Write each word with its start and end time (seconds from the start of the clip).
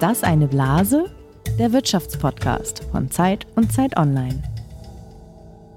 Ist 0.00 0.08
das 0.08 0.22
eine 0.24 0.48
Blase? 0.48 1.10
Der 1.58 1.74
Wirtschaftspodcast 1.74 2.84
von 2.90 3.10
Zeit 3.10 3.46
und 3.54 3.70
Zeit 3.70 3.98
Online. 3.98 4.42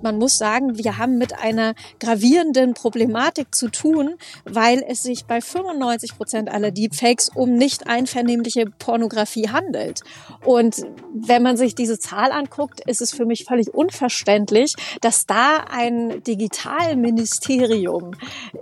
Man 0.04 0.20
muss 0.20 0.38
sagen, 0.38 0.78
wir 0.78 0.98
haben 0.98 1.18
mit 1.18 1.40
einer 1.40 1.76
gravierenden 2.00 2.74
Problematik 2.74 3.56
zu 3.56 3.70
tun, 3.70 4.16
weil 4.44 4.84
es 4.86 5.02
sich 5.02 5.26
bei 5.26 5.40
95 5.40 6.18
Prozent 6.18 6.52
aller 6.52 6.72
Deepfakes 6.72 7.30
um 7.34 7.56
nicht 7.56 7.88
einvernehmliche 7.88 8.66
Pornografie 8.66 9.48
handelt. 9.50 10.02
Und 10.44 10.86
wenn 11.16 11.42
man 11.42 11.56
sich 11.56 11.74
diese 11.74 11.98
Zahl 12.00 12.34
anguckt, 12.34 12.82
ist 12.86 13.02
es 13.02 13.14
für 13.14 13.26
mich 13.26 13.46
völlig 13.46 13.74
unverständlich, 13.74 14.76
dass 15.00 15.26
da 15.26 15.64
ein 15.72 16.22
Digitalministerium 16.24 18.12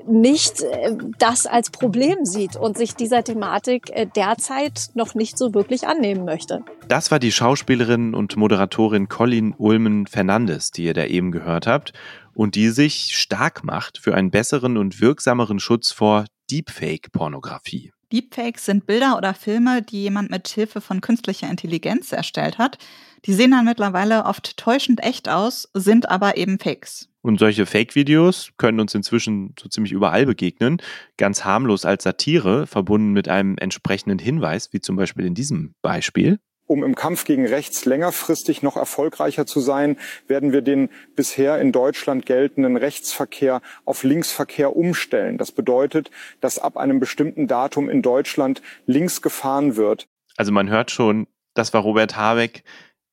nicht 0.08 0.62
äh, 0.62 0.96
das 1.18 1.48
als 1.48 1.72
Problem 1.72 2.24
sieht 2.24 2.56
und 2.56 2.78
sich 2.78 2.96
dieser 2.96 3.24
Thematik 3.24 3.90
äh, 3.90 4.06
derzeit 4.06 4.90
noch 4.94 5.16
nicht 5.16 5.40
so 5.40 5.56
wirklich 5.56 5.88
annehmen 5.88 6.24
möchte. 6.24 6.64
Das 6.92 7.10
war 7.10 7.20
die 7.20 7.32
Schauspielerin 7.32 8.14
und 8.14 8.36
Moderatorin 8.36 9.08
Colin 9.08 9.56
Ulmen 9.58 10.08
Fernandes, 10.08 10.72
die 10.72 10.84
ihr 10.84 10.94
da 10.94 11.06
eben 11.06 11.32
gehört 11.32 11.66
habt 11.66 11.94
und 12.34 12.56
die 12.56 12.68
sich 12.68 13.18
stark 13.18 13.64
macht 13.64 13.98
für 13.98 14.14
einen 14.14 14.30
besseren 14.30 14.76
und 14.76 15.00
wirksameren 15.00 15.62
Schutz 15.62 15.94
vor 15.94 16.26
Deepfake-Pornografie. 16.52 17.94
Deepfakes 18.12 18.66
sind 18.66 18.88
Bilder 18.88 19.16
oder 19.16 19.34
Filme, 19.34 19.82
die 19.82 20.02
jemand 20.02 20.32
mit 20.32 20.50
Hilfe 20.50 20.82
von 20.82 21.00
künstlicher 21.00 21.50
Intelligenz 21.50 22.12
erstellt 22.12 22.58
hat. 22.58 22.78
Die 23.24 23.32
sehen 23.32 23.52
dann 23.52 23.64
mittlerweile 23.64 24.26
oft 24.26 24.58
täuschend 24.58 25.02
echt 25.02 25.30
aus, 25.30 25.70
sind 25.74 26.10
aber 26.10 26.36
eben 26.36 26.60
Fakes. 26.60 27.08
Und 27.22 27.40
solche 27.40 27.66
Fake-Videos 27.66 28.52
können 28.58 28.82
uns 28.82 28.94
inzwischen 28.94 29.56
so 29.58 29.70
ziemlich 29.70 29.94
überall 29.94 30.26
begegnen, 30.26 30.82
ganz 31.16 31.46
harmlos 31.46 31.86
als 31.86 32.04
Satire, 32.04 32.68
verbunden 32.68 33.14
mit 33.14 33.30
einem 33.30 33.58
entsprechenden 33.58 34.20
Hinweis, 34.20 34.74
wie 34.74 34.82
zum 34.82 34.98
Beispiel 34.98 35.26
in 35.26 35.36
diesem 35.36 35.74
Beispiel. 35.82 36.42
Um 36.72 36.86
im 36.86 36.96
Kampf 36.96 37.26
gegen 37.26 37.46
rechts 37.46 37.84
längerfristig 37.84 38.62
noch 38.62 38.78
erfolgreicher 38.78 39.46
zu 39.46 39.60
sein, 39.60 39.98
werden 40.30 40.54
wir 40.54 40.62
den 40.62 40.88
bisher 41.18 41.60
in 41.60 41.74
Deutschland 41.74 42.26
geltenden 42.26 42.78
Rechtsverkehr 42.78 43.62
auf 43.84 44.06
Linksverkehr 44.06 44.74
umstellen. 44.74 45.38
Das 45.38 45.52
bedeutet, 45.52 46.12
dass 46.40 46.60
ab 46.60 46.78
einem 46.78 47.02
bestimmten 47.02 47.48
Datum 47.48 47.90
in 47.90 48.02
Deutschland 48.02 48.62
links 48.86 49.22
gefahren 49.22 49.76
wird. 49.76 50.08
Also 50.38 50.54
man 50.54 50.70
hört 50.70 50.92
schon, 50.92 51.28
das 51.56 51.74
war 51.74 51.82
Robert 51.82 52.16
Habeck, 52.16 52.64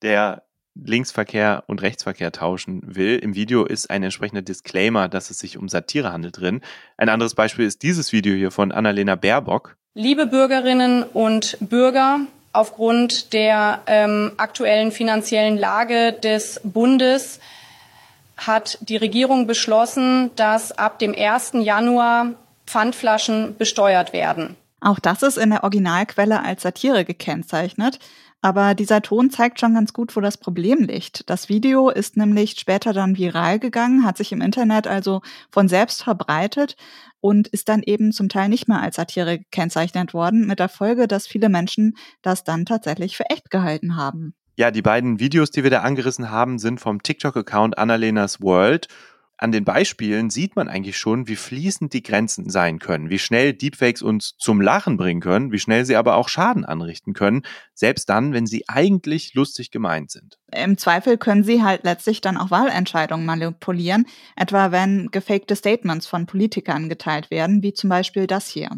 der 0.02 0.44
Linksverkehr 0.76 1.64
und 1.66 1.82
Rechtsverkehr 1.82 2.30
tauschen 2.30 2.82
will. 2.84 3.18
Im 3.18 3.34
Video 3.34 3.64
ist 3.64 3.90
ein 3.90 4.04
entsprechender 4.04 4.42
Disclaimer, 4.42 5.08
dass 5.08 5.30
es 5.30 5.40
sich 5.40 5.58
um 5.58 5.68
Satire 5.68 6.12
handelt 6.12 6.38
drin. 6.38 6.60
Ein 6.96 7.08
anderes 7.08 7.34
Beispiel 7.34 7.66
ist 7.66 7.82
dieses 7.82 8.12
Video 8.12 8.36
hier 8.36 8.52
von 8.52 8.70
Annalena 8.70 9.16
Baerbock. 9.16 9.76
Liebe 9.94 10.26
Bürgerinnen 10.26 11.02
und 11.02 11.56
Bürger, 11.58 12.20
aufgrund 12.52 13.32
der 13.32 13.82
ähm, 13.86 14.32
aktuellen 14.36 14.92
finanziellen 14.92 15.58
Lage 15.58 16.12
des 16.12 16.60
Bundes 16.64 17.40
hat 18.36 18.78
die 18.80 18.96
Regierung 18.96 19.46
beschlossen, 19.46 20.30
dass 20.36 20.72
ab 20.72 20.98
dem 20.98 21.14
1. 21.14 21.52
Januar 21.54 22.34
Pfandflaschen 22.66 23.56
besteuert 23.56 24.12
werden. 24.12 24.56
Auch 24.80 25.00
das 25.00 25.22
ist 25.22 25.38
in 25.38 25.50
der 25.50 25.64
Originalquelle 25.64 26.42
als 26.42 26.62
Satire 26.62 27.04
gekennzeichnet. 27.04 27.98
Aber 28.40 28.74
dieser 28.74 29.02
Ton 29.02 29.30
zeigt 29.30 29.58
schon 29.58 29.74
ganz 29.74 29.92
gut, 29.92 30.14
wo 30.14 30.20
das 30.20 30.38
Problem 30.38 30.84
liegt. 30.84 31.28
Das 31.28 31.48
Video 31.48 31.90
ist 31.90 32.16
nämlich 32.16 32.52
später 32.52 32.92
dann 32.92 33.16
viral 33.16 33.58
gegangen, 33.58 34.04
hat 34.04 34.16
sich 34.16 34.30
im 34.30 34.40
Internet 34.40 34.86
also 34.86 35.22
von 35.50 35.66
selbst 35.66 36.04
verbreitet 36.04 36.76
und 37.20 37.48
ist 37.48 37.68
dann 37.68 37.82
eben 37.82 38.12
zum 38.12 38.28
Teil 38.28 38.48
nicht 38.48 38.68
mehr 38.68 38.80
als 38.80 38.96
Satire 38.96 39.38
gekennzeichnet 39.38 40.14
worden, 40.14 40.46
mit 40.46 40.60
der 40.60 40.68
Folge, 40.68 41.08
dass 41.08 41.26
viele 41.26 41.48
Menschen 41.48 41.96
das 42.22 42.44
dann 42.44 42.64
tatsächlich 42.64 43.16
für 43.16 43.28
echt 43.28 43.50
gehalten 43.50 43.96
haben. 43.96 44.34
Ja, 44.56 44.70
die 44.70 44.82
beiden 44.82 45.18
Videos, 45.18 45.50
die 45.50 45.62
wir 45.62 45.70
da 45.70 45.82
angerissen 45.82 46.30
haben, 46.30 46.58
sind 46.58 46.80
vom 46.80 47.02
TikTok-Account 47.02 47.78
Annalenas 47.78 48.40
World 48.40 48.86
an 49.38 49.52
den 49.52 49.64
Beispielen 49.64 50.30
sieht 50.30 50.56
man 50.56 50.68
eigentlich 50.68 50.98
schon, 50.98 51.28
wie 51.28 51.36
fließend 51.36 51.92
die 51.92 52.02
Grenzen 52.02 52.50
sein 52.50 52.80
können, 52.80 53.08
wie 53.08 53.20
schnell 53.20 53.52
Deepfakes 53.52 54.02
uns 54.02 54.34
zum 54.38 54.60
Lachen 54.60 54.96
bringen 54.96 55.20
können, 55.20 55.52
wie 55.52 55.60
schnell 55.60 55.84
sie 55.84 55.96
aber 55.96 56.16
auch 56.16 56.28
Schaden 56.28 56.64
anrichten 56.64 57.14
können, 57.14 57.42
selbst 57.72 58.08
dann, 58.08 58.32
wenn 58.32 58.46
sie 58.46 58.68
eigentlich 58.68 59.34
lustig 59.34 59.70
gemeint 59.70 60.10
sind. 60.10 60.38
Im 60.52 60.76
Zweifel 60.76 61.18
können 61.18 61.44
sie 61.44 61.62
halt 61.62 61.84
letztlich 61.84 62.20
dann 62.20 62.36
auch 62.36 62.50
Wahlentscheidungen 62.50 63.24
manipulieren, 63.24 64.06
etwa 64.34 64.72
wenn 64.72 65.08
gefakte 65.12 65.54
Statements 65.54 66.06
von 66.06 66.26
Politikern 66.26 66.88
geteilt 66.88 67.30
werden, 67.30 67.62
wie 67.62 67.72
zum 67.72 67.90
Beispiel 67.90 68.26
das 68.26 68.48
hier. 68.48 68.70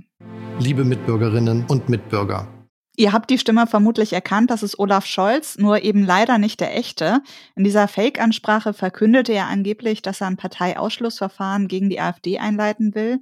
Liebe 0.58 0.84
Mitbürgerinnen 0.84 1.64
und 1.68 1.88
Mitbürger. 1.88 2.59
Ihr 2.96 3.12
habt 3.12 3.30
die 3.30 3.38
Stimme 3.38 3.66
vermutlich 3.66 4.12
erkannt, 4.12 4.50
das 4.50 4.62
ist 4.62 4.78
Olaf 4.78 5.06
Scholz, 5.06 5.56
nur 5.56 5.82
eben 5.82 6.04
leider 6.04 6.38
nicht 6.38 6.60
der 6.60 6.76
echte. 6.76 7.22
In 7.56 7.64
dieser 7.64 7.88
Fake-Ansprache 7.88 8.74
verkündete 8.74 9.32
er 9.32 9.46
angeblich, 9.46 10.02
dass 10.02 10.20
er 10.20 10.26
ein 10.26 10.36
Parteiausschlussverfahren 10.36 11.68
gegen 11.68 11.88
die 11.88 12.00
AfD 12.00 12.38
einleiten 12.38 12.94
will, 12.94 13.20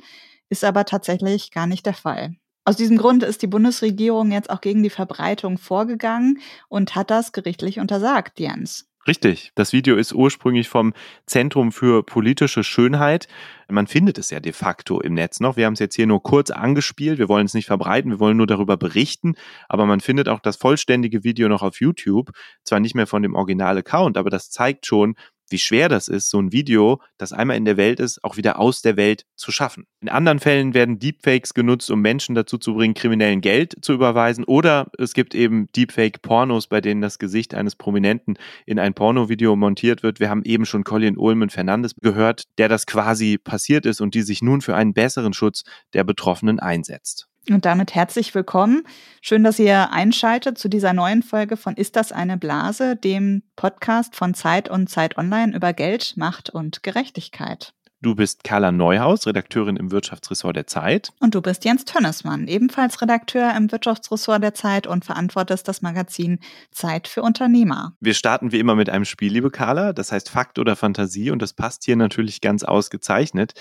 ist 0.48 0.64
aber 0.64 0.84
tatsächlich 0.84 1.52
gar 1.52 1.66
nicht 1.66 1.86
der 1.86 1.94
Fall. 1.94 2.34
Aus 2.64 2.76
diesem 2.76 2.98
Grund 2.98 3.22
ist 3.22 3.40
die 3.42 3.46
Bundesregierung 3.46 4.30
jetzt 4.30 4.50
auch 4.50 4.60
gegen 4.60 4.82
die 4.82 4.90
Verbreitung 4.90 5.58
vorgegangen 5.58 6.40
und 6.68 6.94
hat 6.96 7.10
das 7.10 7.32
gerichtlich 7.32 7.78
untersagt, 7.78 8.40
Jens. 8.40 8.87
Richtig. 9.08 9.52
Das 9.54 9.72
Video 9.72 9.96
ist 9.96 10.12
ursprünglich 10.12 10.68
vom 10.68 10.92
Zentrum 11.24 11.72
für 11.72 12.02
politische 12.02 12.62
Schönheit. 12.62 13.26
Man 13.66 13.86
findet 13.86 14.18
es 14.18 14.28
ja 14.28 14.38
de 14.38 14.52
facto 14.52 15.00
im 15.00 15.14
Netz 15.14 15.40
noch. 15.40 15.56
Wir 15.56 15.64
haben 15.64 15.72
es 15.72 15.78
jetzt 15.78 15.96
hier 15.96 16.06
nur 16.06 16.22
kurz 16.22 16.50
angespielt. 16.50 17.18
Wir 17.18 17.30
wollen 17.30 17.46
es 17.46 17.54
nicht 17.54 17.64
verbreiten. 17.64 18.10
Wir 18.10 18.20
wollen 18.20 18.36
nur 18.36 18.46
darüber 18.46 18.76
berichten. 18.76 19.34
Aber 19.66 19.86
man 19.86 20.00
findet 20.00 20.28
auch 20.28 20.40
das 20.40 20.56
vollständige 20.56 21.24
Video 21.24 21.48
noch 21.48 21.62
auf 21.62 21.80
YouTube. 21.80 22.32
Zwar 22.64 22.80
nicht 22.80 22.94
mehr 22.94 23.06
von 23.06 23.22
dem 23.22 23.34
Original-Account, 23.34 24.18
aber 24.18 24.28
das 24.28 24.50
zeigt 24.50 24.84
schon, 24.84 25.14
wie 25.50 25.58
schwer 25.58 25.88
das 25.88 26.08
ist, 26.08 26.30
so 26.30 26.40
ein 26.40 26.52
Video, 26.52 27.00
das 27.16 27.32
einmal 27.32 27.56
in 27.56 27.64
der 27.64 27.76
Welt 27.76 28.00
ist, 28.00 28.22
auch 28.24 28.36
wieder 28.36 28.58
aus 28.58 28.82
der 28.82 28.96
Welt 28.96 29.24
zu 29.36 29.52
schaffen. 29.52 29.86
In 30.00 30.08
anderen 30.08 30.38
Fällen 30.38 30.74
werden 30.74 30.98
Deepfakes 30.98 31.54
genutzt, 31.54 31.90
um 31.90 32.00
Menschen 32.00 32.34
dazu 32.34 32.58
zu 32.58 32.74
bringen, 32.74 32.94
kriminellen 32.94 33.40
Geld 33.40 33.76
zu 33.82 33.92
überweisen. 33.92 34.44
Oder 34.44 34.90
es 34.98 35.14
gibt 35.14 35.34
eben 35.34 35.68
Deepfake-Pornos, 35.72 36.66
bei 36.68 36.80
denen 36.80 37.00
das 37.00 37.18
Gesicht 37.18 37.54
eines 37.54 37.76
Prominenten 37.76 38.38
in 38.66 38.78
ein 38.78 38.94
Pornovideo 38.94 39.56
montiert 39.56 40.02
wird. 40.02 40.20
Wir 40.20 40.30
haben 40.30 40.42
eben 40.44 40.66
schon 40.66 40.84
Colin 40.84 41.18
Ulmen 41.18 41.50
Fernandes 41.50 41.94
gehört, 42.00 42.44
der 42.58 42.68
das 42.68 42.86
quasi 42.86 43.38
passiert 43.38 43.86
ist 43.86 44.00
und 44.00 44.14
die 44.14 44.22
sich 44.22 44.42
nun 44.42 44.60
für 44.60 44.76
einen 44.76 44.94
besseren 44.94 45.32
Schutz 45.32 45.64
der 45.94 46.04
Betroffenen 46.04 46.60
einsetzt. 46.60 47.28
Und 47.50 47.64
damit 47.64 47.94
herzlich 47.94 48.34
willkommen. 48.34 48.86
Schön, 49.22 49.42
dass 49.42 49.58
ihr 49.58 49.90
einschaltet 49.90 50.58
zu 50.58 50.68
dieser 50.68 50.92
neuen 50.92 51.22
Folge 51.22 51.56
von 51.56 51.76
Ist 51.76 51.96
das 51.96 52.12
eine 52.12 52.36
Blase, 52.36 52.94
dem 52.96 53.42
Podcast 53.56 54.16
von 54.16 54.34
Zeit 54.34 54.68
und 54.68 54.90
Zeit 54.90 55.16
Online 55.16 55.56
über 55.56 55.72
Geld, 55.72 56.14
Macht 56.16 56.50
und 56.50 56.82
Gerechtigkeit. 56.82 57.72
Du 58.00 58.14
bist 58.14 58.44
Carla 58.44 58.70
Neuhaus, 58.70 59.26
Redakteurin 59.26 59.74
im 59.74 59.90
Wirtschaftsressort 59.90 60.54
der 60.54 60.68
Zeit. 60.68 61.12
Und 61.18 61.34
du 61.34 61.42
bist 61.42 61.64
Jens 61.64 61.84
Tönnesmann, 61.84 62.46
ebenfalls 62.46 63.02
Redakteur 63.02 63.52
im 63.56 63.72
Wirtschaftsressort 63.72 64.40
der 64.40 64.54
Zeit 64.54 64.86
und 64.86 65.04
verantwortest 65.04 65.66
das 65.66 65.82
Magazin 65.82 66.38
Zeit 66.70 67.08
für 67.08 67.22
Unternehmer. 67.22 67.96
Wir 67.98 68.14
starten 68.14 68.52
wie 68.52 68.60
immer 68.60 68.76
mit 68.76 68.88
einem 68.88 69.04
Spiel, 69.04 69.32
liebe 69.32 69.50
Carla, 69.50 69.92
das 69.92 70.12
heißt 70.12 70.30
Fakt 70.30 70.60
oder 70.60 70.76
Fantasie 70.76 71.32
und 71.32 71.42
das 71.42 71.54
passt 71.54 71.84
hier 71.84 71.96
natürlich 71.96 72.40
ganz 72.40 72.62
ausgezeichnet, 72.62 73.54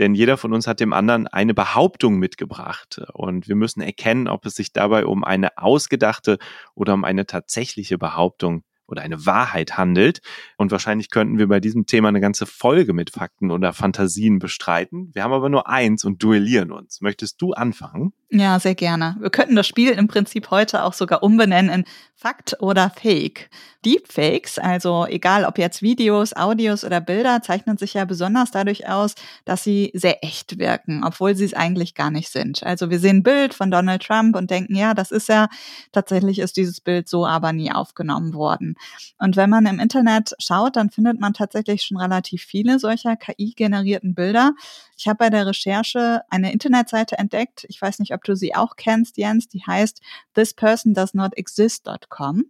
denn 0.00 0.16
jeder 0.16 0.38
von 0.38 0.52
uns 0.52 0.66
hat 0.66 0.80
dem 0.80 0.92
anderen 0.92 1.28
eine 1.28 1.54
Behauptung 1.54 2.18
mitgebracht 2.18 3.00
und 3.12 3.46
wir 3.46 3.54
müssen 3.54 3.80
erkennen, 3.80 4.26
ob 4.26 4.44
es 4.44 4.56
sich 4.56 4.72
dabei 4.72 5.06
um 5.06 5.22
eine 5.22 5.56
ausgedachte 5.56 6.38
oder 6.74 6.94
um 6.94 7.04
eine 7.04 7.26
tatsächliche 7.26 7.96
Behauptung 7.96 8.64
oder 8.86 9.02
eine 9.02 9.26
Wahrheit 9.26 9.76
handelt. 9.76 10.20
Und 10.56 10.70
wahrscheinlich 10.70 11.10
könnten 11.10 11.38
wir 11.38 11.48
bei 11.48 11.60
diesem 11.60 11.86
Thema 11.86 12.08
eine 12.08 12.20
ganze 12.20 12.46
Folge 12.46 12.92
mit 12.92 13.10
Fakten 13.10 13.50
oder 13.50 13.72
Fantasien 13.72 14.38
bestreiten. 14.38 15.10
Wir 15.14 15.22
haben 15.22 15.32
aber 15.32 15.48
nur 15.48 15.68
eins 15.68 16.04
und 16.04 16.22
duellieren 16.22 16.72
uns. 16.72 17.00
Möchtest 17.00 17.40
du 17.40 17.52
anfangen? 17.52 18.12
Ja, 18.30 18.58
sehr 18.58 18.74
gerne. 18.74 19.16
Wir 19.20 19.30
könnten 19.30 19.54
das 19.54 19.66
Spiel 19.66 19.90
im 19.90 20.08
Prinzip 20.08 20.50
heute 20.50 20.82
auch 20.82 20.92
sogar 20.92 21.22
umbenennen 21.22 21.72
in 21.72 21.84
Fakt 22.16 22.56
oder 22.60 22.90
Fake. 22.90 23.50
Deepfakes, 23.84 24.58
also 24.58 25.06
egal 25.06 25.44
ob 25.44 25.58
jetzt 25.58 25.82
Videos, 25.82 26.34
Audios 26.34 26.84
oder 26.84 27.00
Bilder, 27.00 27.42
zeichnen 27.42 27.76
sich 27.76 27.94
ja 27.94 28.04
besonders 28.06 28.50
dadurch 28.50 28.88
aus, 28.88 29.14
dass 29.44 29.62
sie 29.62 29.90
sehr 29.94 30.24
echt 30.24 30.58
wirken, 30.58 31.04
obwohl 31.04 31.36
sie 31.36 31.44
es 31.44 31.54
eigentlich 31.54 31.94
gar 31.94 32.10
nicht 32.10 32.30
sind. 32.30 32.62
Also 32.62 32.88
wir 32.88 32.98
sehen 32.98 33.18
ein 33.18 33.22
Bild 33.22 33.52
von 33.52 33.70
Donald 33.70 34.02
Trump 34.02 34.36
und 34.36 34.50
denken, 34.50 34.74
ja, 34.74 34.94
das 34.94 35.10
ist 35.10 35.28
ja, 35.28 35.48
tatsächlich 35.92 36.38
ist 36.38 36.56
dieses 36.56 36.80
Bild 36.80 37.08
so 37.08 37.26
aber 37.26 37.52
nie 37.52 37.70
aufgenommen 37.70 38.32
worden. 38.32 38.73
Und 39.18 39.36
wenn 39.36 39.50
man 39.50 39.66
im 39.66 39.80
Internet 39.80 40.34
schaut, 40.38 40.76
dann 40.76 40.90
findet 40.90 41.20
man 41.20 41.34
tatsächlich 41.34 41.82
schon 41.82 41.98
relativ 41.98 42.42
viele 42.42 42.78
solcher 42.78 43.16
KI-generierten 43.16 44.14
Bilder. 44.14 44.52
Ich 44.96 45.08
habe 45.08 45.18
bei 45.18 45.30
der 45.30 45.46
Recherche 45.46 46.22
eine 46.30 46.52
Internetseite 46.52 47.18
entdeckt. 47.18 47.66
Ich 47.68 47.80
weiß 47.80 47.98
nicht, 47.98 48.14
ob 48.14 48.22
du 48.24 48.36
sie 48.36 48.54
auch 48.54 48.76
kennst, 48.76 49.16
Jens. 49.16 49.48
Die 49.48 49.62
heißt 49.66 50.00
thispersondoesnotexist.com. 50.34 52.44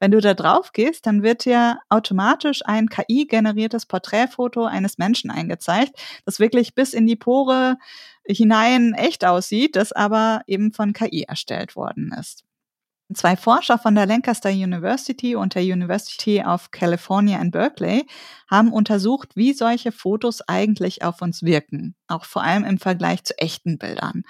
Wenn 0.00 0.10
du 0.10 0.20
da 0.20 0.34
drauf 0.34 0.72
gehst, 0.72 1.06
dann 1.06 1.22
wird 1.22 1.44
dir 1.44 1.78
automatisch 1.88 2.62
ein 2.64 2.88
KI-generiertes 2.88 3.86
Porträtfoto 3.86 4.64
eines 4.64 4.98
Menschen 4.98 5.30
eingezeigt, 5.30 5.92
das 6.24 6.40
wirklich 6.40 6.74
bis 6.74 6.94
in 6.94 7.06
die 7.06 7.16
Pore 7.16 7.76
hinein 8.26 8.94
echt 8.94 9.24
aussieht, 9.24 9.76
das 9.76 9.92
aber 9.92 10.42
eben 10.46 10.72
von 10.72 10.92
KI 10.92 11.22
erstellt 11.22 11.76
worden 11.76 12.12
ist. 12.18 12.44
Zwei 13.14 13.36
Forscher 13.36 13.78
von 13.78 13.94
der 13.94 14.04
Lancaster 14.04 14.50
University 14.50 15.34
und 15.34 15.54
der 15.54 15.62
University 15.62 16.44
of 16.44 16.70
California 16.72 17.40
in 17.40 17.50
Berkeley 17.50 18.06
haben 18.50 18.70
untersucht, 18.70 19.34
wie 19.34 19.54
solche 19.54 19.92
Fotos 19.92 20.42
eigentlich 20.42 21.02
auf 21.02 21.22
uns 21.22 21.42
wirken, 21.42 21.94
auch 22.06 22.26
vor 22.26 22.42
allem 22.42 22.64
im 22.64 22.76
Vergleich 22.76 23.24
zu 23.24 23.38
echten 23.38 23.78
Bildern. 23.78 24.24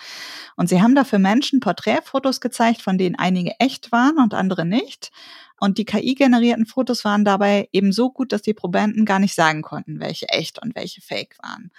Und 0.54 0.69
sie 0.69 0.80
haben 0.80 0.94
dafür 0.94 1.19
Menschen 1.19 1.58
Porträtfotos 1.58 2.40
gezeigt, 2.40 2.80
von 2.80 2.98
denen 2.98 3.16
einige 3.16 3.58
echt 3.58 3.90
waren 3.90 4.19
und 4.19 4.32
andere 4.32 4.64
nicht. 4.64 5.10
Und 5.58 5.78
die 5.78 5.84
KI-generierten 5.84 6.66
Fotos 6.66 7.04
waren 7.04 7.25
dabei 7.25 7.69
eben 7.72 7.90
so 7.90 8.12
gut, 8.12 8.30
dass 8.30 8.42
die 8.42 8.54
Probanden 8.54 9.04
gar 9.04 9.19
nicht 9.19 9.34
sagen 9.34 9.62
konnten, 9.62 9.98
welche 9.98 10.28
echt 10.28 10.62
und 10.62 10.76
welche 10.76 11.00
fake 11.00 11.36
waren. 11.42 11.72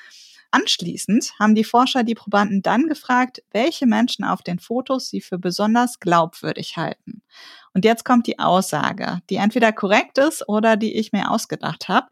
Anschließend 0.51 1.33
haben 1.39 1.53
die 1.53 1.63
Forscher 1.63 2.03
die 2.03 2.15
Probanden 2.15 2.61
dann 2.61 2.87
gefragt, 2.87 3.43
welche 3.51 3.85
Menschen 3.85 4.25
auf 4.25 4.41
den 4.41 4.59
Fotos 4.59 5.09
sie 5.09 5.21
für 5.21 5.37
besonders 5.37 5.99
glaubwürdig 5.99 6.75
halten. 6.75 7.21
Und 7.73 7.85
jetzt 7.85 8.03
kommt 8.03 8.25
die 8.25 8.39
Aussage, 8.39 9.21
die 9.29 9.35
entweder 9.35 9.71
korrekt 9.71 10.17
ist 10.17 10.47
oder 10.49 10.75
die 10.75 10.95
ich 10.95 11.11
mir 11.11 11.29
ausgedacht 11.29 11.87
habe. 11.87 12.07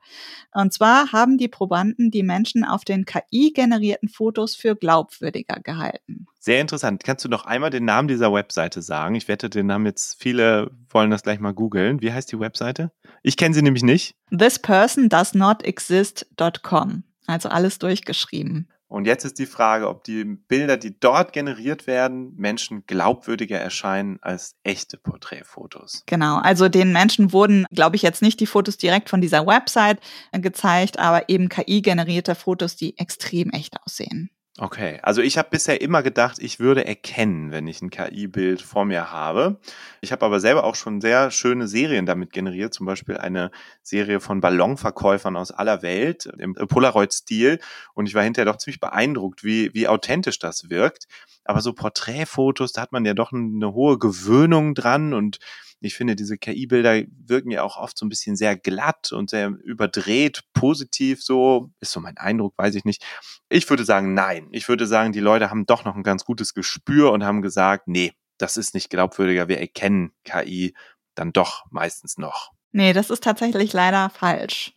Und 0.54 0.72
zwar 0.72 1.12
haben 1.12 1.38
die 1.38 1.48
Probanden 1.48 2.12
die 2.12 2.22
Menschen 2.22 2.64
auf 2.64 2.86
den 2.86 3.06
KI-generierten 3.06 4.08
Fotos 4.08 4.56
für 4.56 4.76
glaubwürdiger 4.76 5.60
gehalten. 5.62 6.28
Sehr 6.40 6.62
interessant. 6.62 7.04
Kannst 7.04 7.26
du 7.26 7.30
noch 7.30 7.46
einmal 7.46 7.72
den 7.72 7.86
Namen 7.86 8.08
dieser 8.08 8.32
Webseite 8.32 8.82
sagen? 8.82 9.16
Ich 9.16 9.28
wette, 9.28 9.50
den 9.50 9.72
haben 9.72 9.86
jetzt 9.86 10.22
viele, 10.22 10.72
wollen 10.90 11.10
das 11.10 11.24
gleich 11.24 11.40
mal 11.40 11.54
googeln. 11.54 12.02
Wie 12.02 12.14
heißt 12.14 12.32
die 12.32 12.40
Webseite? 12.40 12.92
Ich 13.24 13.36
kenne 13.36 13.56
sie 13.56 13.64
nämlich 13.64 13.84
nicht. 13.84 14.16
This 14.30 14.60
person 14.60 15.10
does 15.10 15.34
not 15.34 15.64
exist.com. 15.64 17.04
Also 17.28 17.50
alles 17.50 17.78
durchgeschrieben. 17.78 18.70
Und 18.90 19.06
jetzt 19.06 19.26
ist 19.26 19.38
die 19.38 19.46
Frage, 19.46 19.90
ob 19.90 20.06
die 20.06 20.24
Bilder, 20.24 20.78
die 20.78 20.98
dort 20.98 21.34
generiert 21.34 21.88
werden, 21.88 22.34
Menschen 22.38 22.86
glaubwürdiger 22.88 23.60
erscheinen 23.60 24.18
als 24.22 24.56
echte 24.64 24.98
Porträtfotos. 24.98 26.04
Genau, 26.06 26.38
also 26.38 26.70
den 26.70 26.94
Menschen 26.94 27.34
wurden, 27.34 27.66
glaube 27.72 27.98
ich, 27.98 28.02
jetzt 28.02 28.22
nicht 28.22 28.40
die 28.40 28.46
Fotos 28.46 28.78
direkt 28.78 29.10
von 29.10 29.20
dieser 29.20 29.46
Website 29.46 30.00
äh, 30.32 30.40
gezeigt, 30.40 31.00
aber 31.00 31.28
eben 31.28 31.50
KI-generierte 31.50 32.34
Fotos, 32.34 32.78
die 32.78 32.98
extrem 32.98 33.50
echt 33.50 33.76
aussehen. 33.84 34.30
Okay, 34.60 35.00
also 35.04 35.22
ich 35.22 35.38
habe 35.38 35.50
bisher 35.52 35.82
immer 35.82 36.02
gedacht, 36.02 36.40
ich 36.40 36.60
würde 36.60 36.84
erkennen, 36.84 37.52
wenn 37.52 37.68
ich 37.68 37.84
ein 37.84 37.92
KI-Bild 37.92 38.60
vor 38.60 38.86
mir 38.86 39.12
habe. 39.12 39.60
Ich 40.02 40.12
habe 40.12 40.26
aber 40.26 40.40
selber 40.40 40.64
auch 40.64 40.74
schon 40.74 41.00
sehr 41.00 41.30
schöne 41.30 41.68
Serien 41.68 42.08
damit 42.08 42.34
generiert, 42.34 42.74
zum 42.74 42.88
Beispiel 42.88 43.18
eine 43.18 43.52
Serie 43.84 44.20
von 44.20 44.42
Ballonverkäufern 44.42 45.36
aus 45.36 45.52
aller 45.52 45.84
Welt 45.84 46.28
im 46.40 46.56
Polaroid-Stil. 46.56 47.60
Und 47.94 48.08
ich 48.08 48.16
war 48.16 48.24
hinterher 48.24 48.52
doch 48.52 48.58
ziemlich 48.58 48.80
beeindruckt, 48.80 49.44
wie, 49.44 49.76
wie 49.76 49.88
authentisch 49.88 50.40
das 50.40 50.72
wirkt. 50.72 51.08
Aber 51.46 51.62
so 51.62 51.74
Porträtfotos, 51.74 52.72
da 52.74 52.82
hat 52.82 52.92
man 52.92 53.06
ja 53.06 53.14
doch 53.14 53.32
eine 53.32 53.74
hohe 53.74 54.00
Gewöhnung 54.00 54.74
dran 54.74 55.14
und 55.14 55.38
ich 55.80 55.96
finde, 55.96 56.16
diese 56.16 56.38
KI-Bilder 56.38 57.04
wirken 57.26 57.52
ja 57.52 57.64
auch 57.64 57.78
oft 57.78 57.98
so 57.98 58.06
ein 58.06 58.10
bisschen 58.10 58.36
sehr 58.36 58.58
glatt 58.58 59.12
und 59.12 59.30
sehr 59.30 59.50
überdreht, 59.64 60.42
positiv 60.54 61.24
so. 61.24 61.72
Ist 61.80 61.92
so 61.92 62.00
mein 62.00 62.18
Eindruck, 62.18 62.54
weiß 62.58 62.76
ich 62.76 62.86
nicht. 62.86 63.04
Ich 63.50 63.70
würde 63.70 63.86
sagen, 63.86 64.14
nein. 64.14 64.48
Ich 64.52 64.68
würde 64.68 64.88
sagen, 64.88 65.12
die 65.12 65.20
Leute 65.20 65.50
haben 65.50 65.66
doch 65.66 65.86
noch 65.86 65.96
ein 65.96 66.04
ganz 66.04 66.26
gutes 66.26 66.54
Gespür 66.54 67.12
und 67.12 67.24
haben 67.24 67.42
gesagt, 67.42 67.88
nee, 67.88 68.14
das 68.38 68.58
ist 68.58 68.74
nicht 68.74 68.90
glaubwürdiger. 68.90 69.48
Wir 69.48 69.60
erkennen 69.60 70.14
KI 70.24 70.76
dann 71.16 71.32
doch 71.32 71.66
meistens 71.70 72.18
noch. 72.18 72.52
Nee, 72.72 72.94
das 72.94 73.10
ist 73.10 73.24
tatsächlich 73.24 73.74
leider 73.74 74.10
falsch. 74.10 74.74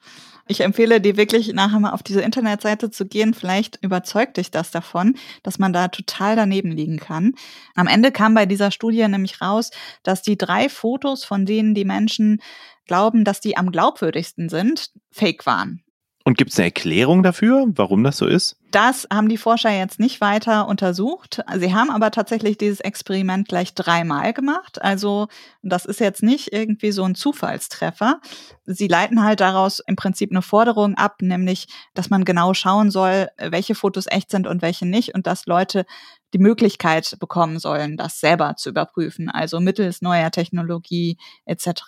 Ich 0.50 0.62
empfehle 0.62 1.00
dir 1.00 1.16
wirklich 1.16 1.52
nachher 1.52 1.78
mal 1.78 1.92
auf 1.92 2.02
diese 2.02 2.22
Internetseite 2.22 2.90
zu 2.90 3.06
gehen. 3.06 3.34
Vielleicht 3.34 3.78
überzeugt 3.84 4.36
dich 4.36 4.50
das 4.50 4.72
davon, 4.72 5.14
dass 5.44 5.60
man 5.60 5.72
da 5.72 5.86
total 5.86 6.34
daneben 6.34 6.72
liegen 6.72 6.96
kann. 6.96 7.34
Am 7.76 7.86
Ende 7.86 8.10
kam 8.10 8.34
bei 8.34 8.46
dieser 8.46 8.72
Studie 8.72 9.06
nämlich 9.06 9.40
raus, 9.40 9.70
dass 10.02 10.22
die 10.22 10.36
drei 10.36 10.68
Fotos, 10.68 11.22
von 11.22 11.46
denen 11.46 11.72
die 11.76 11.84
Menschen 11.84 12.42
glauben, 12.86 13.22
dass 13.22 13.40
die 13.40 13.56
am 13.56 13.70
glaubwürdigsten 13.70 14.48
sind, 14.48 14.90
fake 15.12 15.46
waren. 15.46 15.84
Und 16.30 16.38
gibt 16.38 16.52
es 16.52 16.58
eine 16.60 16.66
Erklärung 16.66 17.24
dafür, 17.24 17.66
warum 17.74 18.04
das 18.04 18.18
so 18.18 18.24
ist? 18.24 18.54
Das 18.70 19.08
haben 19.12 19.28
die 19.28 19.36
Forscher 19.36 19.70
jetzt 19.70 19.98
nicht 19.98 20.20
weiter 20.20 20.68
untersucht. 20.68 21.42
Sie 21.56 21.74
haben 21.74 21.90
aber 21.90 22.12
tatsächlich 22.12 22.56
dieses 22.56 22.78
Experiment 22.78 23.48
gleich 23.48 23.74
dreimal 23.74 24.32
gemacht. 24.32 24.80
Also 24.80 25.26
das 25.62 25.86
ist 25.86 25.98
jetzt 25.98 26.22
nicht 26.22 26.52
irgendwie 26.52 26.92
so 26.92 27.02
ein 27.02 27.16
Zufallstreffer. 27.16 28.20
Sie 28.64 28.86
leiten 28.86 29.24
halt 29.24 29.40
daraus 29.40 29.80
im 29.80 29.96
Prinzip 29.96 30.30
eine 30.30 30.40
Forderung 30.40 30.94
ab, 30.94 31.16
nämlich, 31.20 31.66
dass 31.94 32.10
man 32.10 32.24
genau 32.24 32.54
schauen 32.54 32.92
soll, 32.92 33.26
welche 33.36 33.74
Fotos 33.74 34.06
echt 34.06 34.30
sind 34.30 34.46
und 34.46 34.62
welche 34.62 34.86
nicht 34.86 35.16
und 35.16 35.26
dass 35.26 35.46
Leute 35.46 35.84
die 36.32 36.38
Möglichkeit 36.38 37.16
bekommen 37.18 37.58
sollen, 37.58 37.96
das 37.96 38.20
selber 38.20 38.54
zu 38.54 38.68
überprüfen, 38.68 39.30
also 39.30 39.58
mittels 39.58 40.00
neuer 40.00 40.30
Technologie 40.30 41.18
etc. 41.44 41.82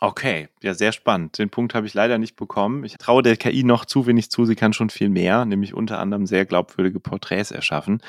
Okay, 0.00 0.48
ja, 0.62 0.74
sehr 0.74 0.92
spannend. 0.92 1.38
Den 1.38 1.48
Punkt 1.48 1.74
habe 1.74 1.86
ich 1.86 1.94
leider 1.94 2.18
nicht 2.18 2.36
bekommen. 2.36 2.84
Ich 2.84 2.98
traue 2.98 3.22
der 3.22 3.38
KI 3.38 3.64
noch 3.64 3.86
zu 3.86 4.06
wenig 4.06 4.30
zu. 4.30 4.44
Sie 4.44 4.54
kann 4.54 4.74
schon 4.74 4.90
viel 4.90 5.08
mehr, 5.08 5.46
nämlich 5.46 5.72
unter 5.72 5.98
anderem 5.98 6.26
sehr 6.26 6.44
glaubwürdige 6.44 7.00
Porträts 7.00 7.50
erschaffen. 7.50 8.02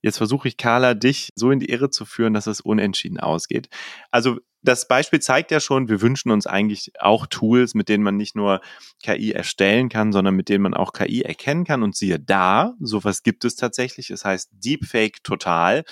Jetzt 0.00 0.16
versuche 0.16 0.48
ich, 0.48 0.56
Carla, 0.56 0.94
dich 0.94 1.32
so 1.34 1.50
in 1.50 1.58
die 1.60 1.68
Irre 1.68 1.90
zu 1.90 2.06
führen, 2.06 2.32
dass 2.32 2.46
es 2.46 2.62
unentschieden 2.62 3.20
ausgeht. 3.20 3.68
Also 4.10 4.38
das 4.62 4.88
Beispiel 4.88 5.20
zeigt 5.20 5.50
ja 5.50 5.60
schon, 5.60 5.90
wir 5.90 6.00
wünschen 6.00 6.30
uns 6.30 6.46
eigentlich 6.46 6.92
auch 6.98 7.26
Tools, 7.26 7.74
mit 7.74 7.90
denen 7.90 8.02
man 8.02 8.16
nicht 8.16 8.34
nur 8.34 8.62
KI 9.02 9.32
erstellen 9.32 9.90
kann, 9.90 10.10
sondern 10.12 10.34
mit 10.34 10.48
denen 10.48 10.62
man 10.62 10.72
auch 10.72 10.94
KI 10.94 11.20
erkennen 11.20 11.64
kann. 11.64 11.82
Und 11.82 11.94
siehe 11.94 12.18
da, 12.18 12.72
sowas 12.80 13.22
gibt 13.22 13.44
es 13.44 13.56
tatsächlich. 13.56 14.08
Es 14.08 14.24
heißt 14.24 14.48
Deepfake 14.52 15.22
Total. 15.22 15.84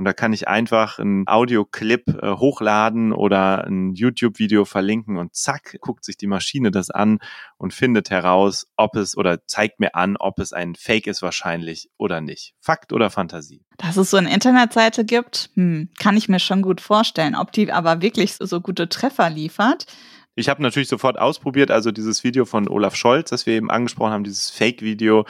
Und 0.00 0.06
da 0.06 0.14
kann 0.14 0.32
ich 0.32 0.48
einfach 0.48 0.98
einen 0.98 1.28
Audioclip 1.28 2.22
äh, 2.22 2.30
hochladen 2.30 3.12
oder 3.12 3.66
ein 3.66 3.92
YouTube-Video 3.92 4.64
verlinken 4.64 5.18
und 5.18 5.34
zack, 5.34 5.76
guckt 5.82 6.06
sich 6.06 6.16
die 6.16 6.26
Maschine 6.26 6.70
das 6.70 6.88
an 6.88 7.18
und 7.58 7.74
findet 7.74 8.08
heraus, 8.08 8.66
ob 8.78 8.96
es 8.96 9.14
oder 9.14 9.46
zeigt 9.46 9.78
mir 9.78 9.94
an, 9.94 10.16
ob 10.16 10.38
es 10.38 10.54
ein 10.54 10.74
Fake 10.74 11.06
ist 11.06 11.20
wahrscheinlich 11.20 11.90
oder 11.98 12.22
nicht. 12.22 12.54
Fakt 12.62 12.94
oder 12.94 13.10
Fantasie? 13.10 13.62
Dass 13.76 13.98
es 13.98 14.08
so 14.08 14.16
eine 14.16 14.32
Internetseite 14.32 15.04
gibt, 15.04 15.50
hm, 15.52 15.90
kann 15.98 16.16
ich 16.16 16.30
mir 16.30 16.40
schon 16.40 16.62
gut 16.62 16.80
vorstellen. 16.80 17.34
Ob 17.34 17.52
die 17.52 17.70
aber 17.70 18.00
wirklich 18.00 18.36
so, 18.36 18.46
so 18.46 18.62
gute 18.62 18.88
Treffer 18.88 19.28
liefert, 19.28 19.84
ich 20.34 20.48
habe 20.48 20.62
natürlich 20.62 20.88
sofort 20.88 21.18
ausprobiert, 21.18 21.70
also 21.70 21.90
dieses 21.90 22.24
Video 22.24 22.44
von 22.44 22.68
Olaf 22.68 22.94
Scholz, 22.94 23.30
das 23.30 23.46
wir 23.46 23.54
eben 23.54 23.70
angesprochen 23.70 24.12
haben, 24.12 24.24
dieses 24.24 24.50
Fake-Video, 24.50 25.26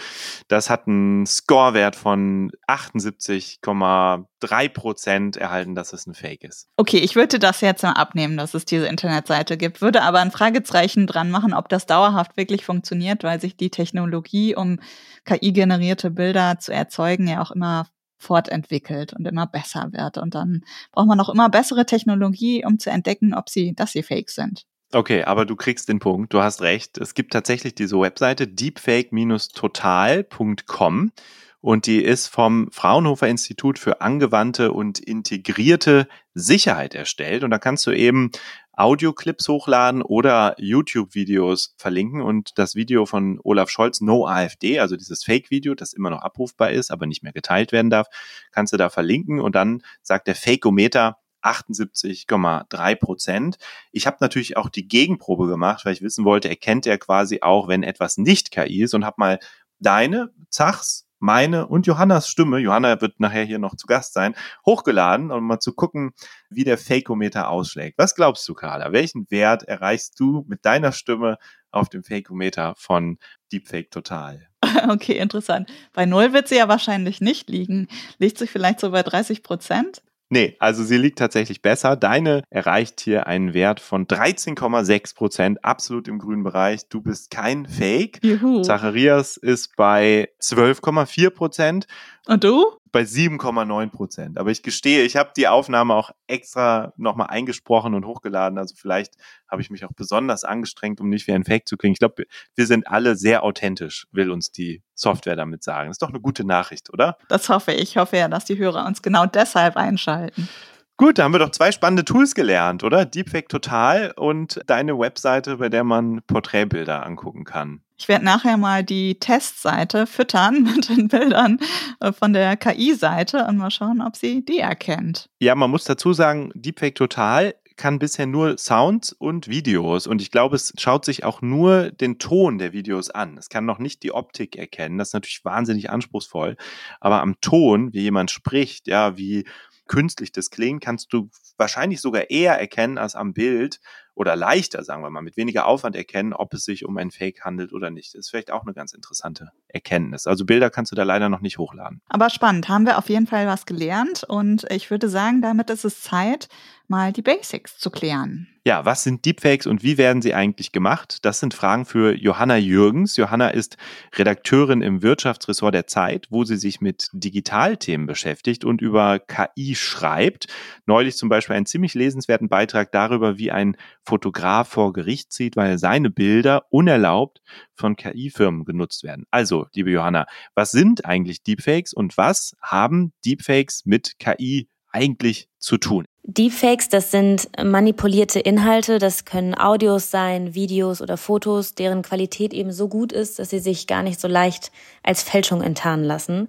das 0.48 0.70
hat 0.70 0.86
einen 0.86 1.26
Scorewert 1.26 1.96
von 1.96 2.50
78,3 2.68 4.68
Prozent 4.68 5.36
erhalten, 5.36 5.74
dass 5.74 5.92
es 5.92 6.06
ein 6.06 6.14
Fake 6.14 6.44
ist. 6.44 6.68
Okay, 6.76 6.98
ich 6.98 7.16
würde 7.16 7.38
das 7.38 7.60
jetzt 7.60 7.82
mal 7.82 7.92
abnehmen, 7.92 8.36
dass 8.36 8.54
es 8.54 8.64
diese 8.64 8.86
Internetseite 8.86 9.56
gibt, 9.56 9.80
würde 9.80 10.02
aber 10.02 10.20
ein 10.20 10.30
Fragezeichen 10.30 11.06
dran 11.06 11.30
machen, 11.30 11.54
ob 11.54 11.68
das 11.68 11.86
dauerhaft 11.86 12.36
wirklich 12.36 12.64
funktioniert, 12.64 13.24
weil 13.24 13.40
sich 13.40 13.56
die 13.56 13.70
Technologie, 13.70 14.54
um 14.54 14.78
KI-generierte 15.24 16.10
Bilder 16.10 16.58
zu 16.58 16.72
erzeugen, 16.72 17.26
ja 17.26 17.42
auch 17.42 17.50
immer 17.50 17.86
fortentwickelt 18.20 19.14
und 19.14 19.26
immer 19.26 19.46
besser 19.46 19.88
wird. 19.92 20.18
Und 20.18 20.34
dann 20.34 20.62
braucht 20.92 21.08
man 21.08 21.20
auch 21.20 21.30
immer 21.30 21.48
bessere 21.48 21.86
Technologie, 21.86 22.64
um 22.64 22.78
zu 22.78 22.90
entdecken, 22.90 23.34
ob 23.34 23.48
sie, 23.48 23.74
dass 23.74 23.92
sie 23.92 24.02
fake 24.02 24.30
sind. 24.30 24.66
Okay, 24.92 25.22
aber 25.22 25.46
du 25.46 25.54
kriegst 25.54 25.88
den 25.88 26.00
Punkt. 26.00 26.34
Du 26.34 26.42
hast 26.42 26.62
recht. 26.62 26.98
Es 26.98 27.14
gibt 27.14 27.32
tatsächlich 27.32 27.76
diese 27.76 28.00
Webseite 28.00 28.48
deepfake-total.com 28.48 31.12
und 31.60 31.86
die 31.86 32.02
ist 32.02 32.26
vom 32.26 32.72
Fraunhofer 32.72 33.28
Institut 33.28 33.78
für 33.78 34.00
angewandte 34.00 34.72
und 34.72 34.98
integrierte 34.98 36.08
Sicherheit 36.34 36.96
erstellt. 36.96 37.44
Und 37.44 37.50
da 37.50 37.58
kannst 37.58 37.86
du 37.86 37.92
eben 37.92 38.32
Audioclips 38.72 39.46
hochladen 39.46 40.02
oder 40.02 40.56
YouTube-Videos 40.58 41.74
verlinken. 41.76 42.22
Und 42.22 42.58
das 42.58 42.74
Video 42.74 43.06
von 43.06 43.38
Olaf 43.44 43.68
Scholz, 43.68 44.00
No 44.00 44.26
AfD, 44.26 44.80
also 44.80 44.96
dieses 44.96 45.22
Fake-Video, 45.22 45.74
das 45.74 45.92
immer 45.92 46.10
noch 46.10 46.22
abrufbar 46.22 46.70
ist, 46.70 46.90
aber 46.90 47.06
nicht 47.06 47.22
mehr 47.22 47.32
geteilt 47.32 47.72
werden 47.72 47.90
darf, 47.90 48.08
kannst 48.50 48.72
du 48.72 48.76
da 48.76 48.88
verlinken. 48.88 49.40
Und 49.40 49.54
dann 49.54 49.82
sagt 50.02 50.26
der 50.28 50.34
Fakeometer, 50.34 51.18
78,3 51.42 52.96
Prozent. 52.96 53.58
Ich 53.92 54.06
habe 54.06 54.18
natürlich 54.20 54.56
auch 54.56 54.68
die 54.68 54.88
Gegenprobe 54.88 55.46
gemacht, 55.46 55.84
weil 55.84 55.92
ich 55.92 56.02
wissen 56.02 56.24
wollte, 56.24 56.48
erkennt 56.48 56.86
er 56.86 56.98
quasi 56.98 57.40
auch, 57.42 57.68
wenn 57.68 57.82
etwas 57.82 58.18
nicht 58.18 58.50
KI 58.50 58.82
ist 58.82 58.94
und 58.94 59.04
habe 59.04 59.16
mal 59.18 59.38
deine, 59.78 60.30
Zachs, 60.50 61.06
meine 61.20 61.66
und 61.66 61.86
Johannas 61.86 62.28
Stimme, 62.28 62.58
Johanna 62.58 63.00
wird 63.00 63.20
nachher 63.20 63.44
hier 63.44 63.58
noch 63.58 63.76
zu 63.76 63.86
Gast 63.86 64.14
sein, 64.14 64.34
hochgeladen, 64.66 65.30
um 65.30 65.46
mal 65.46 65.60
zu 65.60 65.74
gucken, 65.74 66.12
wie 66.48 66.64
der 66.64 66.78
Fakeometer 66.78 67.50
ausschlägt. 67.50 67.98
Was 67.98 68.14
glaubst 68.14 68.48
du, 68.48 68.54
Carla? 68.54 68.92
Welchen 68.92 69.30
Wert 69.30 69.62
erreichst 69.64 70.18
du 70.18 70.44
mit 70.48 70.64
deiner 70.64 70.92
Stimme 70.92 71.36
auf 71.70 71.88
dem 71.90 72.02
Fakeometer 72.02 72.74
von 72.76 73.18
Deepfake 73.52 73.90
Total? 73.90 74.48
Okay, 74.88 75.18
interessant. 75.18 75.70
Bei 75.92 76.06
Null 76.06 76.32
wird 76.32 76.48
sie 76.48 76.56
ja 76.56 76.68
wahrscheinlich 76.68 77.20
nicht 77.20 77.50
liegen. 77.50 77.88
Liegt 78.18 78.38
sich 78.38 78.50
vielleicht 78.50 78.80
so 78.80 78.90
bei 78.90 79.02
30 79.02 79.42
Prozent? 79.42 80.02
Nee, 80.32 80.56
also 80.60 80.84
sie 80.84 80.96
liegt 80.96 81.18
tatsächlich 81.18 81.60
besser. 81.60 81.96
Deine 81.96 82.44
erreicht 82.50 83.00
hier 83.00 83.26
einen 83.26 83.52
Wert 83.52 83.80
von 83.80 84.06
13,6 84.06 85.16
Prozent, 85.16 85.64
absolut 85.64 86.06
im 86.06 86.20
grünen 86.20 86.44
Bereich. 86.44 86.88
Du 86.88 87.02
bist 87.02 87.32
kein 87.32 87.66
Fake. 87.66 88.20
Juhu. 88.22 88.62
Zacharias 88.62 89.36
ist 89.36 89.74
bei 89.76 90.28
12,4 90.40 91.30
Prozent. 91.30 91.86
Und 92.26 92.44
du? 92.44 92.64
Bei 92.92 93.02
7,9 93.02 93.90
Prozent. 93.90 94.38
Aber 94.38 94.50
ich 94.50 94.62
gestehe, 94.62 95.04
ich 95.04 95.16
habe 95.16 95.30
die 95.36 95.48
Aufnahme 95.48 95.94
auch 95.94 96.10
extra 96.26 96.92
nochmal 96.96 97.28
eingesprochen 97.28 97.94
und 97.94 98.04
hochgeladen. 98.06 98.58
Also 98.58 98.74
vielleicht 98.76 99.14
habe 99.48 99.62
ich 99.62 99.70
mich 99.70 99.84
auch 99.84 99.92
besonders 99.94 100.44
angestrengt, 100.44 101.00
um 101.00 101.08
nicht 101.08 101.26
wie 101.26 101.32
ein 101.32 101.44
Fake 101.44 101.68
zu 101.68 101.76
klingen. 101.76 101.94
Ich 101.94 101.98
glaube, 101.98 102.24
wir 102.54 102.66
sind 102.66 102.86
alle 102.86 103.16
sehr 103.16 103.42
authentisch, 103.42 104.06
will 104.12 104.30
uns 104.30 104.52
die 104.52 104.82
Software 104.94 105.36
damit 105.36 105.62
sagen. 105.62 105.88
Das 105.88 105.94
ist 105.94 106.02
doch 106.02 106.10
eine 106.10 106.20
gute 106.20 106.44
Nachricht, 106.44 106.92
oder? 106.92 107.16
Das 107.28 107.48
hoffe 107.48 107.72
ich. 107.72 107.90
Ich 107.90 107.96
hoffe 107.96 108.16
ja, 108.16 108.28
dass 108.28 108.44
die 108.44 108.58
Hörer 108.58 108.86
uns 108.86 109.02
genau 109.02 109.26
deshalb 109.26 109.76
einschalten. 109.76 110.48
Gut, 110.96 111.18
da 111.18 111.24
haben 111.24 111.32
wir 111.32 111.38
doch 111.38 111.50
zwei 111.50 111.72
spannende 111.72 112.04
Tools 112.04 112.34
gelernt, 112.34 112.84
oder? 112.84 113.06
Deepfake 113.06 113.48
Total 113.48 114.12
und 114.16 114.60
deine 114.66 114.98
Webseite, 114.98 115.56
bei 115.56 115.70
der 115.70 115.82
man 115.82 116.20
Porträtbilder 116.26 117.06
angucken 117.06 117.44
kann. 117.44 117.80
Ich 118.00 118.08
werde 118.08 118.24
nachher 118.24 118.56
mal 118.56 118.82
die 118.82 119.20
Testseite 119.20 120.06
füttern 120.06 120.62
mit 120.74 120.88
den 120.88 121.08
Bildern 121.08 121.58
äh, 122.00 122.12
von 122.12 122.32
der 122.32 122.56
KI-Seite 122.56 123.44
und 123.46 123.58
mal 123.58 123.70
schauen, 123.70 124.00
ob 124.00 124.16
sie 124.16 124.42
die 124.42 124.58
erkennt. 124.58 125.28
Ja, 125.38 125.54
man 125.54 125.70
muss 125.70 125.84
dazu 125.84 126.14
sagen, 126.14 126.50
Deepfake 126.54 126.94
Total 126.94 127.54
kann 127.76 127.98
bisher 127.98 128.26
nur 128.26 128.56
Sounds 128.56 129.12
und 129.12 129.48
Videos 129.48 130.06
und 130.06 130.22
ich 130.22 130.30
glaube, 130.30 130.56
es 130.56 130.72
schaut 130.78 131.04
sich 131.04 131.24
auch 131.24 131.42
nur 131.42 131.90
den 131.90 132.18
Ton 132.18 132.56
der 132.56 132.72
Videos 132.72 133.10
an. 133.10 133.36
Es 133.36 133.50
kann 133.50 133.66
noch 133.66 133.78
nicht 133.78 134.02
die 134.02 134.12
Optik 134.12 134.56
erkennen. 134.56 134.96
Das 134.96 135.08
ist 135.08 135.14
natürlich 135.14 135.44
wahnsinnig 135.44 135.90
anspruchsvoll. 135.90 136.56
Aber 137.00 137.20
am 137.20 137.38
Ton, 137.42 137.92
wie 137.92 138.00
jemand 138.00 138.30
spricht, 138.30 138.86
ja, 138.86 139.18
wie 139.18 139.44
künstlich 139.88 140.32
das 140.32 140.50
klingt, 140.50 140.82
kannst 140.82 141.12
du 141.12 141.28
wahrscheinlich 141.58 142.00
sogar 142.00 142.30
eher 142.30 142.58
erkennen 142.58 142.96
als 142.96 143.14
am 143.14 143.34
Bild 143.34 143.80
oder 144.20 144.36
leichter, 144.36 144.84
sagen 144.84 145.02
wir 145.02 145.08
mal, 145.08 145.22
mit 145.22 145.38
weniger 145.38 145.64
Aufwand 145.64 145.96
erkennen, 145.96 146.34
ob 146.34 146.52
es 146.52 146.66
sich 146.66 146.84
um 146.84 146.98
ein 146.98 147.10
Fake 147.10 147.42
handelt 147.42 147.72
oder 147.72 147.88
nicht. 147.88 148.12
Das 148.12 148.18
ist 148.18 148.28
vielleicht 148.28 148.50
auch 148.50 148.64
eine 148.64 148.74
ganz 148.74 148.92
interessante 148.92 149.48
Erkenntnis. 149.68 150.26
Also 150.26 150.44
Bilder 150.44 150.68
kannst 150.68 150.92
du 150.92 150.96
da 150.96 151.04
leider 151.04 151.30
noch 151.30 151.40
nicht 151.40 151.56
hochladen. 151.56 152.02
Aber 152.10 152.28
spannend, 152.28 152.68
haben 152.68 152.84
wir 152.84 152.98
auf 152.98 153.08
jeden 153.08 153.26
Fall 153.26 153.46
was 153.46 153.64
gelernt 153.64 154.24
und 154.24 154.70
ich 154.70 154.90
würde 154.90 155.08
sagen, 155.08 155.40
damit 155.40 155.70
ist 155.70 155.86
es 155.86 156.02
Zeit, 156.02 156.50
mal 156.90 157.12
die 157.12 157.22
Basics 157.22 157.78
zu 157.78 157.90
klären. 157.90 158.48
Ja, 158.66 158.84
was 158.84 159.04
sind 159.04 159.24
Deepfakes 159.24 159.66
und 159.66 159.82
wie 159.82 159.96
werden 159.96 160.20
sie 160.20 160.34
eigentlich 160.34 160.70
gemacht? 160.70 161.24
Das 161.24 161.40
sind 161.40 161.54
Fragen 161.54 161.86
für 161.86 162.14
Johanna 162.14 162.58
Jürgens. 162.58 163.16
Johanna 163.16 163.48
ist 163.48 163.78
Redakteurin 164.14 164.82
im 164.82 165.00
Wirtschaftsressort 165.00 165.74
der 165.74 165.86
Zeit, 165.86 166.26
wo 166.28 166.44
sie 166.44 166.58
sich 166.58 166.82
mit 166.82 167.08
Digitalthemen 167.12 168.06
beschäftigt 168.06 168.66
und 168.66 168.82
über 168.82 169.18
KI 169.18 169.74
schreibt. 169.74 170.48
Neulich 170.84 171.16
zum 171.16 171.30
Beispiel 171.30 171.56
einen 171.56 171.64
ziemlich 171.64 171.94
lesenswerten 171.94 172.50
Beitrag 172.50 172.92
darüber, 172.92 173.38
wie 173.38 173.50
ein 173.50 173.76
Fotograf 174.04 174.68
vor 174.68 174.92
Gericht 174.92 175.32
zieht, 175.32 175.56
weil 175.56 175.78
seine 175.78 176.10
Bilder 176.10 176.66
unerlaubt 176.68 177.40
von 177.74 177.96
KI-Firmen 177.96 178.66
genutzt 178.66 179.04
werden. 179.04 179.24
Also, 179.30 179.68
liebe 179.74 179.90
Johanna, 179.90 180.26
was 180.54 180.70
sind 180.70 181.06
eigentlich 181.06 181.42
Deepfakes 181.42 181.94
und 181.94 182.18
was 182.18 182.54
haben 182.60 183.14
Deepfakes 183.24 183.86
mit 183.86 184.18
KI 184.18 184.68
eigentlich 184.92 185.48
zu 185.58 185.78
tun? 185.78 186.04
Deepfakes, 186.22 186.88
das 186.88 187.10
sind 187.10 187.48
manipulierte 187.62 188.40
Inhalte, 188.40 188.98
das 188.98 189.24
können 189.24 189.54
Audios 189.54 190.10
sein, 190.10 190.54
Videos 190.54 191.00
oder 191.00 191.16
Fotos, 191.16 191.74
deren 191.74 192.02
Qualität 192.02 192.52
eben 192.52 192.72
so 192.72 192.88
gut 192.88 193.10
ist, 193.12 193.38
dass 193.38 193.50
sie 193.50 193.58
sich 193.58 193.86
gar 193.86 194.02
nicht 194.02 194.20
so 194.20 194.28
leicht 194.28 194.70
als 195.02 195.22
Fälschung 195.22 195.62
enttarnen 195.62 196.04
lassen. 196.04 196.48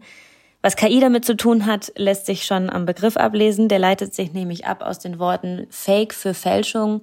Was 0.61 0.75
KI 0.75 0.99
damit 0.99 1.25
zu 1.25 1.35
tun 1.35 1.65
hat, 1.65 1.91
lässt 1.95 2.27
sich 2.27 2.45
schon 2.45 2.69
am 2.69 2.85
Begriff 2.85 3.17
ablesen. 3.17 3.67
Der 3.67 3.79
leitet 3.79 4.13
sich 4.13 4.33
nämlich 4.33 4.67
ab 4.67 4.83
aus 4.83 4.99
den 4.99 5.17
Worten 5.17 5.65
Fake 5.71 6.13
für 6.13 6.35
Fälschung 6.35 7.01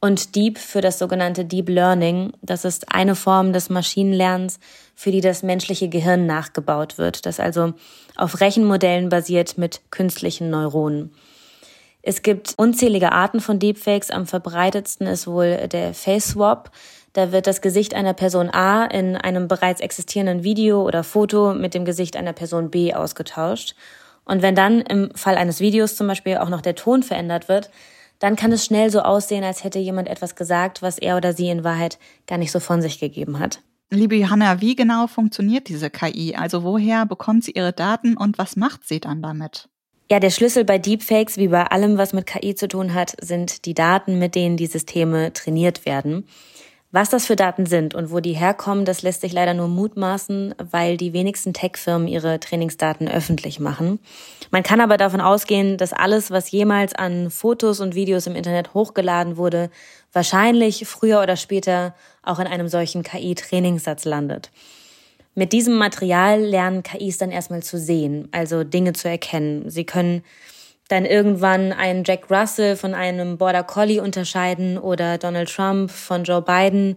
und 0.00 0.36
Deep 0.36 0.58
für 0.58 0.82
das 0.82 0.98
sogenannte 0.98 1.46
Deep 1.46 1.70
Learning. 1.70 2.32
Das 2.42 2.66
ist 2.66 2.92
eine 2.92 3.14
Form 3.14 3.54
des 3.54 3.70
Maschinenlernens, 3.70 4.60
für 4.94 5.10
die 5.10 5.22
das 5.22 5.42
menschliche 5.42 5.88
Gehirn 5.88 6.26
nachgebaut 6.26 6.98
wird, 6.98 7.24
das 7.24 7.40
also 7.40 7.72
auf 8.16 8.40
Rechenmodellen 8.40 9.08
basiert 9.08 9.56
mit 9.56 9.80
künstlichen 9.90 10.50
Neuronen. 10.50 11.12
Es 12.08 12.22
gibt 12.22 12.54
unzählige 12.56 13.12
Arten 13.12 13.38
von 13.38 13.58
Deepfakes. 13.58 14.10
Am 14.10 14.26
verbreitetsten 14.26 15.06
ist 15.06 15.26
wohl 15.26 15.68
der 15.70 15.92
Face 15.92 16.28
Swap. 16.28 16.70
Da 17.12 17.32
wird 17.32 17.46
das 17.46 17.60
Gesicht 17.60 17.92
einer 17.92 18.14
Person 18.14 18.48
A 18.48 18.86
in 18.86 19.14
einem 19.14 19.46
bereits 19.46 19.82
existierenden 19.82 20.42
Video 20.42 20.86
oder 20.86 21.04
Foto 21.04 21.52
mit 21.52 21.74
dem 21.74 21.84
Gesicht 21.84 22.16
einer 22.16 22.32
Person 22.32 22.70
B 22.70 22.94
ausgetauscht. 22.94 23.74
Und 24.24 24.40
wenn 24.40 24.54
dann 24.54 24.80
im 24.80 25.14
Fall 25.16 25.36
eines 25.36 25.60
Videos 25.60 25.96
zum 25.96 26.06
Beispiel 26.06 26.38
auch 26.38 26.48
noch 26.48 26.62
der 26.62 26.76
Ton 26.76 27.02
verändert 27.02 27.50
wird, 27.50 27.68
dann 28.20 28.36
kann 28.36 28.52
es 28.52 28.64
schnell 28.64 28.88
so 28.88 29.00
aussehen, 29.00 29.44
als 29.44 29.62
hätte 29.62 29.78
jemand 29.78 30.08
etwas 30.08 30.34
gesagt, 30.34 30.80
was 30.80 30.96
er 30.96 31.18
oder 31.18 31.34
sie 31.34 31.50
in 31.50 31.62
Wahrheit 31.62 31.98
gar 32.26 32.38
nicht 32.38 32.52
so 32.52 32.58
von 32.58 32.80
sich 32.80 33.00
gegeben 33.00 33.38
hat. 33.38 33.60
Liebe 33.90 34.16
Johanna, 34.16 34.62
wie 34.62 34.76
genau 34.76 35.08
funktioniert 35.08 35.68
diese 35.68 35.90
KI? 35.90 36.36
Also 36.36 36.62
woher 36.62 37.04
bekommt 37.04 37.44
sie 37.44 37.52
ihre 37.52 37.74
Daten 37.74 38.16
und 38.16 38.38
was 38.38 38.56
macht 38.56 38.88
sie 38.88 38.98
dann 38.98 39.20
damit? 39.20 39.68
Ja, 40.10 40.20
der 40.20 40.30
Schlüssel 40.30 40.64
bei 40.64 40.78
Deepfakes, 40.78 41.36
wie 41.36 41.48
bei 41.48 41.64
allem, 41.64 41.98
was 41.98 42.14
mit 42.14 42.24
KI 42.24 42.54
zu 42.54 42.66
tun 42.66 42.94
hat, 42.94 43.14
sind 43.20 43.66
die 43.66 43.74
Daten, 43.74 44.18
mit 44.18 44.34
denen 44.34 44.56
die 44.56 44.66
Systeme 44.66 45.34
trainiert 45.34 45.84
werden. 45.84 46.26
Was 46.92 47.10
das 47.10 47.26
für 47.26 47.36
Daten 47.36 47.66
sind 47.66 47.94
und 47.94 48.10
wo 48.10 48.20
die 48.20 48.32
herkommen, 48.32 48.86
das 48.86 49.02
lässt 49.02 49.20
sich 49.20 49.34
leider 49.34 49.52
nur 49.52 49.68
mutmaßen, 49.68 50.54
weil 50.70 50.96
die 50.96 51.12
wenigsten 51.12 51.52
Tech-Firmen 51.52 52.08
ihre 52.08 52.40
Trainingsdaten 52.40 53.06
öffentlich 53.06 53.60
machen. 53.60 53.98
Man 54.50 54.62
kann 54.62 54.80
aber 54.80 54.96
davon 54.96 55.20
ausgehen, 55.20 55.76
dass 55.76 55.92
alles, 55.92 56.30
was 56.30 56.50
jemals 56.50 56.94
an 56.94 57.30
Fotos 57.30 57.80
und 57.80 57.94
Videos 57.94 58.26
im 58.26 58.34
Internet 58.34 58.72
hochgeladen 58.72 59.36
wurde, 59.36 59.68
wahrscheinlich 60.14 60.88
früher 60.88 61.20
oder 61.20 61.36
später 61.36 61.94
auch 62.22 62.38
in 62.38 62.46
einem 62.46 62.68
solchen 62.68 63.02
KI-Trainingssatz 63.02 64.06
landet. 64.06 64.50
Mit 65.38 65.52
diesem 65.52 65.76
Material 65.76 66.40
lernen 66.40 66.82
KIs 66.82 67.18
dann 67.18 67.30
erstmal 67.30 67.62
zu 67.62 67.78
sehen, 67.78 68.26
also 68.32 68.64
Dinge 68.64 68.92
zu 68.92 69.08
erkennen. 69.08 69.70
Sie 69.70 69.84
können 69.84 70.24
dann 70.88 71.04
irgendwann 71.04 71.72
einen 71.72 72.02
Jack 72.02 72.28
Russell 72.28 72.74
von 72.74 72.92
einem 72.92 73.38
Border 73.38 73.62
Collie 73.62 74.02
unterscheiden 74.02 74.78
oder 74.78 75.16
Donald 75.16 75.48
Trump 75.48 75.92
von 75.92 76.24
Joe 76.24 76.42
Biden. 76.42 76.96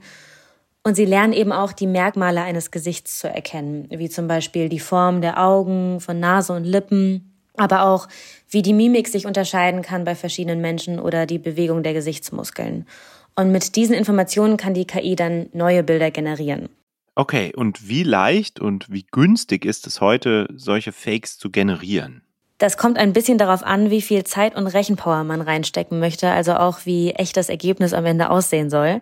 Und 0.81 0.95
sie 0.95 1.05
lernen 1.05 1.33
eben 1.33 1.51
auch 1.51 1.71
die 1.71 1.86
Merkmale 1.86 2.41
eines 2.41 2.71
Gesichts 2.71 3.19
zu 3.19 3.29
erkennen, 3.29 3.88
wie 3.91 4.10
zum 4.10 4.27
Beispiel 4.27 4.69
die 4.69 4.79
Form 4.79 5.21
der 5.21 5.39
Augen, 5.39 6.00
von 6.00 6.19
Nase 6.19 6.53
und 6.53 6.63
Lippen, 6.63 7.38
aber 7.57 7.83
auch 7.83 8.07
wie 8.50 8.63
die 8.63 8.74
Mimik 8.74 9.07
sich 9.07 9.27
unterscheiden 9.27 9.83
kann 9.83 10.03
bei 10.03 10.15
verschiedenen 10.15 10.62
Menschen 10.62 11.00
oder 11.00 11.27
die 11.27 11.38
Bewegung 11.38 11.83
der 11.83 11.93
Gesichtsmuskeln. 11.93 12.88
Und 13.36 13.51
mit 13.51 13.75
diesen 13.75 13.93
Informationen 13.93 14.57
kann 14.57 14.74
die 14.74 14.88
KI 14.88 15.15
dann 15.15 15.45
neue 15.53 15.83
Bilder 15.83 16.10
generieren. 16.10 16.69
Okay, 17.15 17.51
und 17.56 17.88
wie 17.88 18.03
leicht 18.03 18.60
und 18.60 18.89
wie 18.91 19.06
günstig 19.12 19.65
ist 19.65 19.86
es 19.86 20.00
heute, 20.00 20.48
solche 20.56 20.91
Fakes 20.91 21.38
zu 21.38 21.50
generieren? 21.50 22.22
Das 22.58 22.77
kommt 22.77 22.98
ein 22.98 23.12
bisschen 23.12 23.38
darauf 23.38 23.63
an, 23.63 23.89
wie 23.89 24.01
viel 24.01 24.24
Zeit 24.24 24.56
und 24.56 24.68
Rechenpower 24.68 25.24
man 25.24 25.41
reinstecken 25.41 26.00
möchte, 26.00 26.30
also 26.30 26.53
auch 26.53 26.86
wie 26.86 27.12
echt 27.12 27.36
das 27.36 27.50
Ergebnis 27.50 27.94
am 27.94 28.06
Ende 28.06 28.30
aussehen 28.30 28.70
soll. 28.70 29.01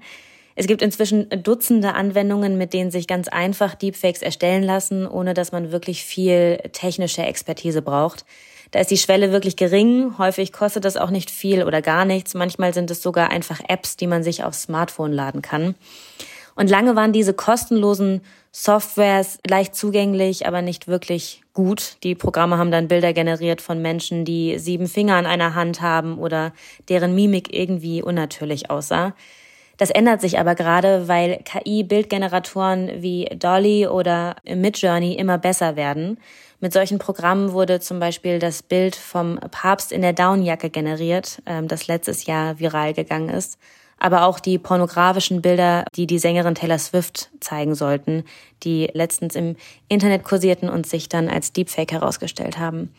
Es 0.55 0.65
gibt 0.65 0.81
inzwischen 0.81 1.29
Dutzende 1.43 1.93
Anwendungen, 1.93 2.57
mit 2.57 2.73
denen 2.73 2.89
sich 2.89 3.07
ganz 3.07 3.27
einfach 3.27 3.75
Deepfakes 3.75 4.21
erstellen 4.21 4.63
lassen, 4.63 5.07
ohne 5.07 5.33
dass 5.33 5.51
man 5.51 5.71
wirklich 5.71 6.03
viel 6.03 6.57
technische 6.73 7.21
Expertise 7.21 7.81
braucht. 7.81 8.25
Da 8.71 8.79
ist 8.79 8.91
die 8.91 8.97
Schwelle 8.97 9.31
wirklich 9.31 9.55
gering. 9.55 10.17
Häufig 10.17 10.51
kostet 10.51 10.85
das 10.85 10.97
auch 10.97 11.09
nicht 11.09 11.31
viel 11.31 11.63
oder 11.63 11.81
gar 11.81 12.05
nichts. 12.05 12.33
Manchmal 12.33 12.73
sind 12.73 12.91
es 12.91 13.01
sogar 13.01 13.29
einfach 13.29 13.61
Apps, 13.67 13.97
die 13.97 14.07
man 14.07 14.23
sich 14.23 14.43
aufs 14.43 14.63
Smartphone 14.63 15.11
laden 15.11 15.41
kann. 15.41 15.75
Und 16.59 16.69
lange 16.69 16.97
waren 16.97 17.13
diese 17.13 17.33
kostenlosen 17.33 18.19
Softwares 18.51 19.39
leicht 19.47 19.75
zugänglich, 19.75 20.45
aber 20.45 20.61
nicht 20.61 20.89
wirklich 20.89 21.41
gut. 21.53 21.95
Die 22.03 22.15
Programme 22.15 22.57
haben 22.57 22.69
dann 22.69 22.89
Bilder 22.89 23.13
generiert 23.13 23.61
von 23.61 23.81
Menschen, 23.81 24.25
die 24.25 24.59
sieben 24.59 24.87
Finger 24.87 25.15
an 25.15 25.25
einer 25.25 25.55
Hand 25.55 25.79
haben 25.79 26.17
oder 26.17 26.51
deren 26.89 27.15
Mimik 27.15 27.53
irgendwie 27.53 28.03
unnatürlich 28.03 28.69
aussah. 28.69 29.15
Das 29.77 29.89
ändert 29.89 30.19
sich 30.19 30.37
aber 30.37 30.53
gerade, 30.53 31.07
weil 31.07 31.39
KI-Bildgeneratoren 31.45 33.01
wie 33.01 33.29
Dolly 33.37 33.87
oder 33.87 34.35
Midjourney 34.43 35.13
immer 35.13 35.37
besser 35.37 35.77
werden. 35.77 36.19
Mit 36.59 36.73
solchen 36.73 36.99
Programmen 36.99 37.53
wurde 37.53 37.79
zum 37.79 38.01
Beispiel 38.01 38.37
das 38.37 38.63
Bild 38.63 38.97
vom 38.97 39.39
Papst 39.51 39.93
in 39.93 40.01
der 40.01 40.11
Downjacke 40.11 40.69
generiert, 40.69 41.41
ähm, 41.45 41.69
das 41.69 41.87
letztes 41.87 42.25
Jahr 42.25 42.59
viral 42.59 42.93
gegangen 42.93 43.29
ist 43.29 43.57
aber 43.99 44.23
auch 44.23 44.39
die 44.39 44.57
pornografischen 44.57 45.41
Bilder, 45.41 45.85
die 45.95 46.07
die 46.07 46.19
Sängerin 46.19 46.55
Taylor 46.55 46.79
Swift 46.79 47.29
zeigen 47.39 47.75
sollten, 47.75 48.23
die 48.63 48.89
letztens 48.93 49.35
im 49.35 49.55
Internet 49.87 50.23
kursierten 50.23 50.69
und 50.69 50.87
sich 50.87 51.09
dann 51.09 51.29
als 51.29 51.53
Deepfake 51.53 51.91
herausgestellt 51.91 52.57
haben. 52.57 52.93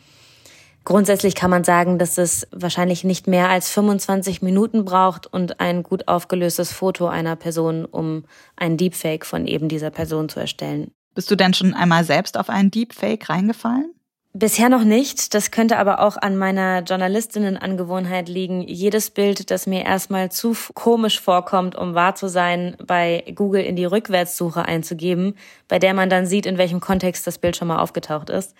Grundsätzlich 0.85 1.35
kann 1.35 1.51
man 1.51 1.63
sagen, 1.63 1.99
dass 1.99 2.17
es 2.17 2.47
wahrscheinlich 2.53 3.05
nicht 3.05 3.27
mehr 3.27 3.51
als 3.51 3.71
25 3.71 4.41
Minuten 4.41 4.85
braucht 4.85 5.27
und 5.27 5.61
ein 5.61 5.83
gut 5.83 6.09
aufgelöstes 6.09 6.73
Foto 6.73 7.07
einer 7.07 7.37
Person, 7.37 7.85
um 7.85 8.25
ein 8.57 8.77
Deepfake 8.77 9.27
von 9.27 9.47
eben 9.47 9.69
dieser 9.69 9.91
Person 9.91 10.29
zu 10.29 10.41
erstellen. 10.41 10.91
Bist 11.15 11.31
du 11.31 11.37
denn 11.37 11.53
schon 11.53 11.75
einmal 11.75 12.05
selbst 12.05 12.39
auf 12.39 12.49
einen 12.49 12.71
Deepfake 12.71 13.29
reingefallen? 13.29 13.93
Bisher 14.33 14.69
noch 14.69 14.85
nicht. 14.85 15.35
Das 15.35 15.51
könnte 15.51 15.77
aber 15.77 16.01
auch 16.01 16.17
an 16.17 16.37
meiner 16.37 16.83
Journalistinnenangewohnheit 16.83 18.29
liegen, 18.29 18.63
jedes 18.63 19.11
Bild, 19.11 19.51
das 19.51 19.67
mir 19.67 19.85
erstmal 19.85 20.31
zu 20.31 20.57
komisch 20.73 21.21
vorkommt, 21.21 21.75
um 21.75 21.95
wahr 21.95 22.15
zu 22.15 22.29
sein, 22.29 22.77
bei 22.85 23.25
Google 23.35 23.65
in 23.65 23.75
die 23.75 23.87
Rückwärtssuche 23.87 24.65
einzugeben, 24.65 25.35
bei 25.67 25.81
der 25.81 25.95
man 25.95 26.11
dann 26.11 26.27
sieht, 26.27 26.47
in 26.47 26.59
welchem 26.59 26.79
Kontext 26.79 27.27
das 27.27 27.39
Bild 27.39 27.57
schon 27.57 27.67
mal 27.67 27.81
aufgetaucht 27.81 28.31
ist. 28.31 28.55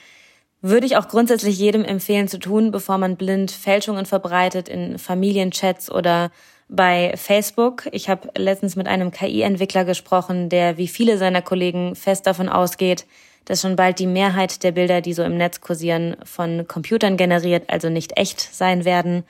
Würde 0.61 0.87
ich 0.87 0.97
auch 0.97 1.07
grundsätzlich 1.07 1.57
jedem 1.57 1.85
empfehlen 1.85 2.27
zu 2.27 2.41
tun, 2.41 2.73
bevor 2.73 2.99
man 2.99 3.17
blind 3.17 3.53
Fälschungen 3.53 4.07
verbreitet 4.07 4.69
in 4.69 4.99
Familienchats 4.99 5.91
oder 5.91 6.33
bei 6.69 7.15
Facebook. 7.17 7.89
Ich 7.93 8.09
habe 8.09 8.29
letztens 8.37 8.75
mit 8.75 8.89
einem 8.89 9.13
KI-Entwickler 9.13 9.85
gesprochen, 9.85 10.49
der 10.49 10.79
wie 10.79 10.89
viele 10.89 11.17
seiner 11.17 11.43
Kollegen 11.43 11.95
fest 11.95 12.27
davon 12.27 12.49
ausgeht, 12.49 13.07
dass 13.51 13.63
schon 13.63 13.75
bald 13.75 13.99
die 13.99 14.07
Mehrheit 14.07 14.63
der 14.63 14.71
Bilder, 14.71 15.01
die 15.01 15.13
so 15.13 15.25
im 15.25 15.37
Netz 15.37 15.61
kursieren, 15.61 16.15
von 16.23 16.69
Computern 16.69 17.17
generiert, 17.17 17.65
also 17.69 17.91
nicht 17.91 18.17
echt 18.17 18.39
sein 18.39 18.85
werden. 18.85 19.25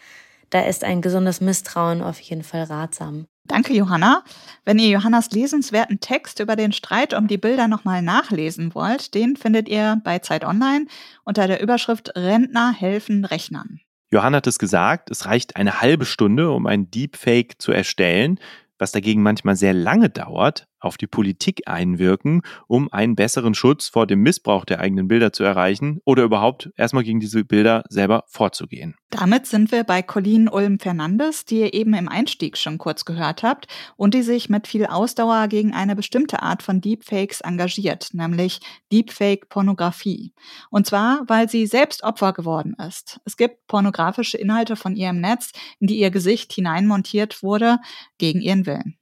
Da 0.50 0.60
ist 0.60 0.84
ein 0.84 1.00
gesundes 1.00 1.40
Misstrauen 1.40 2.02
auf 2.02 2.20
jeden 2.20 2.42
Fall 2.42 2.64
ratsam. 2.64 3.24
Danke, 3.44 3.72
Johanna. 3.72 4.22
Wenn 4.66 4.78
ihr 4.78 4.90
Johannas 4.90 5.30
lesenswerten 5.30 6.00
Text 6.00 6.38
über 6.38 6.54
den 6.54 6.72
Streit 6.72 7.14
um 7.14 7.28
die 7.28 7.38
Bilder 7.38 7.66
nochmal 7.66 8.02
nachlesen 8.02 8.74
wollt, 8.74 9.14
den 9.14 9.36
findet 9.36 9.70
ihr 9.70 10.02
bei 10.04 10.18
Zeit 10.18 10.44
Online 10.44 10.84
unter 11.24 11.46
der 11.46 11.62
Überschrift 11.62 12.14
Rentner 12.14 12.74
helfen 12.74 13.24
Rechnern. 13.24 13.80
Johanna 14.12 14.36
hat 14.36 14.46
es 14.46 14.58
gesagt, 14.58 15.10
es 15.10 15.24
reicht 15.24 15.56
eine 15.56 15.80
halbe 15.80 16.04
Stunde, 16.04 16.50
um 16.50 16.66
ein 16.66 16.90
Deepfake 16.90 17.54
zu 17.58 17.72
erstellen 17.72 18.38
was 18.80 18.92
dagegen 18.92 19.22
manchmal 19.22 19.56
sehr 19.56 19.74
lange 19.74 20.08
dauert, 20.08 20.66
auf 20.80 20.96
die 20.96 21.06
Politik 21.06 21.62
einwirken, 21.66 22.42
um 22.66 22.92
einen 22.92 23.14
besseren 23.14 23.54
Schutz 23.54 23.88
vor 23.88 24.06
dem 24.06 24.20
Missbrauch 24.22 24.64
der 24.64 24.80
eigenen 24.80 25.08
Bilder 25.08 25.32
zu 25.32 25.44
erreichen 25.44 26.00
oder 26.04 26.24
überhaupt 26.24 26.70
erstmal 26.76 27.04
gegen 27.04 27.20
diese 27.20 27.44
Bilder 27.44 27.84
selber 27.88 28.24
vorzugehen. 28.26 28.96
Damit 29.10 29.46
sind 29.46 29.72
wir 29.72 29.82
bei 29.82 30.02
Colleen 30.02 30.48
Ulm-Fernandes, 30.48 31.44
die 31.44 31.60
ihr 31.60 31.74
eben 31.74 31.94
im 31.94 32.08
Einstieg 32.08 32.56
schon 32.56 32.78
kurz 32.78 33.04
gehört 33.04 33.42
habt 33.42 33.66
und 33.96 34.14
die 34.14 34.22
sich 34.22 34.48
mit 34.48 34.68
viel 34.68 34.86
Ausdauer 34.86 35.48
gegen 35.48 35.74
eine 35.74 35.96
bestimmte 35.96 36.42
Art 36.42 36.62
von 36.62 36.80
Deepfakes 36.80 37.40
engagiert, 37.40 38.10
nämlich 38.12 38.60
Deepfake-Pornografie. 38.92 40.32
Und 40.70 40.86
zwar, 40.86 41.24
weil 41.26 41.48
sie 41.48 41.66
selbst 41.66 42.04
Opfer 42.04 42.32
geworden 42.32 42.76
ist. 42.86 43.20
Es 43.24 43.36
gibt 43.36 43.66
pornografische 43.66 44.38
Inhalte 44.38 44.76
von 44.76 44.94
ihr 44.94 45.10
im 45.10 45.20
Netz, 45.20 45.52
in 45.80 45.88
die 45.88 45.98
ihr 45.98 46.12
Gesicht 46.12 46.52
hineinmontiert 46.52 47.42
wurde, 47.42 47.78
gegen 48.18 48.40
ihren 48.40 48.64
Willen. 48.64 48.99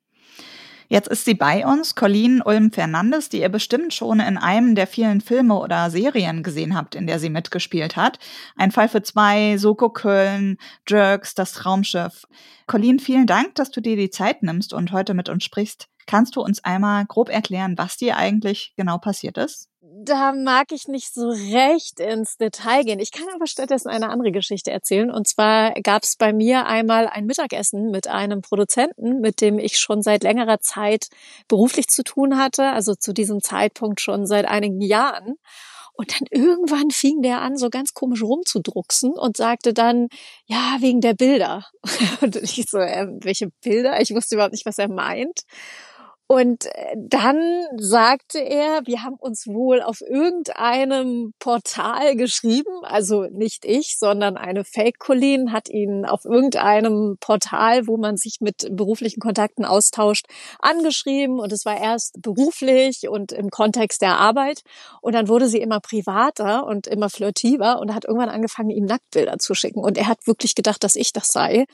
Jetzt 0.91 1.09
ist 1.09 1.27
sie 1.27 1.35
bei 1.35 1.67
uns, 1.67 1.95
Colleen 1.95 2.41
Ulm-Fernandes, 2.41 3.29
die 3.29 3.43
ihr 3.43 3.51
bestimmt 3.51 3.93
schon 3.93 4.21
in 4.21 4.39
einem 4.39 4.75
der 4.75 4.87
vielen 4.87 5.21
Filme 5.21 5.59
oder 5.59 5.91
Serien 5.91 6.43
gesehen 6.43 6.75
habt, 6.75 6.95
in 6.95 7.07
der 7.07 7.19
sie 7.19 7.29
mitgespielt 7.29 7.95
hat. 7.97 8.19
Ein 8.57 8.71
Fall 8.71 8.89
für 8.89 9.03
zwei, 9.03 9.59
Soko 9.59 9.91
Köln, 9.91 10.57
Jerks, 10.89 11.35
das 11.35 11.53
Traumschiff. 11.53 12.27
Colleen, 12.67 13.01
vielen 13.01 13.27
Dank, 13.27 13.55
dass 13.57 13.71
du 13.71 13.83
dir 13.83 13.97
die 13.97 14.09
Zeit 14.09 14.43
nimmst 14.43 14.73
und 14.73 14.91
heute 14.91 15.13
mit 15.13 15.29
uns 15.29 15.45
sprichst. 15.45 15.89
Kannst 16.07 16.37
du 16.37 16.41
uns 16.41 16.65
einmal 16.65 17.05
grob 17.05 17.29
erklären, 17.29 17.77
was 17.77 17.99
dir 17.99 18.17
eigentlich 18.17 18.73
genau 18.77 18.97
passiert 18.97 19.37
ist? 19.37 19.68
Da 19.91 20.33
mag 20.33 20.73
ich 20.73 20.89
nicht 20.89 21.13
so 21.15 21.29
recht 21.29 22.01
ins 22.01 22.37
Detail 22.37 22.85
gehen. 22.85 22.99
Ich 22.99 23.13
kann 23.13 23.27
aber 23.35 23.47
stattdessen 23.47 23.89
eine 23.89 24.11
andere 24.11 24.33
Geschichte 24.33 24.71
erzählen. 24.71 25.11
Und 25.11 25.29
zwar 25.29 25.73
gab 25.83 26.03
es 26.03 26.17
bei 26.17 26.33
mir 26.33 26.67
einmal 26.67 27.07
ein 27.07 27.27
Mittagessen 27.27 27.91
mit 27.91 28.09
einem 28.09 28.43
Produzenten, 28.43 29.21
mit 29.21 29.41
dem 29.41 29.59
ich 29.59 29.79
schon 29.79 30.03
seit 30.03 30.23
längerer 30.23 30.61
Zeit 30.61 31.09
beruflich 31.49 31.89
zu 31.89 32.03
tun 32.03 32.39
hatte, 32.39 32.71
also 32.71 32.95
zu 32.95 33.13
diesem 33.13 33.43
Zeitpunkt 33.43 34.01
schon 34.01 34.27
seit 34.27 34.47
einigen 34.47 34.81
Jahren. 34.81 35.37
Und 35.95 36.13
dann 36.13 36.29
irgendwann 36.31 36.91
fing 36.91 37.23
der 37.23 37.41
an, 37.41 37.57
so 37.57 37.71
ganz 37.71 37.93
komisch 37.93 38.23
rumzudrucksen 38.23 39.13
und 39.15 39.37
sagte 39.37 39.75
dann, 39.75 40.09
ja, 40.47 40.77
wegen 40.79 41.01
der 41.01 41.15
Bilder. 41.15 41.67
Und 42.21 42.37
ich 42.37 42.67
so, 42.71 42.79
äh, 42.79 43.09
welche 43.21 43.49
Bilder? 43.63 44.01
Ich 44.01 44.15
wusste 44.15 44.37
überhaupt 44.37 44.53
nicht, 44.53 44.65
was 44.65 44.79
er 44.79 44.89
meint. 44.89 45.43
Und 46.31 46.67
äh, 46.67 46.95
dann 46.95 47.65
sagte 47.79 48.39
er, 48.39 48.83
wir 48.85 49.03
haben 49.03 49.15
uns 49.15 49.47
wohl 49.47 49.81
auf 49.81 50.03
irgendeinem 50.03 51.33
Portal 51.39 52.17
geschrieben, 52.17 52.85
also 52.85 53.23
nicht 53.33 53.65
ich, 53.65 53.99
sondern 53.99 54.37
eine 54.37 54.63
Fake-Colleen 54.63 55.53
hat 55.53 55.71
ihn 55.71 56.05
auf 56.05 56.27
irgendeinem 56.27 57.17
Portal, 57.19 57.87
wo 57.87 57.97
man 57.97 58.19
sich 58.19 58.43
mit 58.43 58.69
beruflichen 58.71 59.21
Kontakten 59.21 59.65
austauscht, 59.65 60.27
angeschrieben 60.59 61.41
und 61.41 61.51
es 61.51 61.65
war 61.65 61.81
erst 61.81 62.21
beruflich 62.21 63.09
und 63.09 63.33
im 63.33 63.49
Kontext 63.49 64.03
der 64.03 64.19
Arbeit 64.19 64.65
und 65.01 65.15
dann 65.15 65.29
wurde 65.29 65.49
sie 65.49 65.63
immer 65.63 65.81
privater 65.81 66.67
und 66.67 66.87
immer 66.87 67.09
flirtiver 67.09 67.81
und 67.81 67.95
hat 67.95 68.05
irgendwann 68.05 68.29
angefangen, 68.29 68.69
ihm 68.69 68.85
Nacktbilder 68.85 69.39
zu 69.39 69.55
schicken 69.55 69.81
und 69.81 69.97
er 69.97 70.09
hat 70.09 70.27
wirklich 70.27 70.55
gedacht, 70.55 70.85
dass 70.85 70.95
ich 70.95 71.15
das 71.15 71.29
sei. 71.29 71.65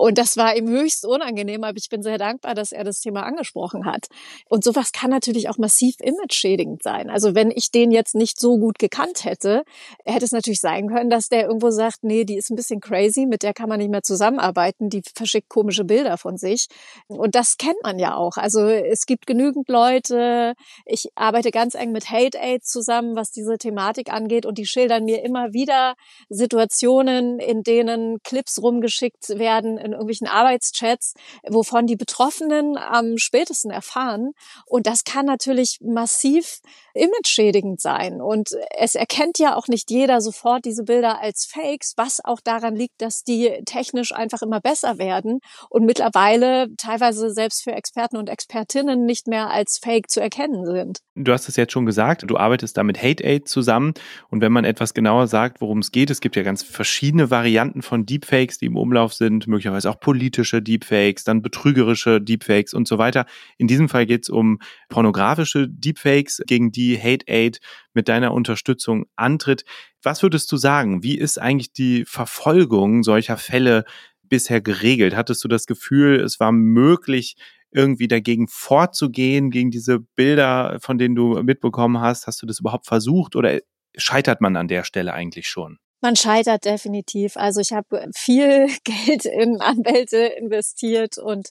Und 0.00 0.16
das 0.16 0.38
war 0.38 0.56
ihm 0.56 0.66
höchst 0.66 1.04
unangenehm, 1.04 1.62
aber 1.62 1.76
ich 1.76 1.90
bin 1.90 2.02
sehr 2.02 2.16
dankbar, 2.16 2.54
dass 2.54 2.72
er 2.72 2.84
das 2.84 3.00
Thema 3.00 3.24
angesprochen 3.24 3.84
hat. 3.84 4.06
Und 4.48 4.64
sowas 4.64 4.92
kann 4.92 5.10
natürlich 5.10 5.50
auch 5.50 5.58
massiv 5.58 5.96
image-schädigend 6.00 6.82
sein. 6.82 7.10
Also 7.10 7.34
wenn 7.34 7.50
ich 7.50 7.70
den 7.70 7.90
jetzt 7.90 8.14
nicht 8.14 8.40
so 8.40 8.56
gut 8.56 8.78
gekannt 8.78 9.26
hätte, 9.26 9.62
hätte 10.06 10.24
es 10.24 10.32
natürlich 10.32 10.62
sein 10.62 10.88
können, 10.88 11.10
dass 11.10 11.28
der 11.28 11.42
irgendwo 11.42 11.70
sagt, 11.70 11.98
nee, 12.00 12.24
die 12.24 12.38
ist 12.38 12.48
ein 12.48 12.56
bisschen 12.56 12.80
crazy, 12.80 13.26
mit 13.26 13.42
der 13.42 13.52
kann 13.52 13.68
man 13.68 13.78
nicht 13.78 13.90
mehr 13.90 14.02
zusammenarbeiten, 14.02 14.88
die 14.88 15.02
verschickt 15.14 15.50
komische 15.50 15.84
Bilder 15.84 16.16
von 16.16 16.38
sich. 16.38 16.68
Und 17.08 17.34
das 17.34 17.58
kennt 17.58 17.82
man 17.82 17.98
ja 17.98 18.14
auch. 18.14 18.38
Also 18.38 18.68
es 18.68 19.04
gibt 19.04 19.26
genügend 19.26 19.68
Leute, 19.68 20.54
ich 20.86 21.10
arbeite 21.14 21.50
ganz 21.50 21.74
eng 21.74 21.92
mit 21.92 22.08
Hate 22.08 22.40
Aid 22.40 22.64
zusammen, 22.64 23.16
was 23.16 23.32
diese 23.32 23.58
Thematik 23.58 24.10
angeht 24.10 24.46
und 24.46 24.56
die 24.56 24.64
schildern 24.64 25.04
mir 25.04 25.22
immer 25.22 25.52
wieder 25.52 25.94
Situationen, 26.30 27.38
in 27.38 27.62
denen 27.62 28.22
Clips 28.22 28.62
rumgeschickt 28.62 29.28
werden, 29.38 29.89
in 29.90 29.92
irgendwelchen 29.92 30.28
Arbeitschats, 30.28 31.14
wovon 31.48 31.86
die 31.86 31.96
Betroffenen 31.96 32.76
am 32.76 33.18
spätesten 33.18 33.70
erfahren. 33.70 34.32
Und 34.66 34.86
das 34.86 35.04
kann 35.04 35.26
natürlich 35.26 35.78
massiv 35.82 36.60
image-schädigend 36.94 37.80
sein. 37.80 38.20
Und 38.20 38.50
es 38.76 38.94
erkennt 38.94 39.38
ja 39.38 39.56
auch 39.56 39.68
nicht 39.68 39.90
jeder 39.90 40.20
sofort 40.20 40.64
diese 40.64 40.84
Bilder 40.84 41.20
als 41.20 41.46
Fakes, 41.46 41.94
was 41.96 42.24
auch 42.24 42.40
daran 42.40 42.74
liegt, 42.74 43.00
dass 43.00 43.22
die 43.22 43.62
technisch 43.64 44.12
einfach 44.12 44.42
immer 44.42 44.60
besser 44.60 44.98
werden 44.98 45.40
und 45.68 45.84
mittlerweile 45.84 46.68
teilweise 46.76 47.30
selbst 47.30 47.62
für 47.62 47.72
Experten 47.72 48.16
und 48.16 48.28
Expertinnen 48.28 49.04
nicht 49.04 49.26
mehr 49.26 49.50
als 49.50 49.78
Fake 49.82 50.10
zu 50.10 50.20
erkennen 50.20 50.66
sind. 50.66 51.00
Du 51.14 51.32
hast 51.32 51.48
es 51.48 51.56
jetzt 51.56 51.72
schon 51.72 51.86
gesagt, 51.86 52.24
du 52.26 52.36
arbeitest 52.36 52.76
da 52.76 52.82
mit 52.82 53.02
Hate 53.02 53.24
Aid 53.24 53.48
zusammen. 53.48 53.94
Und 54.30 54.40
wenn 54.40 54.52
man 54.52 54.64
etwas 54.64 54.94
genauer 54.94 55.26
sagt, 55.26 55.60
worum 55.60 55.78
es 55.78 55.92
geht, 55.92 56.10
es 56.10 56.20
gibt 56.20 56.36
ja 56.36 56.42
ganz 56.42 56.62
verschiedene 56.62 57.30
Varianten 57.30 57.82
von 57.82 58.06
Deepfakes, 58.06 58.58
die 58.58 58.66
im 58.66 58.76
Umlauf 58.76 59.14
sind, 59.14 59.46
möglicherweise 59.46 59.79
auch 59.86 60.00
politische 60.00 60.62
Deepfakes, 60.62 61.24
dann 61.24 61.42
betrügerische 61.42 62.20
Deepfakes 62.20 62.74
und 62.74 62.88
so 62.88 62.98
weiter. 62.98 63.26
In 63.58 63.66
diesem 63.66 63.88
Fall 63.88 64.06
geht 64.06 64.24
es 64.24 64.28
um 64.28 64.58
pornografische 64.88 65.68
Deepfakes, 65.68 66.42
gegen 66.46 66.72
die 66.72 66.98
Hate 66.98 67.26
Aid 67.28 67.60
mit 67.94 68.08
deiner 68.08 68.32
Unterstützung 68.32 69.06
antritt. 69.16 69.64
Was 70.02 70.22
würdest 70.22 70.50
du 70.52 70.56
sagen? 70.56 71.02
Wie 71.02 71.18
ist 71.18 71.38
eigentlich 71.38 71.72
die 71.72 72.04
Verfolgung 72.04 73.02
solcher 73.02 73.36
Fälle 73.36 73.84
bisher 74.22 74.60
geregelt? 74.60 75.14
Hattest 75.16 75.42
du 75.44 75.48
das 75.48 75.66
Gefühl, 75.66 76.20
es 76.20 76.40
war 76.40 76.52
möglich, 76.52 77.36
irgendwie 77.72 78.08
dagegen 78.08 78.48
vorzugehen, 78.48 79.50
gegen 79.50 79.70
diese 79.70 80.00
Bilder, 80.00 80.78
von 80.80 80.98
denen 80.98 81.14
du 81.14 81.42
mitbekommen 81.42 82.00
hast? 82.00 82.26
Hast 82.26 82.42
du 82.42 82.46
das 82.46 82.60
überhaupt 82.60 82.86
versucht 82.86 83.36
oder 83.36 83.60
scheitert 83.96 84.40
man 84.40 84.56
an 84.56 84.68
der 84.68 84.84
Stelle 84.84 85.12
eigentlich 85.12 85.48
schon? 85.48 85.78
Man 86.00 86.16
scheitert 86.16 86.64
definitiv. 86.64 87.36
Also 87.36 87.60
ich 87.60 87.72
habe 87.72 88.08
viel 88.14 88.68
Geld 88.84 89.24
in 89.26 89.60
Anwälte 89.60 90.18
investiert 90.18 91.18
und 91.18 91.50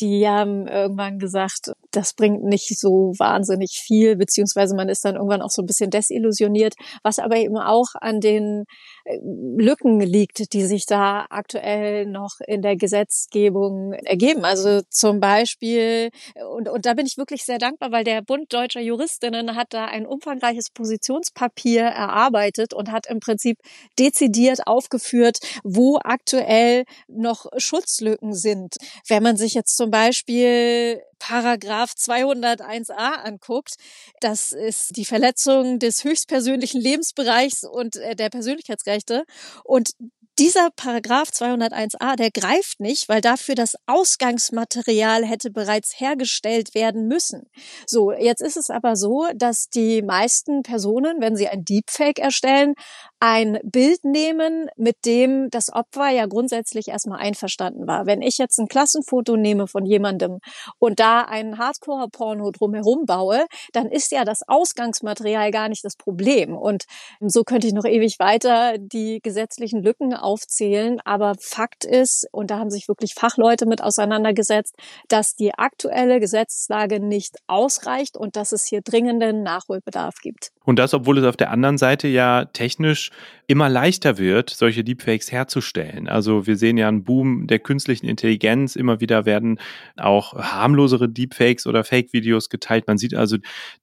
die 0.00 0.28
haben 0.28 0.66
irgendwann 0.66 1.18
gesagt, 1.18 1.72
das 1.90 2.12
bringt 2.12 2.44
nicht 2.44 2.78
so 2.78 3.12
wahnsinnig 3.18 3.80
viel, 3.82 4.16
beziehungsweise 4.16 4.74
man 4.76 4.88
ist 4.88 5.04
dann 5.04 5.16
irgendwann 5.16 5.42
auch 5.42 5.50
so 5.50 5.62
ein 5.62 5.66
bisschen 5.66 5.90
desillusioniert, 5.90 6.74
was 7.02 7.18
aber 7.18 7.36
eben 7.36 7.56
auch 7.56 7.88
an 8.00 8.20
den 8.20 8.64
äh, 9.04 9.18
Lücken 9.22 10.00
liegt, 10.00 10.52
die 10.52 10.64
sich 10.64 10.86
da 10.86 11.26
aktuell 11.30 12.06
noch 12.06 12.40
in 12.46 12.62
der 12.62 12.76
Gesetzgebung 12.76 13.92
ergeben. 13.92 14.44
Also 14.44 14.82
zum 14.90 15.20
Beispiel, 15.20 16.10
und, 16.54 16.68
und 16.68 16.86
da 16.86 16.94
bin 16.94 17.06
ich 17.06 17.16
wirklich 17.16 17.44
sehr 17.44 17.58
dankbar, 17.58 17.92
weil 17.92 18.04
der 18.04 18.22
Bund 18.22 18.52
deutscher 18.52 18.80
Juristinnen 18.80 19.56
hat 19.56 19.68
da 19.70 19.86
ein 19.86 20.06
umfangreiches 20.06 20.70
Positionspapier 20.70 21.82
erarbeitet 21.82 22.74
und 22.74 22.92
hat 22.92 23.06
im 23.06 23.20
Prinzip 23.20 23.58
dezidiert 23.98 24.66
aufgeführt, 24.66 25.38
wo 25.64 25.98
aktuell 26.02 26.84
noch 27.08 27.46
Schutzlücken 27.56 28.34
sind. 28.34 28.76
Wenn 29.08 29.22
man 29.22 29.36
sich 29.36 29.54
jetzt 29.54 29.76
zum 29.76 29.85
Beispiel 29.90 31.02
Paragraph 31.18 31.92
201a 31.92 33.24
anguckt, 33.24 33.74
das 34.20 34.52
ist 34.52 34.96
die 34.96 35.04
Verletzung 35.04 35.78
des 35.78 36.04
höchstpersönlichen 36.04 36.80
Lebensbereichs 36.80 37.64
und 37.64 37.96
äh, 37.96 38.14
der 38.14 38.28
Persönlichkeitsrechte. 38.28 39.24
Und 39.64 39.90
dieser 40.38 40.68
Paragraph 40.76 41.30
201a, 41.30 42.14
der 42.14 42.30
greift 42.30 42.78
nicht, 42.78 43.08
weil 43.08 43.22
dafür 43.22 43.54
das 43.54 43.74
Ausgangsmaterial 43.86 45.24
hätte 45.24 45.50
bereits 45.50 45.98
hergestellt 45.98 46.74
werden 46.74 47.08
müssen. 47.08 47.48
So, 47.86 48.12
jetzt 48.12 48.42
ist 48.42 48.58
es 48.58 48.68
aber 48.68 48.96
so, 48.96 49.26
dass 49.34 49.70
die 49.70 50.02
meisten 50.02 50.62
Personen, 50.62 51.22
wenn 51.22 51.36
sie 51.36 51.48
ein 51.48 51.64
Deepfake 51.64 52.18
erstellen, 52.18 52.74
ein 53.18 53.58
Bild 53.62 54.04
nehmen, 54.04 54.68
mit 54.76 55.04
dem 55.06 55.48
das 55.50 55.72
Opfer 55.72 56.10
ja 56.10 56.26
grundsätzlich 56.26 56.88
erstmal 56.88 57.20
einverstanden 57.20 57.86
war. 57.86 58.06
Wenn 58.06 58.20
ich 58.20 58.36
jetzt 58.38 58.58
ein 58.58 58.68
Klassenfoto 58.68 59.36
nehme 59.36 59.66
von 59.66 59.86
jemandem 59.86 60.38
und 60.78 61.00
da 61.00 61.22
einen 61.22 61.58
Hardcore-Porno 61.58 62.50
drumherum 62.50 63.06
baue, 63.06 63.46
dann 63.72 63.90
ist 63.90 64.12
ja 64.12 64.24
das 64.24 64.42
Ausgangsmaterial 64.46 65.50
gar 65.50 65.68
nicht 65.68 65.84
das 65.84 65.96
Problem. 65.96 66.56
Und 66.56 66.84
so 67.20 67.42
könnte 67.44 67.66
ich 67.66 67.72
noch 67.72 67.86
ewig 67.86 68.18
weiter 68.18 68.76
die 68.78 69.20
gesetzlichen 69.22 69.82
Lücken 69.82 70.14
aufzählen. 70.14 71.00
Aber 71.04 71.34
Fakt 71.40 71.84
ist, 71.84 72.28
und 72.32 72.50
da 72.50 72.58
haben 72.58 72.70
sich 72.70 72.88
wirklich 72.88 73.14
Fachleute 73.14 73.66
mit 73.66 73.82
auseinandergesetzt, 73.82 74.76
dass 75.08 75.34
die 75.34 75.54
aktuelle 75.54 76.20
Gesetzeslage 76.20 77.00
nicht 77.00 77.36
ausreicht 77.46 78.16
und 78.16 78.36
dass 78.36 78.52
es 78.52 78.66
hier 78.66 78.82
dringenden 78.82 79.42
Nachholbedarf 79.42 80.16
gibt. 80.20 80.52
Und 80.66 80.80
das, 80.80 80.92
obwohl 80.94 81.16
es 81.18 81.24
auf 81.24 81.36
der 81.36 81.52
anderen 81.52 81.78
Seite 81.78 82.08
ja 82.08 82.44
technisch 82.46 83.10
immer 83.46 83.68
leichter 83.68 84.18
wird, 84.18 84.50
solche 84.50 84.82
Deepfakes 84.82 85.30
herzustellen. 85.30 86.08
Also 86.08 86.48
wir 86.48 86.56
sehen 86.56 86.76
ja 86.76 86.88
einen 86.88 87.04
Boom 87.04 87.46
der 87.46 87.60
künstlichen 87.60 88.06
Intelligenz. 88.06 88.74
Immer 88.74 89.00
wieder 89.00 89.24
werden 89.24 89.60
auch 89.96 90.34
harmlosere 90.34 91.08
Deepfakes 91.08 91.68
oder 91.68 91.84
Fake-Videos 91.84 92.48
geteilt. 92.48 92.88
Man 92.88 92.98
sieht 92.98 93.14
also, 93.14 93.36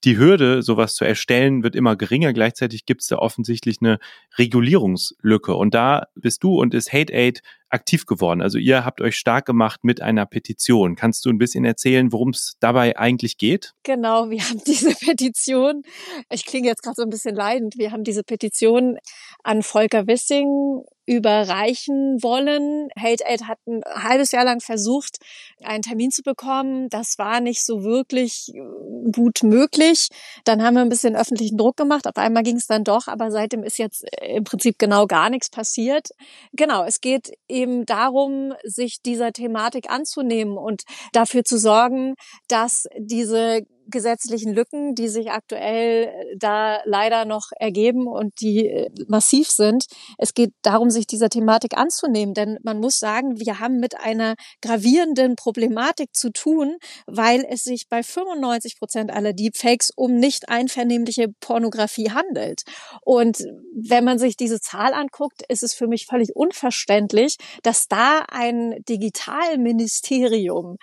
die 0.03 0.17
Hürde, 0.17 0.61
sowas 0.61 0.95
zu 0.95 1.05
erstellen, 1.05 1.63
wird 1.63 1.77
immer 1.77 1.95
geringer. 1.95 2.33
Gleichzeitig 2.33 2.85
gibt 2.85 3.01
es 3.01 3.07
da 3.07 3.15
offensichtlich 3.15 3.77
eine 3.79 3.97
Regulierungslücke. 4.37 5.55
Und 5.55 5.73
da 5.73 6.07
bist 6.15 6.43
du 6.43 6.59
und 6.59 6.73
ist 6.73 6.91
Hate 6.91 7.13
Aid 7.13 7.41
aktiv 7.73 8.05
geworden. 8.05 8.41
Also 8.41 8.57
ihr 8.57 8.85
habt 8.85 9.01
euch 9.01 9.17
stark 9.17 9.45
gemacht 9.45 9.83
mit 9.83 10.01
einer 10.01 10.25
Petition. 10.25 10.95
Kannst 10.95 11.25
du 11.25 11.29
ein 11.29 11.37
bisschen 11.37 11.65
erzählen, 11.65 12.11
worum 12.11 12.29
es 12.29 12.55
dabei 12.59 12.97
eigentlich 12.97 13.37
geht? 13.37 13.73
Genau, 13.83 14.29
wir 14.29 14.41
haben 14.41 14.61
diese 14.67 14.93
Petition, 14.95 15.83
ich 16.29 16.45
klinge 16.45 16.67
jetzt 16.67 16.83
gerade 16.83 16.95
so 16.95 17.03
ein 17.03 17.09
bisschen 17.09 17.35
leidend, 17.35 17.77
wir 17.77 17.91
haben 17.91 18.03
diese 18.03 18.23
Petition 18.23 18.97
an 19.43 19.63
Volker 19.63 20.07
Wissing 20.07 20.83
überreichen 21.05 22.21
wollen. 22.21 22.89
Hate 22.97 23.25
Aid 23.25 23.43
hat 23.47 23.59
ein 23.67 23.81
halbes 23.85 24.31
Jahr 24.31 24.45
lang 24.45 24.61
versucht, 24.61 25.17
einen 25.61 25.81
Termin 25.81 26.11
zu 26.11 26.23
bekommen. 26.23 26.89
Das 26.89 27.17
war 27.17 27.41
nicht 27.41 27.65
so 27.65 27.83
wirklich 27.83 28.51
äh, 28.53 29.11
gut 29.11 29.43
möglich. 29.43 30.09
Dann 30.45 30.63
haben 30.63 30.75
wir 30.75 30.81
ein 30.81 30.89
bisschen 30.89 31.15
öffentlichen 31.15 31.57
Druck 31.57 31.77
gemacht. 31.77 32.07
Auf 32.07 32.15
einmal 32.15 32.43
ging 32.43 32.55
es 32.55 32.67
dann 32.67 32.83
doch, 32.83 33.07
aber 33.07 33.31
seitdem 33.31 33.63
ist 33.63 33.77
jetzt 33.77 34.05
äh, 34.21 34.35
im 34.37 34.43
Prinzip 34.43 34.79
genau 34.79 35.05
gar 35.07 35.29
nichts 35.29 35.49
passiert. 35.49 36.09
Genau, 36.53 36.83
es 36.83 37.01
geht 37.01 37.33
eben 37.47 37.85
darum, 37.85 38.53
sich 38.63 39.01
dieser 39.01 39.33
Thematik 39.33 39.89
anzunehmen 39.89 40.57
und 40.57 40.83
dafür 41.11 41.43
zu 41.43 41.57
sorgen, 41.57 42.15
dass 42.47 42.87
diese 42.97 43.65
gesetzlichen 43.87 44.53
Lücken, 44.53 44.95
die 44.95 45.07
sich 45.07 45.31
aktuell 45.31 46.05
äh, 46.05 46.37
da 46.37 46.79
leider 46.85 47.25
noch 47.25 47.51
ergeben 47.57 48.07
und 48.07 48.39
die 48.41 48.67
äh, 48.67 48.89
massiv 49.07 49.49
sind. 49.49 49.85
Es 50.17 50.33
geht 50.33 50.53
darum, 50.61 50.89
sich 50.89 51.07
dieser 51.07 51.29
Thematik 51.29 51.77
anzunehmen, 51.77 52.33
denn 52.33 52.57
man 52.63 52.79
muss 52.79 52.99
sagen, 52.99 53.39
wir 53.39 53.59
haben 53.59 53.79
mit 53.79 53.99
einer 53.99 54.35
gravierenden 54.61 55.35
Problematik 55.35 56.15
zu 56.15 56.31
tun, 56.31 56.77
weil 57.05 57.45
es 57.49 57.63
sich 57.63 57.87
bei 57.89 58.03
95 58.03 58.77
Prozent 58.79 59.11
aller 59.11 59.33
Deepfakes 59.33 59.91
um 59.95 60.15
nicht 60.15 60.49
einvernehmliche 60.49 61.27
Pornografie 61.39 62.11
handelt. 62.11 62.63
Und 63.01 63.45
wenn 63.75 64.03
man 64.03 64.19
sich 64.19 64.37
diese 64.37 64.59
Zahl 64.59 64.93
anguckt, 64.93 65.43
ist 65.49 65.63
es 65.63 65.73
für 65.73 65.87
mich 65.87 66.05
völlig 66.05 66.35
unverständlich, 66.35 67.37
dass 67.63 67.87
da 67.87 68.25
ein 68.29 68.75
Digitalministerium 68.87 70.77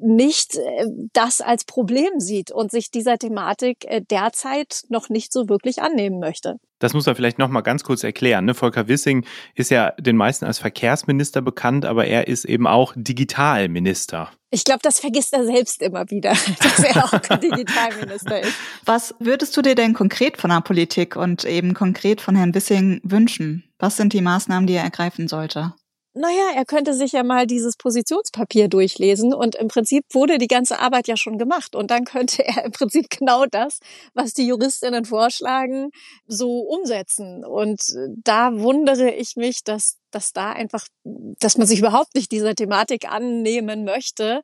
nicht 0.00 0.56
äh, 0.56 0.86
das 1.12 1.40
als 1.40 1.64
Problem 1.64 2.18
sieht 2.18 2.43
und 2.50 2.70
sich 2.70 2.90
dieser 2.90 3.18
Thematik 3.18 3.84
äh, 3.86 4.00
derzeit 4.00 4.82
noch 4.88 5.08
nicht 5.08 5.32
so 5.32 5.48
wirklich 5.48 5.82
annehmen 5.82 6.18
möchte. 6.20 6.56
Das 6.78 6.92
muss 6.92 7.06
er 7.06 7.14
vielleicht 7.14 7.38
noch 7.38 7.48
mal 7.48 7.62
ganz 7.62 7.84
kurz 7.84 8.04
erklären. 8.04 8.44
Ne? 8.44 8.54
Volker 8.54 8.88
Wissing 8.88 9.24
ist 9.54 9.70
ja 9.70 9.92
den 9.92 10.16
meisten 10.16 10.44
als 10.44 10.58
Verkehrsminister 10.58 11.40
bekannt, 11.40 11.86
aber 11.86 12.06
er 12.06 12.28
ist 12.28 12.44
eben 12.44 12.66
auch 12.66 12.92
Digitalminister. 12.96 14.30
Ich 14.50 14.64
glaube, 14.64 14.80
das 14.82 15.00
vergisst 15.00 15.32
er 15.32 15.44
selbst 15.44 15.82
immer 15.82 16.08
wieder, 16.10 16.30
dass 16.60 16.78
er 16.80 17.04
auch 17.04 17.38
Digitalminister 17.40 18.40
ist. 18.40 18.54
Was 18.84 19.14
würdest 19.18 19.56
du 19.56 19.62
dir 19.62 19.74
denn 19.74 19.94
konkret 19.94 20.36
von 20.36 20.50
der 20.50 20.60
Politik 20.60 21.16
und 21.16 21.44
eben 21.44 21.74
konkret 21.74 22.20
von 22.20 22.36
Herrn 22.36 22.54
Wissing 22.54 23.00
wünschen? 23.02 23.64
Was 23.78 23.96
sind 23.96 24.12
die 24.12 24.20
Maßnahmen, 24.20 24.66
die 24.66 24.74
er 24.74 24.84
ergreifen 24.84 25.26
sollte? 25.26 25.74
Naja, 26.14 26.52
er 26.54 26.64
könnte 26.64 26.94
sich 26.94 27.12
ja 27.12 27.24
mal 27.24 27.46
dieses 27.46 27.76
Positionspapier 27.76 28.68
durchlesen 28.68 29.34
und 29.34 29.56
im 29.56 29.68
Prinzip 29.68 30.04
wurde 30.12 30.38
die 30.38 30.46
ganze 30.46 30.78
Arbeit 30.78 31.08
ja 31.08 31.16
schon 31.16 31.38
gemacht 31.38 31.74
und 31.74 31.90
dann 31.90 32.04
könnte 32.04 32.44
er 32.46 32.64
im 32.64 32.72
Prinzip 32.72 33.10
genau 33.10 33.46
das, 33.46 33.80
was 34.14 34.32
die 34.32 34.46
Juristinnen 34.46 35.04
vorschlagen, 35.04 35.90
so 36.26 36.60
umsetzen. 36.60 37.44
Und 37.44 37.82
da 38.22 38.58
wundere 38.58 39.10
ich 39.10 39.34
mich, 39.36 39.64
dass 39.64 39.98
dass 40.14 40.32
da 40.32 40.52
einfach, 40.52 40.86
dass 41.04 41.58
man 41.58 41.66
sich 41.66 41.78
überhaupt 41.78 42.14
nicht 42.14 42.30
dieser 42.32 42.54
Thematik 42.54 43.10
annehmen 43.10 43.84
möchte. 43.84 44.42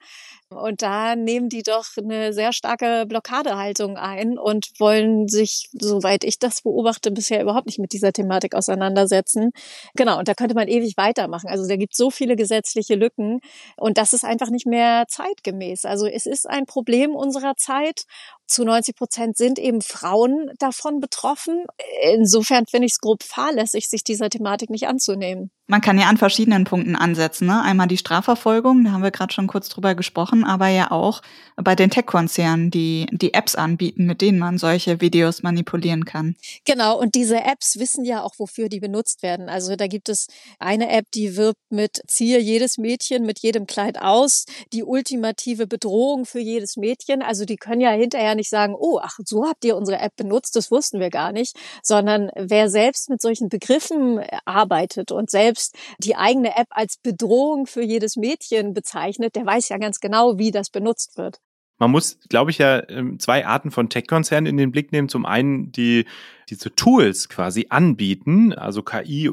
Und 0.51 0.83
da 0.83 1.15
nehmen 1.15 1.49
die 1.49 1.63
doch 1.63 1.87
eine 1.97 2.33
sehr 2.33 2.53
starke 2.53 3.07
Blockadehaltung 3.07 3.97
ein 3.97 4.37
und 4.37 4.69
wollen 4.79 5.29
sich, 5.29 5.69
soweit 5.73 6.25
ich 6.25 6.39
das 6.41 6.63
beobachte, 6.63 7.13
bisher 7.13 7.41
überhaupt 7.41 7.67
nicht 7.67 7.79
mit 7.79 7.93
dieser 7.93 8.13
Thematik 8.13 8.55
auseinandersetzen. 8.55 9.53
Genau, 9.95 10.19
und 10.19 10.27
da 10.27 10.35
könnte 10.35 10.57
man 10.57 10.67
ewig 10.67 10.97
weitermachen. 10.97 11.49
Also 11.49 11.69
da 11.69 11.77
gibt 11.77 11.95
so 11.95 12.11
viele 12.11 12.35
gesetzliche 12.35 12.97
Lücken 12.97 13.41
und 13.77 13.97
das 13.97 14.13
ist 14.13 14.25
einfach 14.25 14.51
nicht 14.51 14.67
mehr 14.67 15.05
zeitgemäß. 15.09 15.85
Also 15.85 16.07
es 16.07 16.27
ist 16.27 16.49
ein 16.49 16.67
Problem 16.67 17.15
unserer 17.15 17.55
Zeit 17.57 18.07
zu 18.51 18.65
90 18.65 18.97
Prozent 18.97 19.37
sind 19.37 19.59
eben 19.61 19.81
Frauen 19.81 20.51
davon 20.59 20.99
betroffen. 20.99 21.67
Insofern 22.03 22.67
finde 22.67 22.87
ich 22.87 22.95
es 22.95 23.01
grob 23.01 23.23
fahrlässig, 23.23 23.89
sich 23.89 24.03
dieser 24.03 24.29
Thematik 24.29 24.71
nicht 24.71 24.89
anzunehmen. 24.89 25.53
Man 25.71 25.81
kann 25.81 26.01
ja 26.01 26.09
an 26.09 26.17
verschiedenen 26.17 26.65
Punkten 26.65 26.97
ansetzen. 26.97 27.47
Ne? 27.47 27.63
Einmal 27.63 27.87
die 27.87 27.97
Strafverfolgung, 27.97 28.83
da 28.83 28.91
haben 28.91 29.05
wir 29.05 29.13
gerade 29.13 29.33
schon 29.33 29.47
kurz 29.47 29.69
drüber 29.69 29.95
gesprochen, 29.95 30.43
aber 30.43 30.67
ja 30.67 30.91
auch 30.91 31.23
bei 31.55 31.77
den 31.77 31.91
Tech-Konzernen, 31.91 32.73
die 32.73 33.07
die 33.13 33.35
Apps 33.35 33.55
anbieten, 33.55 34.05
mit 34.05 34.21
denen 34.21 34.41
man 34.41 34.59
solche 34.59 35.01
Videos 35.01 35.45
manipulieren 35.45 36.05
kann. 36.05 36.35
Genau, 36.65 36.99
und 36.99 37.15
diese 37.15 37.37
Apps 37.37 37.79
wissen 37.79 38.05
ja 38.05 38.25
auch, 38.25 38.35
wofür 38.39 38.69
die 38.69 38.81
benutzt 38.81 39.23
werden. 39.23 39.49
Also 39.49 39.77
da 39.77 39.87
gibt 39.87 40.09
es 40.09 40.27
eine 40.59 40.91
App, 40.91 41.05
die 41.15 41.37
wirbt 41.37 41.61
mit 41.71 42.03
ziehe 42.09 42.41
jedes 42.41 42.77
Mädchen 42.77 43.25
mit 43.25 43.39
jedem 43.39 43.67
Kleid 43.67 44.01
aus, 44.01 44.47
die 44.73 44.83
ultimative 44.83 45.69
Bedrohung 45.69 46.27
für 46.27 46.41
jedes 46.41 46.79
Mädchen. 46.79 47.23
Also 47.23 47.45
die 47.45 47.57
können 47.57 47.81
ja 47.81 47.91
hinterher 47.91 48.35
nicht 48.35 48.51
sagen, 48.51 48.75
oh, 48.77 48.99
ach, 49.01 49.19
so 49.25 49.47
habt 49.47 49.65
ihr 49.65 49.77
unsere 49.77 50.01
App 50.01 50.17
benutzt, 50.17 50.57
das 50.57 50.73
wussten 50.73 50.99
wir 50.99 51.11
gar 51.11 51.31
nicht, 51.31 51.57
sondern 51.85 52.31
wer 52.35 52.69
selbst 52.69 53.09
mit 53.09 53.23
solchen 53.23 53.49
Begriffen 53.49 54.21
arbeitet 54.45 55.13
und 55.13 55.31
selbst 55.31 55.60
die 55.99 56.17
eigene 56.17 56.57
App 56.57 56.69
als 56.71 56.97
Bedrohung 56.99 57.67
für 57.67 57.83
jedes 57.83 58.17
Mädchen 58.17 58.75
bezeichnet, 58.75 59.37
der 59.37 59.47
weiß 59.47 59.69
ja 59.69 59.79
ganz 59.79 60.01
genau, 60.01 60.39
wie 60.39 60.51
das 60.51 60.71
benutzt 60.71 61.19
wird. 61.19 61.41
Man 61.79 61.91
muss, 61.91 62.19
glaube 62.29 62.51
ich, 62.51 62.59
ja 62.59 62.87
ähm, 62.91 63.19
zwei 63.19 63.47
Arten 63.47 63.71
von 63.71 63.89
Tech-Konzernen 63.89 64.47
in 64.47 64.59
den 64.59 64.71
Blick 64.71 64.93
nehmen. 64.93 65.09
Zum 65.09 65.25
einen 65.25 65.73
die 65.73 66.05
diese 66.51 66.75
Tools 66.75 67.29
quasi 67.29 67.67
anbieten, 67.71 68.53
also 68.53 68.83
KI 68.83 69.31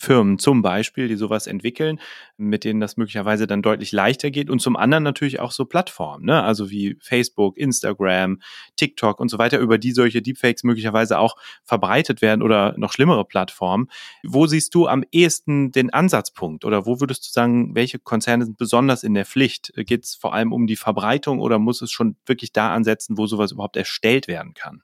Firmen 0.00 0.38
zum 0.38 0.62
Beispiel, 0.62 1.08
die 1.08 1.16
sowas 1.16 1.46
entwickeln, 1.46 2.00
mit 2.38 2.64
denen 2.64 2.80
das 2.80 2.96
möglicherweise 2.96 3.46
dann 3.46 3.60
deutlich 3.60 3.92
leichter 3.92 4.30
geht. 4.30 4.48
Und 4.48 4.60
zum 4.60 4.74
anderen 4.74 5.04
natürlich 5.04 5.40
auch 5.40 5.52
so 5.52 5.66
Plattformen, 5.66 6.24
ne? 6.24 6.42
also 6.42 6.70
wie 6.70 6.96
Facebook, 7.00 7.58
Instagram, 7.58 8.40
TikTok 8.76 9.20
und 9.20 9.28
so 9.28 9.38
weiter, 9.38 9.58
über 9.58 9.76
die 9.76 9.92
solche 9.92 10.22
Deepfakes 10.22 10.64
möglicherweise 10.64 11.18
auch 11.18 11.36
verbreitet 11.64 12.22
werden 12.22 12.40
oder 12.40 12.74
noch 12.78 12.94
schlimmere 12.94 13.26
Plattformen. 13.26 13.88
Wo 14.24 14.46
siehst 14.46 14.74
du 14.74 14.86
am 14.86 15.04
ehesten 15.12 15.70
den 15.70 15.92
Ansatzpunkt 15.92 16.64
oder 16.64 16.86
wo 16.86 16.98
würdest 17.00 17.26
du 17.26 17.30
sagen, 17.30 17.74
welche 17.74 17.98
Konzerne 17.98 18.46
sind 18.46 18.56
besonders 18.56 19.02
in 19.02 19.12
der 19.12 19.26
Pflicht? 19.26 19.70
Geht 19.76 20.04
es 20.04 20.14
vor 20.14 20.32
allem 20.32 20.54
um 20.54 20.66
die 20.66 20.76
Verbreitung 20.76 21.40
oder 21.40 21.58
muss 21.58 21.82
es 21.82 21.90
schon 21.90 22.16
wirklich 22.24 22.52
da 22.52 22.72
ansetzen, 22.72 23.18
wo 23.18 23.26
sowas 23.26 23.52
überhaupt 23.52 23.76
erstellt 23.76 24.28
werden 24.28 24.54
kann? 24.54 24.82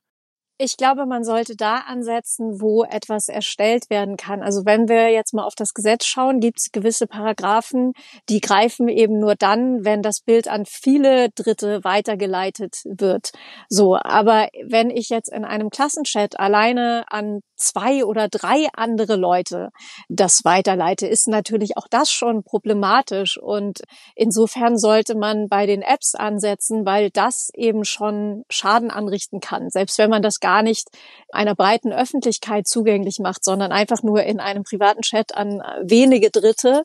Ich 0.58 0.78
glaube, 0.78 1.04
man 1.04 1.22
sollte 1.22 1.54
da 1.54 1.80
ansetzen, 1.86 2.62
wo 2.62 2.82
etwas 2.84 3.28
erstellt 3.28 3.90
werden 3.90 4.16
kann. 4.16 4.42
Also 4.42 4.64
wenn 4.64 4.88
wir 4.88 5.10
jetzt 5.10 5.34
mal 5.34 5.44
auf 5.44 5.54
das 5.54 5.74
Gesetz 5.74 6.06
schauen, 6.06 6.40
gibt 6.40 6.60
es 6.60 6.72
gewisse 6.72 7.06
Paragraphen, 7.06 7.92
die 8.30 8.40
greifen 8.40 8.88
eben 8.88 9.18
nur 9.18 9.34
dann, 9.34 9.84
wenn 9.84 10.00
das 10.00 10.20
Bild 10.22 10.48
an 10.48 10.64
viele 10.64 11.28
Dritte 11.30 11.84
weitergeleitet 11.84 12.76
wird. 12.86 13.32
So, 13.68 13.96
aber 13.96 14.48
wenn 14.66 14.88
ich 14.88 15.10
jetzt 15.10 15.30
in 15.30 15.44
einem 15.44 15.68
Klassenchat 15.68 16.40
alleine 16.40 17.04
an 17.08 17.40
zwei 17.56 18.04
oder 18.04 18.28
drei 18.28 18.68
andere 18.74 19.16
Leute 19.16 19.70
das 20.08 20.44
weiterleite, 20.44 21.06
ist 21.06 21.28
natürlich 21.28 21.76
auch 21.76 21.88
das 21.90 22.10
schon 22.10 22.44
problematisch. 22.44 23.38
Und 23.38 23.80
insofern 24.14 24.78
sollte 24.78 25.16
man 25.16 25.48
bei 25.48 25.66
den 25.66 25.82
Apps 25.82 26.14
ansetzen, 26.14 26.86
weil 26.86 27.10
das 27.10 27.50
eben 27.54 27.84
schon 27.84 28.44
Schaden 28.48 28.90
anrichten 28.90 29.40
kann, 29.40 29.68
selbst 29.70 29.98
wenn 29.98 30.10
man 30.10 30.22
das 30.22 30.40
gar 30.46 30.62
nicht 30.62 30.90
einer 31.32 31.56
breiten 31.56 31.92
Öffentlichkeit 31.92 32.68
zugänglich 32.68 33.18
macht, 33.18 33.42
sondern 33.42 33.72
einfach 33.72 34.04
nur 34.04 34.22
in 34.22 34.38
einem 34.38 34.62
privaten 34.62 35.02
Chat 35.02 35.34
an 35.34 35.60
wenige 35.82 36.30
Dritte 36.30 36.84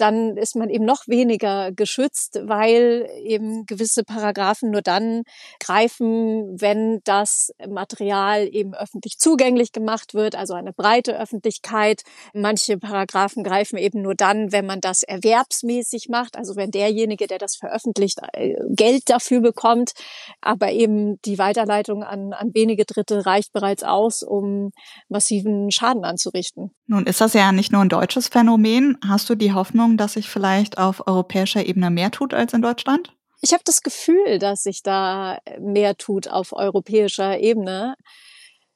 dann 0.00 0.36
ist 0.36 0.56
man 0.56 0.70
eben 0.70 0.84
noch 0.84 1.06
weniger 1.06 1.72
geschützt, 1.72 2.40
weil 2.44 3.08
eben 3.22 3.66
gewisse 3.66 4.04
Paragraphen 4.04 4.70
nur 4.70 4.82
dann 4.82 5.22
greifen, 5.60 6.60
wenn 6.60 7.00
das 7.04 7.52
Material 7.68 8.48
eben 8.50 8.74
öffentlich 8.74 9.18
zugänglich 9.18 9.72
gemacht 9.72 10.14
wird, 10.14 10.34
also 10.34 10.54
eine 10.54 10.72
breite 10.72 11.18
Öffentlichkeit. 11.18 12.02
Manche 12.34 12.78
Paragraphen 12.78 13.44
greifen 13.44 13.78
eben 13.78 14.02
nur 14.02 14.14
dann, 14.14 14.52
wenn 14.52 14.66
man 14.66 14.80
das 14.80 15.02
erwerbsmäßig 15.02 16.08
macht, 16.08 16.36
also 16.36 16.56
wenn 16.56 16.70
derjenige, 16.70 17.26
der 17.26 17.38
das 17.38 17.56
veröffentlicht, 17.56 18.18
äh, 18.32 18.54
Geld 18.70 19.02
dafür 19.06 19.40
bekommt. 19.40 19.92
Aber 20.40 20.70
eben 20.70 21.20
die 21.22 21.38
Weiterleitung 21.38 22.04
an, 22.04 22.32
an 22.32 22.50
wenige 22.54 22.84
Dritte 22.84 23.26
reicht 23.26 23.52
bereits 23.52 23.82
aus, 23.82 24.22
um 24.22 24.70
massiven 25.08 25.70
Schaden 25.70 26.04
anzurichten. 26.04 26.70
Nun 26.86 27.04
ist 27.04 27.20
das 27.20 27.34
ja 27.34 27.52
nicht 27.52 27.72
nur 27.72 27.82
ein 27.82 27.88
deutsches 27.88 28.28
Phänomen. 28.28 28.96
Hast 29.06 29.28
du 29.28 29.34
die 29.34 29.52
Hoffnung, 29.52 29.87
dass 29.96 30.14
sich 30.14 30.28
vielleicht 30.28 30.78
auf 30.78 31.06
europäischer 31.06 31.64
Ebene 31.64 31.90
mehr 31.90 32.10
tut 32.10 32.34
als 32.34 32.52
in 32.52 32.62
Deutschland? 32.62 33.12
Ich 33.40 33.52
habe 33.52 33.62
das 33.64 33.82
Gefühl, 33.82 34.38
dass 34.38 34.64
sich 34.64 34.82
da 34.82 35.38
mehr 35.60 35.96
tut 35.96 36.28
auf 36.28 36.52
europäischer 36.52 37.38
Ebene. 37.38 37.94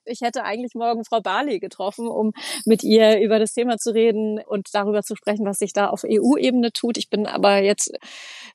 Ich 0.05 0.21
hätte 0.21 0.43
eigentlich 0.43 0.75
morgen 0.75 1.05
Frau 1.05 1.21
Barley 1.21 1.61
getroffen, 1.61 2.09
um 2.09 2.33
mit 2.65 2.83
ihr 2.83 3.21
über 3.21 3.39
das 3.39 3.53
Thema 3.53 3.79
zu 3.79 3.95
reden 3.95 4.41
und 4.45 4.69
darüber 4.73 5.03
zu 5.03 5.15
sprechen, 5.15 5.47
was 5.47 5.59
sich 5.59 5.73
da 5.73 5.89
auf 5.89 6.03
EU-Ebene 6.05 6.73
tut. 6.73 6.99
Ich 6.99 7.09
bin 7.09 7.27
aber 7.27 7.59
jetzt 7.59 7.93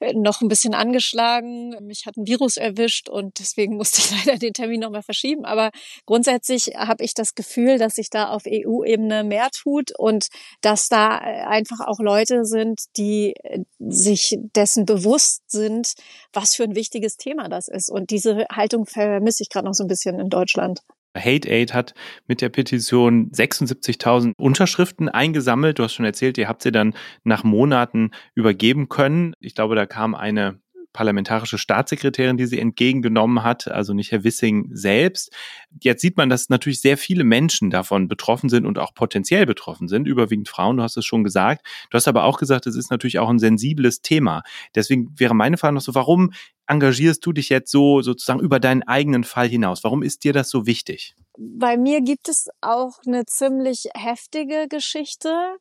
äh, 0.01 0.13
noch 0.13 0.41
ein 0.41 0.49
bisschen 0.49 0.73
angeschlagen. 0.73 1.75
Mich 1.85 2.05
hat 2.05 2.17
ein 2.17 2.27
Virus 2.27 2.57
erwischt 2.57 3.07
und 3.07 3.39
deswegen 3.39 3.77
musste 3.77 4.01
ich 4.01 4.11
leider 4.25 4.37
den 4.37 4.53
Termin 4.53 4.81
nochmal 4.81 5.03
verschieben. 5.03 5.45
Aber 5.45 5.71
grundsätzlich 6.05 6.73
habe 6.75 7.03
ich 7.03 7.13
das 7.13 7.33
Gefühl, 7.33 7.77
dass 7.77 7.95
sich 7.95 8.09
da 8.09 8.27
auf 8.29 8.43
EU-Ebene 8.45 9.23
mehr 9.23 9.49
tut 9.51 9.97
und 9.97 10.27
dass 10.61 10.89
da 10.89 11.17
äh, 11.17 11.43
einfach 11.43 11.79
auch 11.79 11.99
Leute 11.99 12.43
sind, 12.43 12.81
die 12.97 13.35
äh, 13.43 13.63
sich 13.79 14.37
dessen 14.53 14.85
bewusst 14.85 15.49
sind, 15.49 15.93
was 16.33 16.55
für 16.55 16.63
ein 16.63 16.75
wichtiges 16.75 17.15
Thema 17.15 17.47
das 17.47 17.69
ist. 17.69 17.89
Und 17.89 18.09
diese 18.09 18.45
Haltung 18.51 18.85
vermisse 18.85 19.43
ich 19.43 19.49
gerade 19.49 19.65
noch 19.65 19.73
so 19.73 19.85
ein 19.85 19.87
bisschen 19.87 20.19
in 20.19 20.29
Deutschland. 20.29 20.81
Hate 21.15 21.49
Aid 21.49 21.73
hat 21.73 21.93
mit 22.27 22.41
der 22.41 22.49
Petition 22.49 23.31
76.000 23.31 24.33
Unterschriften 24.37 25.09
eingesammelt. 25.09 25.79
Du 25.79 25.83
hast 25.83 25.93
schon 25.93 26.05
erzählt, 26.05 26.37
ihr 26.37 26.47
habt 26.47 26.61
sie 26.61 26.71
dann 26.71 26.93
nach 27.23 27.43
Monaten 27.43 28.11
übergeben 28.35 28.89
können. 28.89 29.33
Ich 29.39 29.55
glaube, 29.55 29.75
da 29.75 29.85
kam 29.85 30.15
eine 30.15 30.59
parlamentarische 30.97 31.59
Staatssekretärin, 31.59 32.37
die 32.37 32.47
sie 32.47 32.59
entgegengenommen 32.59 33.43
hat, 33.43 33.67
also 33.67 33.93
nicht 33.93 34.11
Herr 34.11 34.23
Wissing 34.23 34.71
selbst. 34.73 35.31
Jetzt 35.79 36.01
sieht 36.01 36.17
man, 36.17 36.27
dass 36.27 36.49
natürlich 36.49 36.81
sehr 36.81 36.97
viele 36.97 37.23
Menschen 37.23 37.69
davon 37.69 38.07
betroffen 38.07 38.49
sind 38.49 38.65
und 38.65 38.79
auch 38.79 38.95
potenziell 38.95 39.45
betroffen 39.45 39.87
sind, 39.87 40.07
überwiegend 40.07 40.49
Frauen, 40.49 40.77
du 40.77 40.83
hast 40.83 40.97
es 40.97 41.05
schon 41.05 41.23
gesagt. 41.23 41.63
Du 41.91 41.97
hast 41.97 42.07
aber 42.07 42.23
auch 42.23 42.39
gesagt, 42.39 42.65
es 42.65 42.75
ist 42.75 42.89
natürlich 42.89 43.19
auch 43.19 43.29
ein 43.29 43.37
sensibles 43.37 44.01
Thema. 44.01 44.41
Deswegen 44.73 45.13
wäre 45.15 45.35
meine 45.35 45.57
Frage 45.57 45.75
noch 45.75 45.81
so, 45.81 45.93
warum 45.93 46.31
engagierst 46.65 47.23
du 47.23 47.31
dich 47.31 47.49
jetzt 47.49 47.71
so 47.71 48.01
sozusagen 48.01 48.39
über 48.39 48.59
deinen 48.59 48.81
eigenen 48.81 49.23
Fall 49.23 49.47
hinaus? 49.47 49.83
Warum 49.83 50.01
ist 50.01 50.23
dir 50.23 50.33
das 50.33 50.49
so 50.49 50.65
wichtig? 50.65 51.13
Bei 51.37 51.77
mir 51.77 52.01
gibt 52.01 52.29
es 52.29 52.47
auch 52.61 52.99
eine 53.05 53.25
ziemlich 53.25 53.89
heftige 53.95 54.67
Geschichte 54.67 55.57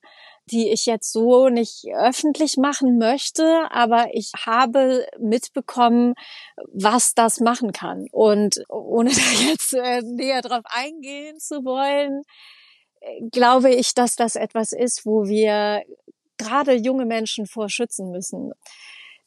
die 0.51 0.71
ich 0.71 0.87
jetzt 0.87 1.13
so 1.13 1.49
nicht 1.49 1.85
öffentlich 1.93 2.57
machen 2.57 2.99
möchte, 2.99 3.67
aber 3.71 4.09
ich 4.13 4.31
habe 4.45 5.07
mitbekommen, 5.19 6.15
was 6.73 7.15
das 7.15 7.41
machen 7.41 7.73
kann. 7.73 8.07
Und 8.13 8.63
ohne 8.69 9.11
da 9.11 9.49
jetzt 9.49 9.73
äh, 9.75 10.03
näher 10.03 10.43
drauf 10.43 10.63
eingehen 10.67 11.39
zu 11.41 11.65
wollen, 11.65 12.23
glaube 13.33 13.75
ich, 13.75 13.95
dass 13.95 14.17
das 14.17 14.37
etwas 14.37 14.73
ist, 14.73 15.05
wo 15.05 15.25
wir 15.25 15.83
gerade 16.39 16.75
junge 16.75 17.07
Menschen 17.07 17.47
vor 17.47 17.69
schützen 17.69 18.11
müssen 18.11 18.53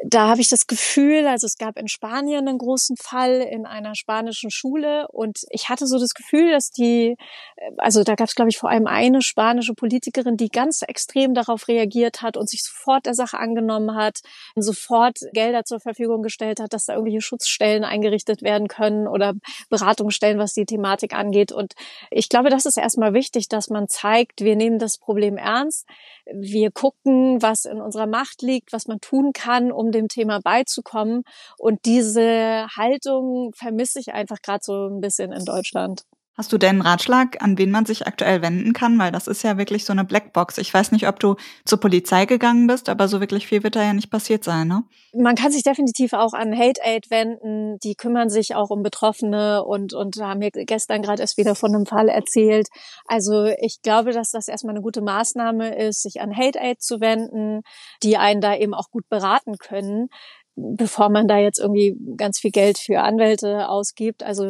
da 0.06 0.30
habe 0.30 0.40
ich 0.40 0.48
das 0.48 0.66
Gefühl, 0.66 1.28
also 1.28 1.46
es 1.46 1.58
gab 1.58 1.78
in 1.78 1.90
Spanien 1.90 2.48
einen 2.48 2.58
großen 2.58 2.96
Fall 2.96 3.42
in 3.42 3.66
einer 3.66 3.96
spanischen 3.96 4.50
Schule 4.50 5.08
und 5.10 5.46
ich 5.50 5.68
hatte 5.68 5.88
so 5.88 6.00
das 6.00 6.14
Gefühl, 6.14 6.52
dass 6.52 6.72
die, 6.72 7.18
äh, 7.58 7.72
also 7.78 8.04
da 8.04 8.16
gab 8.16 8.30
es 8.30 8.36
glaube 8.36 8.50
ich 8.50 8.58
vor 8.58 8.70
allem 8.70 8.88
eine 8.88 9.22
spanische 9.22 9.74
Politikerin, 9.74 10.38
die 10.38 10.50
ganz 10.50 10.84
extrem 10.84 11.34
darauf 11.34 11.68
reagiert 11.68 12.22
hat 12.22 12.38
und 12.38 12.50
sich 12.50 12.64
sofort 12.64 13.06
der 13.06 13.14
Sache 13.14 13.38
angenommen 13.38 13.96
hat, 13.96 14.20
sofort 14.56 15.20
Gelder 15.34 15.66
zur 15.66 15.82
Verfügung 15.82 16.22
gestellt 16.22 16.62
hat, 16.62 16.72
dass 16.72 16.86
da 16.86 16.94
irgendwelche 16.94 17.22
Schutzstellen 17.22 17.84
eingerichtet 17.84 18.42
werden 18.42 18.70
können 18.70 19.06
oder 19.06 19.34
Beratungsstellen, 19.70 20.40
was 20.40 20.54
die 20.54 20.66
Thematik 20.66 21.14
angeht. 21.14 21.52
Und 21.52 21.74
ich 22.10 22.30
glaube, 22.30 22.50
das 22.50 22.66
ist 22.66 22.78
erstmal 22.78 23.14
wichtig, 23.14 23.50
dass 23.50 23.70
man 23.70 23.90
zeigt, 23.90 24.42
wir 24.42 24.56
nehmen 24.56 24.80
das 24.80 24.98
Problem 24.98 25.36
ernst, 25.36 25.86
wir 26.34 26.72
gucken, 26.72 27.42
was 27.42 27.66
in 27.66 27.82
unserer 27.82 28.08
Macht 28.08 28.42
liegt, 28.42 28.72
was 28.72 28.88
man 28.88 29.02
tun 29.02 29.34
kann, 29.34 29.72
um 29.72 29.89
dem 29.92 30.08
Thema 30.08 30.40
beizukommen. 30.42 31.24
Und 31.58 31.86
diese 31.86 32.68
Haltung 32.76 33.54
vermisse 33.54 34.00
ich 34.00 34.14
einfach 34.14 34.42
gerade 34.42 34.64
so 34.64 34.88
ein 34.88 35.02
bisschen 35.02 35.32
in 35.32 35.46
Deutschland. 35.46 36.04
Hast 36.40 36.54
du 36.54 36.58
denn 36.58 36.70
einen 36.70 36.82
Ratschlag, 36.84 37.44
an 37.44 37.58
wen 37.58 37.70
man 37.70 37.86
sich 37.86 38.08
aktuell 38.08 38.42
wenden 38.42 38.72
kann? 38.72 38.98
Weil 38.98 39.12
das 39.12 39.28
ist 39.28 39.44
ja 39.44 39.58
wirklich 39.58 39.84
so 39.84 39.92
eine 39.92 40.06
Blackbox. 40.06 40.58
Ich 40.58 40.74
weiß 40.74 40.94
nicht, 40.94 41.06
ob 41.06 41.20
du 41.20 41.36
zur 41.66 41.82
Polizei 41.82 42.26
gegangen 42.26 42.66
bist, 42.66 42.88
aber 42.88 43.10
so 43.10 43.20
wirklich 43.20 43.46
viel 43.46 43.62
wird 43.62 43.76
da 43.76 43.84
ja 43.84 43.92
nicht 43.92 44.10
passiert 44.10 44.46
sein, 44.46 44.70
ne? 44.70 44.86
Man 45.14 45.36
kann 45.36 45.52
sich 45.52 45.64
definitiv 45.64 46.14
auch 46.14 46.32
an 46.32 46.58
Hate 46.58 46.80
Aid 46.82 47.12
wenden. 47.12 47.78
Die 47.80 47.96
kümmern 47.96 48.30
sich 48.30 48.56
auch 48.56 48.70
um 48.70 48.84
Betroffene 48.84 49.66
und, 49.66 49.94
und 49.94 50.16
haben 50.22 50.40
mir 50.40 50.52
gestern 50.52 51.02
gerade 51.02 51.22
erst 51.22 51.38
wieder 51.38 51.56
von 51.56 51.76
einem 51.76 51.86
Fall 51.86 52.08
erzählt. 52.08 52.70
Also 53.06 53.48
ich 53.60 53.82
glaube, 53.82 54.14
dass 54.14 54.32
das 54.32 54.48
erstmal 54.48 54.76
eine 54.76 54.82
gute 54.82 55.02
Maßnahme 55.02 55.76
ist, 55.76 56.04
sich 56.04 56.22
an 56.22 56.34
Hate 56.34 56.58
Aid 56.62 56.82
zu 56.82 57.02
wenden, 57.02 57.64
die 58.02 58.16
einen 58.16 58.40
da 58.40 58.56
eben 58.56 58.74
auch 58.74 58.92
gut 58.92 59.10
beraten 59.10 59.58
können 59.58 60.08
bevor 60.56 61.10
man 61.10 61.28
da 61.28 61.38
jetzt 61.38 61.60
irgendwie 61.60 61.96
ganz 62.18 62.40
viel 62.40 62.52
Geld 62.52 62.78
für 62.78 63.02
Anwälte 63.02 63.70
ausgibt. 63.70 64.24
Also 64.24 64.48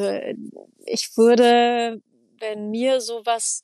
ich 0.85 1.11
würde, 1.15 2.01
wenn 2.39 2.69
mir 2.69 3.01
sowas 3.01 3.63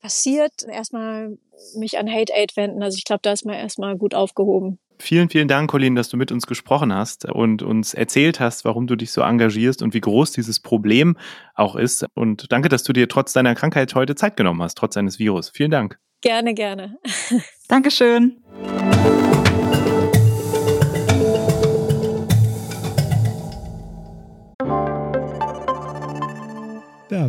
passiert, 0.00 0.52
erstmal 0.68 1.38
mich 1.76 1.98
an 1.98 2.10
Hate 2.10 2.32
Aid 2.34 2.56
wenden. 2.56 2.82
Also 2.82 2.96
ich 2.96 3.04
glaube, 3.04 3.20
da 3.22 3.32
ist 3.32 3.46
man 3.46 3.56
erstmal 3.56 3.96
gut 3.96 4.14
aufgehoben. 4.14 4.78
Vielen, 4.98 5.28
vielen 5.28 5.48
Dank, 5.48 5.70
Colin, 5.70 5.96
dass 5.96 6.08
du 6.08 6.16
mit 6.16 6.30
uns 6.30 6.46
gesprochen 6.46 6.92
hast 6.94 7.24
und 7.24 7.62
uns 7.62 7.94
erzählt 7.94 8.38
hast, 8.38 8.64
warum 8.64 8.86
du 8.86 8.96
dich 8.96 9.10
so 9.10 9.22
engagierst 9.22 9.82
und 9.82 9.92
wie 9.92 10.00
groß 10.00 10.32
dieses 10.32 10.60
Problem 10.60 11.16
auch 11.54 11.74
ist. 11.74 12.06
Und 12.14 12.52
danke, 12.52 12.68
dass 12.68 12.84
du 12.84 12.92
dir 12.92 13.08
trotz 13.08 13.32
deiner 13.32 13.54
Krankheit 13.54 13.94
heute 13.94 14.14
Zeit 14.14 14.36
genommen 14.36 14.62
hast, 14.62 14.76
trotz 14.76 14.96
eines 14.96 15.18
Virus. 15.18 15.50
Vielen 15.50 15.70
Dank. 15.70 15.98
Gerne, 16.20 16.54
gerne. 16.54 16.98
Dankeschön. 17.68 18.43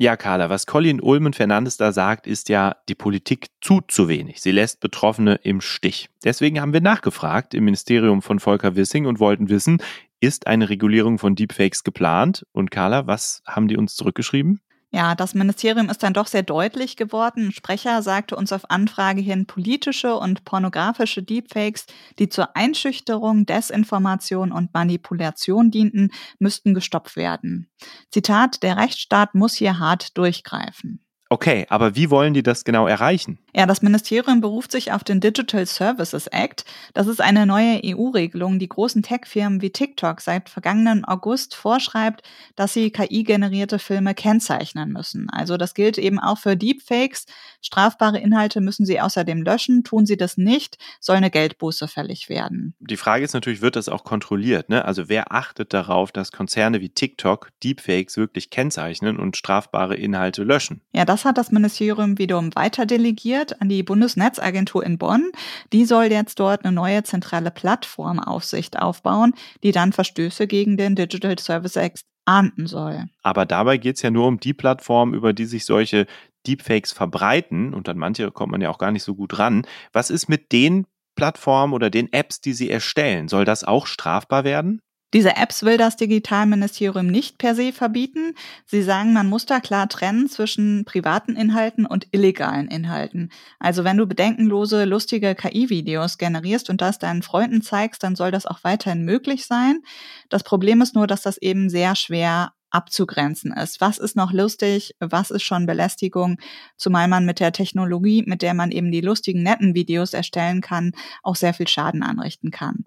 Ja, 0.00 0.16
Carla, 0.16 0.48
was 0.48 0.66
Colin 0.66 1.00
Ulmen 1.00 1.32
Fernandes 1.32 1.76
da 1.76 1.90
sagt, 1.90 2.28
ist 2.28 2.48
ja, 2.48 2.76
die 2.88 2.94
Politik 2.94 3.48
tut 3.60 3.90
zu 3.90 4.06
wenig. 4.06 4.40
Sie 4.40 4.52
lässt 4.52 4.78
Betroffene 4.78 5.40
im 5.42 5.60
Stich. 5.60 6.08
Deswegen 6.22 6.60
haben 6.60 6.72
wir 6.72 6.80
nachgefragt 6.80 7.52
im 7.52 7.64
Ministerium 7.64 8.22
von 8.22 8.38
Volker 8.38 8.76
Wissing 8.76 9.06
und 9.06 9.18
wollten 9.18 9.48
wissen, 9.48 9.82
ist 10.20 10.46
eine 10.46 10.68
Regulierung 10.68 11.18
von 11.18 11.34
Deepfakes 11.34 11.82
geplant? 11.82 12.46
Und 12.52 12.70
Carla, 12.70 13.08
was 13.08 13.42
haben 13.44 13.66
die 13.66 13.76
uns 13.76 13.96
zurückgeschrieben? 13.96 14.60
Ja, 14.90 15.14
das 15.14 15.34
Ministerium 15.34 15.90
ist 15.90 16.02
dann 16.02 16.14
doch 16.14 16.26
sehr 16.26 16.42
deutlich 16.42 16.96
geworden. 16.96 17.48
Ein 17.48 17.52
Sprecher 17.52 18.02
sagte 18.02 18.36
uns 18.36 18.52
auf 18.52 18.70
Anfrage 18.70 19.20
hin, 19.20 19.46
politische 19.46 20.16
und 20.16 20.44
pornografische 20.44 21.22
Deepfakes, 21.22 21.84
die 22.18 22.30
zur 22.30 22.56
Einschüchterung, 22.56 23.44
Desinformation 23.44 24.50
und 24.50 24.72
Manipulation 24.72 25.70
dienten, 25.70 26.10
müssten 26.38 26.72
gestoppt 26.72 27.16
werden. 27.16 27.70
Zitat, 28.10 28.62
der 28.62 28.78
Rechtsstaat 28.78 29.34
muss 29.34 29.54
hier 29.54 29.78
hart 29.78 30.16
durchgreifen. 30.16 31.04
Okay, 31.30 31.66
aber 31.68 31.94
wie 31.94 32.10
wollen 32.10 32.32
die 32.32 32.42
das 32.42 32.64
genau 32.64 32.86
erreichen? 32.86 33.38
Ja, 33.54 33.66
das 33.66 33.82
Ministerium 33.82 34.40
beruft 34.40 34.72
sich 34.72 34.92
auf 34.92 35.04
den 35.04 35.20
Digital 35.20 35.66
Services 35.66 36.26
Act. 36.28 36.64
Das 36.94 37.06
ist 37.06 37.20
eine 37.20 37.44
neue 37.44 37.82
EU-Regelung, 37.84 38.58
die 38.58 38.68
großen 38.68 39.02
Tech-Firmen 39.02 39.60
wie 39.60 39.68
TikTok 39.68 40.22
seit 40.22 40.48
vergangenen 40.48 41.04
August 41.04 41.54
vorschreibt, 41.54 42.22
dass 42.56 42.72
sie 42.72 42.90
KI-generierte 42.90 43.78
Filme 43.78 44.14
kennzeichnen 44.14 44.90
müssen. 44.90 45.28
Also 45.28 45.58
das 45.58 45.74
gilt 45.74 45.98
eben 45.98 46.18
auch 46.18 46.38
für 46.38 46.56
Deepfakes. 46.56 47.26
Strafbare 47.60 48.18
Inhalte 48.18 48.60
müssen 48.60 48.86
sie 48.86 49.00
außerdem 49.00 49.42
löschen. 49.42 49.84
Tun 49.84 50.06
sie 50.06 50.16
das 50.16 50.36
nicht, 50.36 50.78
soll 51.00 51.16
eine 51.16 51.30
Geldbuße 51.30 51.88
fällig 51.88 52.28
werden. 52.28 52.74
Die 52.80 52.96
Frage 52.96 53.24
ist 53.24 53.34
natürlich, 53.34 53.60
wird 53.60 53.76
das 53.76 53.88
auch 53.88 54.04
kontrolliert? 54.04 54.68
Ne? 54.68 54.84
Also 54.84 55.08
wer 55.08 55.32
achtet 55.32 55.74
darauf, 55.74 56.12
dass 56.12 56.32
Konzerne 56.32 56.80
wie 56.80 56.90
TikTok 56.90 57.50
Deepfakes 57.62 58.16
wirklich 58.16 58.50
kennzeichnen 58.50 59.18
und 59.18 59.36
strafbare 59.36 59.96
Inhalte 59.96 60.44
löschen? 60.44 60.82
Ja, 60.92 61.04
das 61.04 61.24
hat 61.24 61.38
das 61.38 61.50
Ministerium 61.50 62.18
wiederum 62.18 62.54
weiter 62.54 62.86
delegiert 62.86 63.60
an 63.60 63.68
die 63.68 63.82
Bundesnetzagentur 63.82 64.84
in 64.84 64.98
Bonn. 64.98 65.30
Die 65.72 65.84
soll 65.84 66.04
jetzt 66.04 66.40
dort 66.40 66.64
eine 66.64 66.72
neue 66.72 67.02
zentrale 67.02 67.50
Plattformaufsicht 67.50 68.78
aufbauen, 68.78 69.34
die 69.62 69.72
dann 69.72 69.92
Verstöße 69.92 70.46
gegen 70.46 70.76
den 70.76 70.94
Digital 70.94 71.38
Service 71.38 71.76
Act 71.76 72.04
ahnden 72.28 72.66
soll. 72.66 73.06
Aber 73.22 73.46
dabei 73.46 73.78
geht 73.78 73.96
es 73.96 74.02
ja 74.02 74.10
nur 74.10 74.26
um 74.26 74.38
die 74.38 74.54
Plattform, 74.54 75.14
über 75.14 75.32
die 75.32 75.46
sich 75.46 75.64
solche 75.64 76.06
Deepfakes 76.46 76.92
verbreiten 76.92 77.74
und 77.74 77.88
an 77.88 77.98
manche 77.98 78.30
kommt 78.30 78.52
man 78.52 78.60
ja 78.60 78.70
auch 78.70 78.78
gar 78.78 78.92
nicht 78.92 79.02
so 79.02 79.14
gut 79.14 79.38
ran. 79.38 79.66
Was 79.92 80.10
ist 80.10 80.28
mit 80.28 80.52
den 80.52 80.86
Plattformen 81.16 81.72
oder 81.72 81.90
den 81.90 82.12
Apps, 82.12 82.40
die 82.40 82.52
sie 82.52 82.70
erstellen? 82.70 83.28
Soll 83.28 83.44
das 83.44 83.64
auch 83.64 83.86
strafbar 83.86 84.44
werden? 84.44 84.80
Diese 85.14 85.36
Apps 85.36 85.62
will 85.62 85.78
das 85.78 85.96
Digitalministerium 85.96 87.06
nicht 87.06 87.38
per 87.38 87.54
se 87.54 87.72
verbieten. 87.72 88.34
Sie 88.66 88.82
sagen, 88.82 89.14
man 89.14 89.26
muss 89.26 89.46
da 89.46 89.58
klar 89.58 89.88
trennen 89.88 90.28
zwischen 90.28 90.84
privaten 90.84 91.34
Inhalten 91.34 91.86
und 91.86 92.08
illegalen 92.10 92.68
Inhalten. 92.68 93.30
Also 93.58 93.84
wenn 93.84 93.96
du 93.96 94.06
bedenkenlose, 94.06 94.84
lustige 94.84 95.34
KI-Videos 95.34 96.18
generierst 96.18 96.68
und 96.68 96.82
das 96.82 96.98
deinen 96.98 97.22
Freunden 97.22 97.62
zeigst, 97.62 98.02
dann 98.02 98.16
soll 98.16 98.30
das 98.30 98.44
auch 98.44 98.64
weiterhin 98.64 99.04
möglich 99.04 99.46
sein. 99.46 99.80
Das 100.28 100.42
Problem 100.42 100.82
ist 100.82 100.94
nur, 100.94 101.06
dass 101.06 101.22
das 101.22 101.38
eben 101.38 101.70
sehr 101.70 101.96
schwer 101.96 102.52
abzugrenzen 102.70 103.52
ist. 103.52 103.80
Was 103.80 103.98
ist 103.98 104.16
noch 104.16 104.32
lustig? 104.32 104.94
Was 105.00 105.30
ist 105.30 105.42
schon 105.42 105.66
Belästigung? 105.66 106.38
Zumal 106.76 107.08
man 107.08 107.24
mit 107.24 107.40
der 107.40 107.52
Technologie, 107.52 108.24
mit 108.26 108.42
der 108.42 108.54
man 108.54 108.70
eben 108.70 108.90
die 108.92 109.00
lustigen, 109.00 109.42
netten 109.42 109.74
Videos 109.74 110.12
erstellen 110.12 110.60
kann, 110.60 110.92
auch 111.22 111.36
sehr 111.36 111.54
viel 111.54 111.68
Schaden 111.68 112.02
anrichten 112.02 112.50
kann. 112.50 112.84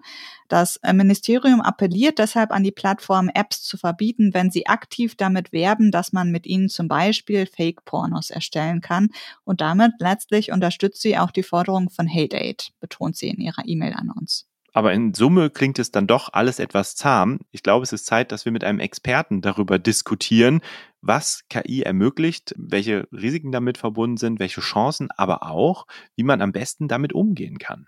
Das 0.48 0.76
äh, 0.78 0.92
Ministerium 0.92 1.60
appelliert 1.60 2.18
deshalb 2.18 2.52
an 2.52 2.62
die 2.62 2.72
Plattform, 2.72 3.30
Apps 3.32 3.62
zu 3.62 3.78
verbieten, 3.78 4.34
wenn 4.34 4.50
sie 4.50 4.66
aktiv 4.66 5.16
damit 5.16 5.52
werben, 5.52 5.90
dass 5.90 6.12
man 6.12 6.30
mit 6.30 6.46
ihnen 6.46 6.68
zum 6.68 6.88
Beispiel 6.88 7.46
Fake-Pornos 7.46 8.30
erstellen 8.30 8.80
kann. 8.80 9.08
Und 9.44 9.60
damit 9.60 9.92
letztlich 9.98 10.52
unterstützt 10.52 11.00
sie 11.00 11.16
auch 11.16 11.30
die 11.30 11.42
Forderung 11.42 11.90
von 11.90 12.08
Hate 12.08 12.36
Aid, 12.36 12.72
betont 12.80 13.16
sie 13.16 13.28
in 13.28 13.40
ihrer 13.40 13.66
E-Mail 13.66 13.94
an 13.94 14.10
uns. 14.10 14.46
Aber 14.74 14.94
in 14.94 15.12
Summe 15.12 15.50
klingt 15.50 15.78
es 15.78 15.90
dann 15.90 16.06
doch 16.06 16.30
alles 16.32 16.58
etwas 16.58 16.96
zahm. 16.96 17.40
Ich 17.50 17.62
glaube, 17.62 17.82
es 17.82 17.92
ist 17.92 18.06
Zeit, 18.06 18.32
dass 18.32 18.46
wir 18.46 18.52
mit 18.52 18.64
einem 18.64 18.80
Experten 18.80 19.42
darüber 19.42 19.78
diskutieren, 19.78 20.62
was 21.02 21.44
KI 21.50 21.82
ermöglicht, 21.82 22.54
welche 22.56 23.06
Risiken 23.12 23.52
damit 23.52 23.76
verbunden 23.76 24.16
sind, 24.16 24.40
welche 24.40 24.62
Chancen, 24.62 25.10
aber 25.10 25.42
auch, 25.42 25.86
wie 26.16 26.22
man 26.22 26.40
am 26.40 26.52
besten 26.52 26.88
damit 26.88 27.12
umgehen 27.12 27.58
kann. 27.58 27.86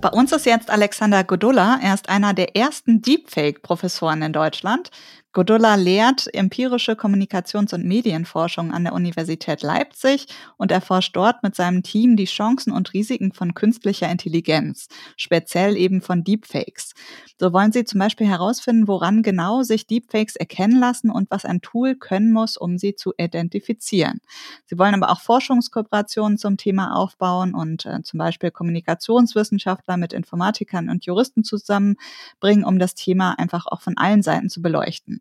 Bei 0.00 0.10
uns 0.10 0.32
ist 0.32 0.46
jetzt 0.46 0.70
Alexander 0.70 1.22
Godulla. 1.24 1.80
Er 1.82 1.92
ist 1.92 2.08
einer 2.08 2.32
der 2.32 2.56
ersten 2.56 3.02
Deepfake-Professoren 3.02 4.22
in 4.22 4.32
Deutschland. 4.32 4.90
Godulla 5.38 5.76
lehrt 5.76 6.34
empirische 6.34 6.96
Kommunikations- 6.96 7.72
und 7.72 7.84
Medienforschung 7.84 8.72
an 8.72 8.82
der 8.82 8.92
Universität 8.92 9.62
Leipzig 9.62 10.26
und 10.56 10.72
erforscht 10.72 11.14
dort 11.14 11.44
mit 11.44 11.54
seinem 11.54 11.84
Team 11.84 12.16
die 12.16 12.24
Chancen 12.24 12.72
und 12.72 12.92
Risiken 12.92 13.30
von 13.30 13.54
künstlicher 13.54 14.10
Intelligenz, 14.10 14.88
speziell 15.16 15.76
eben 15.76 16.02
von 16.02 16.24
Deepfakes. 16.24 16.92
So 17.38 17.52
wollen 17.52 17.70
sie 17.70 17.84
zum 17.84 18.00
Beispiel 18.00 18.26
herausfinden, 18.26 18.88
woran 18.88 19.22
genau 19.22 19.62
sich 19.62 19.86
Deepfakes 19.86 20.34
erkennen 20.34 20.80
lassen 20.80 21.08
und 21.08 21.30
was 21.30 21.44
ein 21.44 21.60
Tool 21.60 21.94
können 21.94 22.32
muss, 22.32 22.56
um 22.56 22.76
sie 22.76 22.96
zu 22.96 23.12
identifizieren. 23.16 24.20
Sie 24.66 24.76
wollen 24.76 24.94
aber 24.94 25.12
auch 25.12 25.20
Forschungskooperationen 25.20 26.36
zum 26.38 26.56
Thema 26.56 26.96
aufbauen 26.96 27.54
und 27.54 27.86
äh, 27.86 28.02
zum 28.02 28.18
Beispiel 28.18 28.50
Kommunikationswissenschaftler 28.50 29.98
mit 29.98 30.12
Informatikern 30.12 30.90
und 30.90 31.04
Juristen 31.04 31.44
zusammenbringen, 31.44 32.64
um 32.64 32.80
das 32.80 32.96
Thema 32.96 33.38
einfach 33.38 33.66
auch 33.66 33.82
von 33.82 33.96
allen 33.96 34.22
Seiten 34.22 34.50
zu 34.50 34.60
beleuchten. 34.60 35.20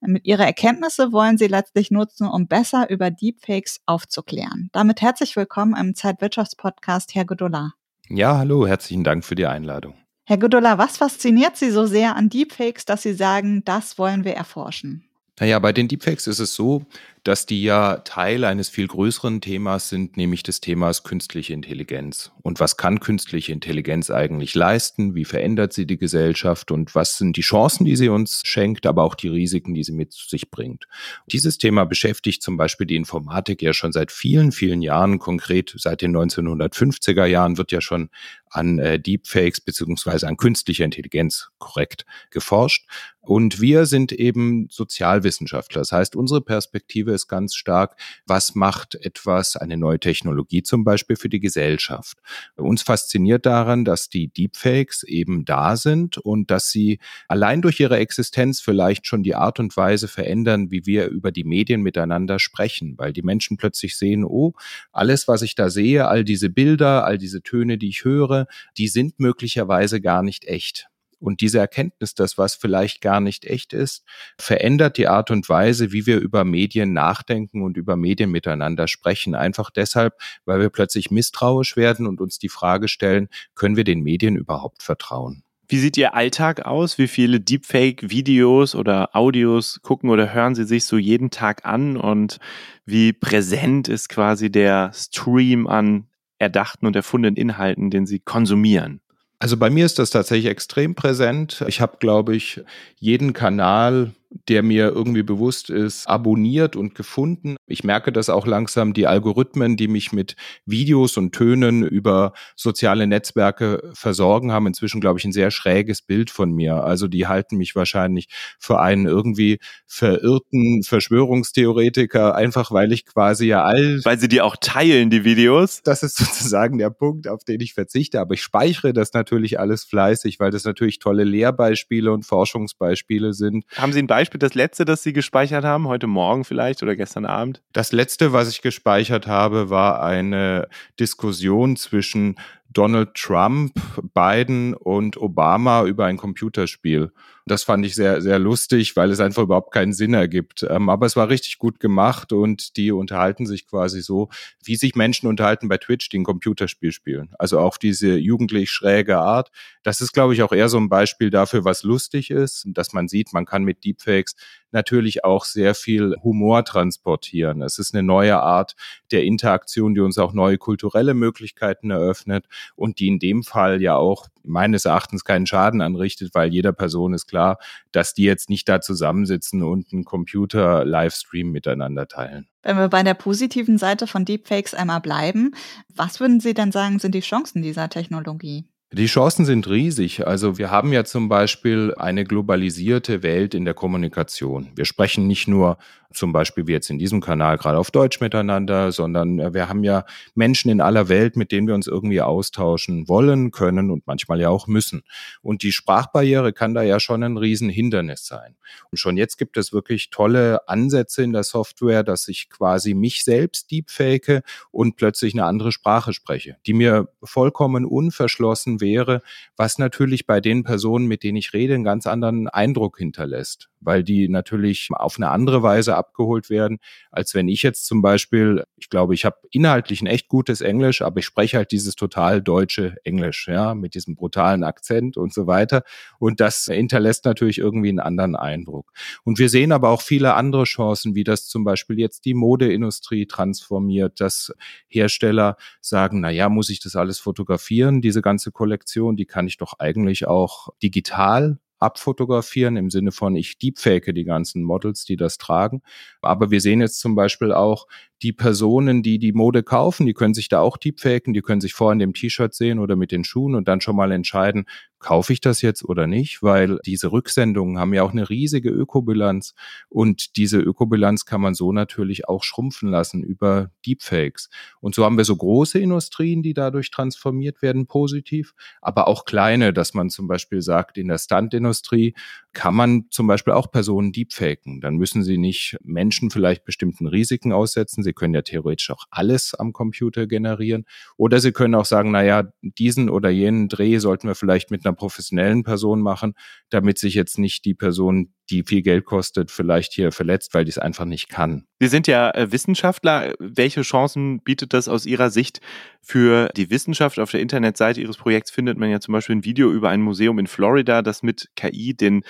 Mit 0.00 0.26
ihrer 0.26 0.44
Erkenntnisse 0.44 1.10
wollen 1.12 1.38
sie 1.38 1.46
letztlich 1.46 1.90
nutzen, 1.90 2.28
um 2.28 2.46
besser 2.46 2.90
über 2.90 3.10
Deepfakes 3.10 3.80
aufzuklären. 3.86 4.68
Damit 4.72 5.00
herzlich 5.00 5.36
willkommen 5.36 5.74
im 5.74 5.94
Zeitwirtschaftspodcast, 5.94 7.14
Herr 7.14 7.24
Godola. 7.24 7.72
Ja, 8.08 8.38
hallo, 8.38 8.66
herzlichen 8.66 9.04
Dank 9.04 9.24
für 9.24 9.34
die 9.34 9.46
Einladung. 9.46 9.94
Herr 10.24 10.38
Godola, 10.38 10.76
was 10.78 10.98
fasziniert 10.98 11.56
Sie 11.56 11.70
so 11.70 11.86
sehr 11.86 12.16
an 12.16 12.28
Deepfakes, 12.28 12.84
dass 12.84 13.02
Sie 13.02 13.14
sagen, 13.14 13.64
das 13.64 13.96
wollen 13.96 14.24
wir 14.24 14.34
erforschen? 14.34 15.04
Naja, 15.38 15.58
bei 15.58 15.72
den 15.72 15.88
Deepfakes 15.88 16.26
ist 16.26 16.38
es 16.38 16.54
so, 16.54 16.82
dass 17.26 17.44
die 17.44 17.60
ja 17.60 17.96
Teil 17.98 18.44
eines 18.44 18.68
viel 18.68 18.86
größeren 18.86 19.40
Themas 19.40 19.88
sind, 19.88 20.16
nämlich 20.16 20.44
des 20.44 20.60
Themas 20.60 21.02
künstliche 21.02 21.54
Intelligenz. 21.54 22.30
Und 22.42 22.60
was 22.60 22.76
kann 22.76 23.00
künstliche 23.00 23.52
Intelligenz 23.52 24.10
eigentlich 24.10 24.54
leisten? 24.54 25.16
Wie 25.16 25.24
verändert 25.24 25.72
sie 25.72 25.88
die 25.88 25.98
Gesellschaft? 25.98 26.70
Und 26.70 26.94
was 26.94 27.18
sind 27.18 27.36
die 27.36 27.40
Chancen, 27.40 27.84
die 27.84 27.96
sie 27.96 28.10
uns 28.10 28.42
schenkt, 28.44 28.86
aber 28.86 29.02
auch 29.02 29.16
die 29.16 29.26
Risiken, 29.26 29.74
die 29.74 29.82
sie 29.82 29.90
mit 29.90 30.12
sich 30.12 30.52
bringt? 30.52 30.86
Dieses 31.26 31.58
Thema 31.58 31.84
beschäftigt 31.84 32.44
zum 32.44 32.56
Beispiel 32.56 32.86
die 32.86 32.94
Informatik 32.94 33.60
ja 33.60 33.72
schon 33.72 33.90
seit 33.90 34.12
vielen, 34.12 34.52
vielen 34.52 34.80
Jahren. 34.80 35.18
Konkret 35.18 35.74
seit 35.76 36.02
den 36.02 36.16
1950er 36.16 37.24
Jahren 37.24 37.58
wird 37.58 37.72
ja 37.72 37.80
schon 37.80 38.08
an 38.50 38.78
äh, 38.78 39.00
Deepfakes 39.00 39.60
beziehungsweise 39.60 40.28
an 40.28 40.36
künstlicher 40.36 40.84
Intelligenz 40.84 41.50
korrekt 41.58 42.06
geforscht. 42.30 42.86
Und 43.20 43.60
wir 43.60 43.86
sind 43.86 44.12
eben 44.12 44.68
Sozialwissenschaftler. 44.70 45.80
Das 45.80 45.90
heißt, 45.90 46.14
unsere 46.14 46.40
Perspektive 46.40 47.12
ist 47.16 47.26
ganz 47.26 47.56
stark, 47.56 47.96
was 48.26 48.54
macht 48.54 48.94
etwas, 48.94 49.56
eine 49.56 49.76
neue 49.76 49.98
Technologie 49.98 50.62
zum 50.62 50.84
Beispiel 50.84 51.16
für 51.16 51.28
die 51.28 51.40
Gesellschaft. 51.40 52.18
Uns 52.54 52.82
fasziniert 52.82 53.44
daran, 53.44 53.84
dass 53.84 54.08
die 54.08 54.28
Deepfakes 54.28 55.02
eben 55.02 55.44
da 55.44 55.76
sind 55.76 56.18
und 56.18 56.50
dass 56.50 56.70
sie 56.70 57.00
allein 57.26 57.62
durch 57.62 57.80
ihre 57.80 57.98
Existenz 57.98 58.60
vielleicht 58.60 59.06
schon 59.06 59.22
die 59.22 59.34
Art 59.34 59.58
und 59.58 59.76
Weise 59.76 60.06
verändern, 60.06 60.70
wie 60.70 60.86
wir 60.86 61.08
über 61.08 61.32
die 61.32 61.44
Medien 61.44 61.82
miteinander 61.82 62.38
sprechen, 62.38 62.94
weil 62.98 63.12
die 63.12 63.22
Menschen 63.22 63.56
plötzlich 63.56 63.96
sehen, 63.96 64.24
oh, 64.24 64.52
alles, 64.92 65.26
was 65.26 65.42
ich 65.42 65.54
da 65.54 65.70
sehe, 65.70 66.06
all 66.06 66.22
diese 66.24 66.50
Bilder, 66.50 67.04
all 67.04 67.18
diese 67.18 67.42
Töne, 67.42 67.78
die 67.78 67.88
ich 67.88 68.04
höre, 68.04 68.46
die 68.76 68.88
sind 68.88 69.18
möglicherweise 69.18 70.00
gar 70.00 70.22
nicht 70.22 70.44
echt. 70.44 70.88
Und 71.26 71.40
diese 71.40 71.58
Erkenntnis, 71.58 72.14
dass 72.14 72.38
was 72.38 72.54
vielleicht 72.54 73.00
gar 73.00 73.20
nicht 73.20 73.46
echt 73.46 73.72
ist, 73.72 74.04
verändert 74.38 74.96
die 74.96 75.08
Art 75.08 75.32
und 75.32 75.48
Weise, 75.48 75.90
wie 75.90 76.06
wir 76.06 76.20
über 76.20 76.44
Medien 76.44 76.92
nachdenken 76.92 77.62
und 77.62 77.76
über 77.76 77.96
Medien 77.96 78.30
miteinander 78.30 78.86
sprechen. 78.86 79.34
Einfach 79.34 79.70
deshalb, 79.70 80.14
weil 80.44 80.60
wir 80.60 80.70
plötzlich 80.70 81.10
misstrauisch 81.10 81.76
werden 81.76 82.06
und 82.06 82.20
uns 82.20 82.38
die 82.38 82.48
Frage 82.48 82.86
stellen, 82.86 83.28
können 83.56 83.74
wir 83.74 83.82
den 83.82 84.04
Medien 84.04 84.36
überhaupt 84.36 84.84
vertrauen? 84.84 85.42
Wie 85.66 85.78
sieht 85.78 85.96
Ihr 85.96 86.14
Alltag 86.14 86.64
aus? 86.64 86.96
Wie 86.96 87.08
viele 87.08 87.40
Deepfake-Videos 87.40 88.76
oder 88.76 89.16
Audios 89.16 89.80
gucken 89.82 90.10
oder 90.10 90.32
hören 90.32 90.54
Sie 90.54 90.62
sich 90.62 90.84
so 90.84 90.96
jeden 90.96 91.30
Tag 91.30 91.66
an? 91.66 91.96
Und 91.96 92.38
wie 92.84 93.12
präsent 93.12 93.88
ist 93.88 94.08
quasi 94.08 94.48
der 94.48 94.92
Stream 94.94 95.66
an 95.66 96.06
erdachten 96.38 96.86
und 96.86 96.94
erfundenen 96.94 97.34
Inhalten, 97.34 97.90
den 97.90 98.06
Sie 98.06 98.20
konsumieren? 98.20 99.00
Also 99.38 99.56
bei 99.56 99.68
mir 99.68 99.84
ist 99.84 99.98
das 99.98 100.10
tatsächlich 100.10 100.50
extrem 100.50 100.94
präsent. 100.94 101.64
Ich 101.68 101.80
habe, 101.80 101.98
glaube 101.98 102.34
ich, 102.34 102.62
jeden 102.98 103.32
Kanal 103.32 104.12
der 104.30 104.62
mir 104.62 104.88
irgendwie 104.88 105.22
bewusst 105.22 105.70
ist, 105.70 106.08
abonniert 106.08 106.76
und 106.76 106.94
gefunden. 106.94 107.56
Ich 107.66 107.84
merke 107.84 108.12
das 108.12 108.28
auch 108.28 108.46
langsam, 108.46 108.92
die 108.92 109.06
Algorithmen, 109.06 109.76
die 109.76 109.88
mich 109.88 110.12
mit 110.12 110.36
Videos 110.64 111.16
und 111.16 111.32
Tönen 111.32 111.82
über 111.82 112.32
soziale 112.54 113.06
Netzwerke 113.06 113.90
versorgen, 113.94 114.52
haben 114.52 114.66
inzwischen, 114.66 115.00
glaube 115.00 115.18
ich, 115.18 115.24
ein 115.24 115.32
sehr 115.32 115.50
schräges 115.50 116.02
Bild 116.02 116.30
von 116.30 116.52
mir. 116.52 116.84
Also 116.84 117.08
die 117.08 117.26
halten 117.26 117.56
mich 117.56 117.74
wahrscheinlich 117.74 118.28
für 118.58 118.80
einen 118.80 119.06
irgendwie 119.06 119.58
verirrten 119.86 120.82
Verschwörungstheoretiker, 120.82 122.34
einfach 122.34 122.70
weil 122.72 122.92
ich 122.92 123.06
quasi 123.06 123.46
ja 123.46 123.62
all... 123.62 124.00
Weil 124.04 124.18
sie 124.18 124.28
die 124.28 124.40
auch 124.40 124.56
teilen, 124.60 125.10
die 125.10 125.24
Videos? 125.24 125.82
Das 125.82 126.02
ist 126.02 126.16
sozusagen 126.16 126.78
der 126.78 126.90
Punkt, 126.90 127.28
auf 127.28 127.44
den 127.44 127.60
ich 127.60 127.74
verzichte. 127.74 128.20
Aber 128.20 128.34
ich 128.34 128.42
speichere 128.42 128.92
das 128.92 129.12
natürlich 129.12 129.58
alles 129.58 129.84
fleißig, 129.84 130.40
weil 130.40 130.50
das 130.50 130.64
natürlich 130.64 130.98
tolle 130.98 131.24
Lehrbeispiele 131.24 132.12
und 132.12 132.24
Forschungsbeispiele 132.24 133.32
sind. 133.32 133.64
Haben 133.76 133.92
Sie 133.92 134.00
ein 134.00 134.06
Beispiel? 134.06 134.15
Beispiel 134.16 134.38
das 134.38 134.54
letzte, 134.54 134.86
das 134.86 135.02
Sie 135.02 135.12
gespeichert 135.12 135.66
haben, 135.66 135.88
heute 135.88 136.06
Morgen 136.06 136.46
vielleicht 136.46 136.82
oder 136.82 136.96
gestern 136.96 137.26
Abend? 137.26 137.60
Das 137.74 137.92
letzte, 137.92 138.32
was 138.32 138.48
ich 138.48 138.62
gespeichert 138.62 139.26
habe, 139.26 139.68
war 139.68 140.02
eine 140.02 140.68
Diskussion 140.98 141.76
zwischen 141.76 142.36
Donald 142.76 143.14
Trump, 143.14 143.72
Biden 144.12 144.74
und 144.74 145.16
Obama 145.16 145.84
über 145.84 146.04
ein 146.04 146.18
Computerspiel. 146.18 147.10
Das 147.46 147.62
fand 147.62 147.86
ich 147.86 147.94
sehr, 147.94 148.20
sehr 148.20 148.38
lustig, 148.38 148.96
weil 148.96 149.10
es 149.10 149.20
einfach 149.20 149.44
überhaupt 149.44 149.72
keinen 149.72 149.94
Sinn 149.94 150.12
ergibt. 150.12 150.66
Ähm, 150.68 150.90
aber 150.90 151.06
es 151.06 151.16
war 151.16 151.30
richtig 151.30 151.58
gut 151.58 151.80
gemacht 151.80 152.32
und 152.32 152.76
die 152.76 152.92
unterhalten 152.92 153.46
sich 153.46 153.66
quasi 153.66 154.02
so, 154.02 154.28
wie 154.62 154.76
sich 154.76 154.94
Menschen 154.94 155.26
unterhalten 155.26 155.68
bei 155.68 155.78
Twitch, 155.78 156.10
die 156.10 156.18
ein 156.18 156.24
Computerspiel 156.24 156.92
spielen. 156.92 157.30
Also 157.38 157.60
auch 157.60 157.78
diese 157.78 158.16
jugendlich 158.16 158.70
schräge 158.70 159.18
Art. 159.18 159.50
Das 159.82 160.02
ist, 160.02 160.12
glaube 160.12 160.34
ich, 160.34 160.42
auch 160.42 160.52
eher 160.52 160.68
so 160.68 160.76
ein 160.76 160.90
Beispiel 160.90 161.30
dafür, 161.30 161.64
was 161.64 161.82
lustig 161.82 162.30
ist, 162.30 162.66
dass 162.66 162.92
man 162.92 163.08
sieht, 163.08 163.32
man 163.32 163.46
kann 163.46 163.62
mit 163.62 163.84
Deepfakes 163.84 164.34
natürlich 164.76 165.24
auch 165.24 165.44
sehr 165.44 165.74
viel 165.74 166.14
Humor 166.22 166.64
transportieren. 166.64 167.62
Es 167.62 167.78
ist 167.78 167.94
eine 167.94 168.02
neue 168.02 168.40
Art 168.40 168.76
der 169.10 169.24
Interaktion, 169.24 169.94
die 169.94 170.00
uns 170.00 170.18
auch 170.18 170.32
neue 170.32 170.58
kulturelle 170.58 171.14
Möglichkeiten 171.14 171.90
eröffnet 171.90 172.46
und 172.76 173.00
die 173.00 173.08
in 173.08 173.18
dem 173.18 173.42
Fall 173.42 173.82
ja 173.82 173.96
auch 173.96 174.28
meines 174.44 174.84
Erachtens 174.84 175.24
keinen 175.24 175.46
Schaden 175.46 175.80
anrichtet, 175.80 176.34
weil 176.34 176.52
jeder 176.52 176.72
Person 176.72 177.14
ist 177.14 177.26
klar, 177.26 177.58
dass 177.90 178.14
die 178.14 178.24
jetzt 178.24 178.50
nicht 178.50 178.68
da 178.68 178.80
zusammensitzen 178.80 179.62
und 179.62 179.92
einen 179.92 180.04
Computer-Livestream 180.04 181.50
miteinander 181.50 182.06
teilen. 182.06 182.46
Wenn 182.62 182.76
wir 182.76 182.88
bei 182.88 183.02
der 183.02 183.14
positiven 183.14 183.78
Seite 183.78 184.06
von 184.06 184.24
Deepfakes 184.24 184.74
einmal 184.74 185.00
bleiben, 185.00 185.52
was 185.94 186.20
würden 186.20 186.40
Sie 186.40 186.54
denn 186.54 186.70
sagen, 186.70 186.98
sind 186.98 187.14
die 187.14 187.20
Chancen 187.20 187.62
dieser 187.62 187.88
Technologie? 187.88 188.66
Die 188.92 189.06
Chancen 189.06 189.44
sind 189.44 189.68
riesig. 189.68 190.26
Also 190.26 190.58
wir 190.58 190.70
haben 190.70 190.92
ja 190.92 191.04
zum 191.04 191.28
Beispiel 191.28 191.92
eine 191.96 192.24
globalisierte 192.24 193.24
Welt 193.24 193.54
in 193.54 193.64
der 193.64 193.74
Kommunikation. 193.74 194.70
Wir 194.76 194.84
sprechen 194.84 195.26
nicht 195.26 195.48
nur 195.48 195.78
zum 196.16 196.32
Beispiel 196.32 196.66
wie 196.66 196.72
jetzt 196.72 196.90
in 196.90 196.98
diesem 196.98 197.20
Kanal 197.20 197.58
gerade 197.58 197.78
auf 197.78 197.90
Deutsch 197.90 198.20
miteinander, 198.20 198.92
sondern 198.92 199.38
äh, 199.38 199.54
wir 199.54 199.68
haben 199.68 199.84
ja 199.84 200.04
Menschen 200.34 200.70
in 200.70 200.80
aller 200.80 201.08
Welt, 201.08 201.36
mit 201.36 201.52
denen 201.52 201.66
wir 201.66 201.74
uns 201.74 201.86
irgendwie 201.86 202.20
austauschen 202.20 203.08
wollen, 203.08 203.50
können 203.50 203.90
und 203.90 204.06
manchmal 204.06 204.40
ja 204.40 204.48
auch 204.48 204.66
müssen. 204.66 205.02
Und 205.42 205.62
die 205.62 205.72
Sprachbarriere 205.72 206.52
kann 206.52 206.74
da 206.74 206.82
ja 206.82 207.00
schon 207.00 207.22
ein 207.22 207.36
Riesenhindernis 207.36 208.26
sein. 208.26 208.56
Und 208.90 208.98
schon 208.98 209.16
jetzt 209.16 209.36
gibt 209.36 209.56
es 209.56 209.72
wirklich 209.72 210.10
tolle 210.10 210.68
Ansätze 210.68 211.22
in 211.22 211.32
der 211.32 211.44
Software, 211.44 212.02
dass 212.02 212.28
ich 212.28 212.50
quasi 212.50 212.94
mich 212.94 213.24
selbst 213.24 213.70
deepfake 213.70 214.42
und 214.70 214.96
plötzlich 214.96 215.34
eine 215.34 215.44
andere 215.44 215.72
Sprache 215.72 216.12
spreche, 216.12 216.56
die 216.66 216.72
mir 216.72 217.08
vollkommen 217.22 217.84
unverschlossen 217.84 218.80
wäre, 218.80 219.22
was 219.56 219.78
natürlich 219.78 220.26
bei 220.26 220.40
den 220.40 220.64
Personen, 220.64 221.06
mit 221.06 221.22
denen 221.22 221.36
ich 221.36 221.52
rede, 221.52 221.74
einen 221.74 221.84
ganz 221.84 222.06
anderen 222.06 222.48
Eindruck 222.48 222.98
hinterlässt 222.98 223.68
weil 223.86 224.02
die 224.02 224.28
natürlich 224.28 224.88
auf 224.90 225.16
eine 225.16 225.30
andere 225.30 225.62
Weise 225.62 225.96
abgeholt 226.06 226.50
werden, 226.50 226.78
als 227.10 227.34
wenn 227.34 227.48
ich 227.48 227.62
jetzt 227.62 227.86
zum 227.86 228.02
Beispiel, 228.02 228.64
ich 228.76 228.88
glaube, 228.90 229.14
ich 229.14 229.24
habe 229.24 229.36
inhaltlich 229.50 230.02
ein 230.02 230.06
echt 230.06 230.28
gutes 230.28 230.60
Englisch, 230.60 231.02
aber 231.02 231.18
ich 231.18 231.26
spreche 231.26 231.58
halt 231.58 231.72
dieses 231.72 231.96
total 231.96 232.42
deutsche 232.42 232.96
Englisch, 233.04 233.48
ja, 233.48 233.74
mit 233.74 233.94
diesem 233.94 234.14
brutalen 234.16 234.64
Akzent 234.64 235.16
und 235.16 235.32
so 235.32 235.46
weiter. 235.46 235.82
Und 236.18 236.40
das 236.40 236.66
hinterlässt 236.66 237.24
natürlich 237.24 237.58
irgendwie 237.58 237.88
einen 237.88 238.00
anderen 238.00 238.36
Eindruck. 238.36 238.92
Und 239.24 239.38
wir 239.38 239.48
sehen 239.48 239.72
aber 239.72 239.90
auch 239.90 240.02
viele 240.02 240.34
andere 240.34 240.64
Chancen, 240.64 241.14
wie 241.14 241.24
das 241.24 241.48
zum 241.48 241.64
Beispiel 241.64 241.98
jetzt 241.98 242.24
die 242.24 242.34
Modeindustrie 242.34 243.26
transformiert, 243.26 244.20
dass 244.20 244.52
Hersteller 244.88 245.56
sagen, 245.80 246.20
na 246.20 246.30
ja, 246.30 246.48
muss 246.48 246.70
ich 246.70 246.80
das 246.80 246.96
alles 246.96 247.18
fotografieren, 247.18 248.00
diese 248.00 248.22
ganze 248.22 248.52
Kollektion, 248.52 249.16
die 249.16 249.26
kann 249.26 249.46
ich 249.46 249.56
doch 249.56 249.78
eigentlich 249.78 250.26
auch 250.26 250.68
digital 250.82 251.58
abfotografieren 251.78 252.76
im 252.76 252.90
Sinne 252.90 253.12
von 253.12 253.36
ich 253.36 253.58
deepfake 253.58 254.14
die 254.14 254.24
ganzen 254.24 254.62
Models, 254.62 255.04
die 255.04 255.16
das 255.16 255.38
tragen. 255.38 255.82
Aber 256.22 256.50
wir 256.50 256.60
sehen 256.60 256.80
jetzt 256.80 257.00
zum 257.00 257.14
Beispiel 257.14 257.52
auch 257.52 257.86
die 258.22 258.32
Personen, 258.32 259.02
die 259.02 259.18
die 259.18 259.32
Mode 259.32 259.62
kaufen, 259.62 260.06
die 260.06 260.14
können 260.14 260.34
sich 260.34 260.48
da 260.48 260.60
auch 260.60 260.76
deepfaken, 260.76 261.34
die 261.34 261.42
können 261.42 261.60
sich 261.60 261.74
vorher 261.74 261.92
in 261.92 261.98
dem 261.98 262.14
T-Shirt 262.14 262.54
sehen 262.54 262.78
oder 262.78 262.96
mit 262.96 263.12
den 263.12 263.24
Schuhen 263.24 263.54
und 263.54 263.68
dann 263.68 263.80
schon 263.80 263.96
mal 263.96 264.10
entscheiden, 264.10 264.66
kaufe 264.98 265.32
ich 265.32 265.40
das 265.40 265.62
jetzt 265.62 265.84
oder 265.84 266.06
nicht, 266.06 266.42
weil 266.42 266.78
diese 266.86 267.12
Rücksendungen 267.12 267.78
haben 267.78 267.92
ja 267.92 268.02
auch 268.02 268.12
eine 268.12 268.28
riesige 268.30 268.70
Ökobilanz 268.70 269.54
und 269.88 270.36
diese 270.36 270.58
Ökobilanz 270.58 271.26
kann 271.26 271.40
man 271.40 271.54
so 271.54 271.72
natürlich 271.72 272.28
auch 272.28 272.42
schrumpfen 272.42 272.88
lassen 272.88 273.22
über 273.22 273.70
Deepfakes. 273.84 274.48
Und 274.80 274.94
so 274.94 275.04
haben 275.04 275.18
wir 275.18 275.24
so 275.24 275.36
große 275.36 275.78
Industrien, 275.78 276.42
die 276.42 276.54
dadurch 276.54 276.90
transformiert 276.90 277.60
werden, 277.62 277.86
positiv, 277.86 278.54
aber 278.80 279.06
auch 279.06 279.26
kleine, 279.26 279.72
dass 279.72 279.92
man 279.92 280.08
zum 280.08 280.28
Beispiel 280.28 280.62
sagt, 280.62 280.96
in 280.96 281.08
der 281.08 281.18
Standindustrie 281.18 282.14
kann 282.52 282.74
man 282.74 283.04
zum 283.10 283.26
Beispiel 283.26 283.52
auch 283.52 283.70
Personen 283.70 284.12
deepfaken. 284.12 284.80
Dann 284.80 284.96
müssen 284.96 285.22
sie 285.22 285.36
nicht 285.36 285.76
Menschen 285.82 286.30
vielleicht 286.30 286.64
bestimmten 286.64 287.06
Risiken 287.06 287.52
aussetzen. 287.52 288.02
Sie 288.06 288.12
können 288.12 288.34
ja 288.34 288.42
theoretisch 288.42 288.90
auch 288.90 289.04
alles 289.10 289.52
am 289.54 289.72
Computer 289.72 290.28
generieren. 290.28 290.84
Oder 291.16 291.40
sie 291.40 291.50
können 291.50 291.74
auch 291.74 291.84
sagen, 291.84 292.12
na 292.12 292.22
ja, 292.22 292.44
diesen 292.62 293.10
oder 293.10 293.30
jenen 293.30 293.68
Dreh 293.68 293.98
sollten 293.98 294.28
wir 294.28 294.36
vielleicht 294.36 294.70
mit 294.70 294.86
einer 294.86 294.94
professionellen 294.94 295.64
Person 295.64 296.00
machen, 296.00 296.34
damit 296.70 296.98
sich 296.98 297.14
jetzt 297.14 297.38
nicht 297.38 297.64
die 297.64 297.74
Person, 297.74 298.32
die 298.48 298.62
viel 298.62 298.82
Geld 298.82 299.04
kostet, 299.04 299.50
vielleicht 299.50 299.92
hier 299.92 300.12
verletzt, 300.12 300.54
weil 300.54 300.64
die 300.64 300.70
es 300.70 300.78
einfach 300.78 301.04
nicht 301.04 301.28
kann. 301.28 301.66
Sie 301.80 301.88
sind 301.88 302.06
ja 302.06 302.30
äh, 302.30 302.52
Wissenschaftler. 302.52 303.34
Welche 303.40 303.82
Chancen 303.82 304.40
bietet 304.40 304.72
das 304.72 304.86
aus 304.86 305.04
Ihrer 305.04 305.30
Sicht 305.30 305.60
für 306.00 306.48
die 306.56 306.70
Wissenschaft? 306.70 307.18
Auf 307.18 307.32
der 307.32 307.40
Internetseite 307.40 308.00
Ihres 308.00 308.16
Projekts 308.16 308.52
findet 308.52 308.78
man 308.78 308.88
ja 308.88 309.00
zum 309.00 309.12
Beispiel 309.12 309.36
ein 309.36 309.44
Video 309.44 309.72
über 309.72 309.90
ein 309.90 310.00
Museum 310.00 310.38
in 310.38 310.46
Florida, 310.46 311.02
das 311.02 311.24
mit 311.24 311.48
KI 311.56 311.94
den 311.94 312.22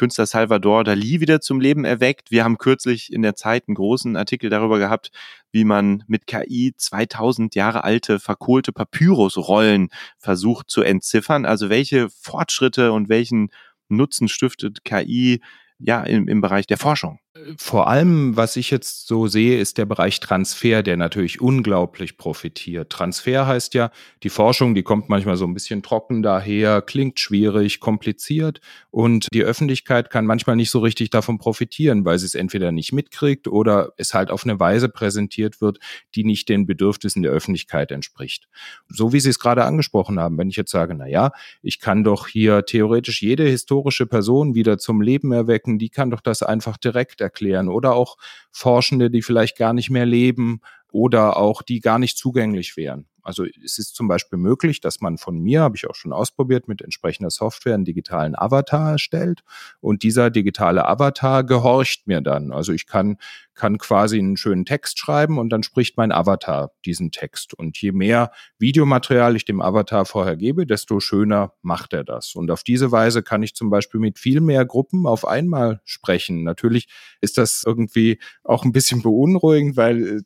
Künstler 0.00 0.24
Salvador 0.24 0.82
Dali 0.82 1.20
wieder 1.20 1.42
zum 1.42 1.60
Leben 1.60 1.84
erweckt. 1.84 2.30
Wir 2.30 2.42
haben 2.42 2.56
kürzlich 2.56 3.12
in 3.12 3.20
der 3.20 3.36
Zeit 3.36 3.68
einen 3.68 3.74
großen 3.74 4.16
Artikel 4.16 4.48
darüber 4.48 4.78
gehabt, 4.78 5.10
wie 5.52 5.64
man 5.64 6.04
mit 6.06 6.26
KI 6.26 6.72
2000 6.74 7.54
Jahre 7.54 7.84
alte 7.84 8.18
verkohlte 8.18 8.72
Papyrusrollen 8.72 9.90
versucht 10.16 10.70
zu 10.70 10.80
entziffern. 10.80 11.44
Also 11.44 11.68
welche 11.68 12.08
Fortschritte 12.08 12.92
und 12.92 13.10
welchen 13.10 13.50
Nutzen 13.90 14.28
stiftet 14.28 14.84
KI 14.84 15.42
ja 15.78 16.02
im, 16.02 16.28
im 16.28 16.40
Bereich 16.40 16.66
der 16.66 16.78
Forschung? 16.78 17.18
Vor 17.58 17.86
allem, 17.86 18.36
was 18.36 18.56
ich 18.56 18.72
jetzt 18.72 19.06
so 19.06 19.28
sehe, 19.28 19.60
ist 19.60 19.78
der 19.78 19.86
Bereich 19.86 20.18
Transfer, 20.18 20.82
der 20.82 20.96
natürlich 20.96 21.40
unglaublich 21.40 22.16
profitiert. 22.16 22.90
Transfer 22.90 23.46
heißt 23.46 23.74
ja, 23.74 23.92
die 24.24 24.30
Forschung, 24.30 24.74
die 24.74 24.82
kommt 24.82 25.08
manchmal 25.08 25.36
so 25.36 25.44
ein 25.44 25.54
bisschen 25.54 25.84
trocken 25.84 26.24
daher, 26.24 26.82
klingt 26.82 27.20
schwierig, 27.20 27.78
kompliziert 27.78 28.60
und 28.90 29.28
die 29.32 29.44
Öffentlichkeit 29.44 30.10
kann 30.10 30.26
manchmal 30.26 30.56
nicht 30.56 30.70
so 30.70 30.80
richtig 30.80 31.10
davon 31.10 31.38
profitieren, 31.38 32.04
weil 32.04 32.18
sie 32.18 32.26
es 32.26 32.34
entweder 32.34 32.72
nicht 32.72 32.92
mitkriegt 32.92 33.46
oder 33.46 33.92
es 33.96 34.12
halt 34.12 34.32
auf 34.32 34.42
eine 34.42 34.58
Weise 34.58 34.88
präsentiert 34.88 35.60
wird, 35.60 35.78
die 36.16 36.24
nicht 36.24 36.48
den 36.48 36.66
Bedürfnissen 36.66 37.22
der 37.22 37.30
Öffentlichkeit 37.30 37.92
entspricht. 37.92 38.48
So 38.88 39.12
wie 39.12 39.20
Sie 39.20 39.30
es 39.30 39.38
gerade 39.38 39.64
angesprochen 39.64 40.18
haben, 40.18 40.36
wenn 40.36 40.48
ich 40.48 40.56
jetzt 40.56 40.72
sage, 40.72 40.96
na 40.96 41.06
ja, 41.06 41.30
ich 41.62 41.78
kann 41.78 42.02
doch 42.02 42.26
hier 42.26 42.64
theoretisch 42.64 43.22
jede 43.22 43.44
historische 43.44 44.06
Person 44.06 44.56
wieder 44.56 44.78
zum 44.78 45.00
Leben 45.00 45.30
erwecken, 45.30 45.78
die 45.78 45.90
kann 45.90 46.10
doch 46.10 46.22
das 46.22 46.42
einfach 46.42 46.76
direkt 46.76 47.19
erklären 47.20 47.68
oder 47.68 47.94
auch 47.94 48.16
Forschende, 48.52 49.10
die 49.10 49.22
vielleicht 49.22 49.56
gar 49.58 49.72
nicht 49.72 49.90
mehr 49.90 50.06
leben 50.06 50.60
oder 50.92 51.36
auch 51.36 51.62
die 51.62 51.80
gar 51.80 51.98
nicht 51.98 52.18
zugänglich 52.18 52.76
wären. 52.76 53.09
Also 53.22 53.44
es 53.64 53.78
ist 53.78 53.94
zum 53.94 54.08
Beispiel 54.08 54.38
möglich, 54.38 54.80
dass 54.80 55.00
man 55.00 55.18
von 55.18 55.38
mir, 55.38 55.62
habe 55.62 55.76
ich 55.76 55.88
auch 55.88 55.94
schon 55.94 56.12
ausprobiert, 56.12 56.68
mit 56.68 56.82
entsprechender 56.82 57.30
Software 57.30 57.74
einen 57.74 57.84
digitalen 57.84 58.36
Avatar 58.36 58.92
erstellt 58.92 59.42
und 59.80 60.02
dieser 60.02 60.30
digitale 60.30 60.86
Avatar 60.86 61.44
gehorcht 61.44 62.06
mir 62.06 62.20
dann. 62.20 62.52
Also 62.52 62.72
ich 62.72 62.86
kann, 62.86 63.18
kann 63.54 63.78
quasi 63.78 64.18
einen 64.18 64.36
schönen 64.36 64.64
Text 64.64 64.98
schreiben 64.98 65.38
und 65.38 65.50
dann 65.50 65.62
spricht 65.62 65.96
mein 65.96 66.12
Avatar 66.12 66.72
diesen 66.84 67.10
Text. 67.10 67.52
Und 67.54 67.76
je 67.78 67.92
mehr 67.92 68.32
Videomaterial 68.58 69.36
ich 69.36 69.44
dem 69.44 69.60
Avatar 69.60 70.06
vorher 70.06 70.36
gebe, 70.36 70.66
desto 70.66 71.00
schöner 71.00 71.52
macht 71.62 71.92
er 71.92 72.04
das. 72.04 72.34
Und 72.34 72.50
auf 72.50 72.62
diese 72.62 72.90
Weise 72.90 73.22
kann 73.22 73.42
ich 73.42 73.54
zum 73.54 73.68
Beispiel 73.70 74.00
mit 74.00 74.18
viel 74.18 74.40
mehr 74.40 74.64
Gruppen 74.64 75.06
auf 75.06 75.26
einmal 75.26 75.80
sprechen. 75.84 76.42
Natürlich 76.42 76.88
ist 77.20 77.38
das 77.38 77.62
irgendwie 77.66 78.18
auch 78.44 78.64
ein 78.64 78.72
bisschen 78.72 79.02
beunruhigend, 79.02 79.76
weil 79.76 80.08
äh, 80.08 80.22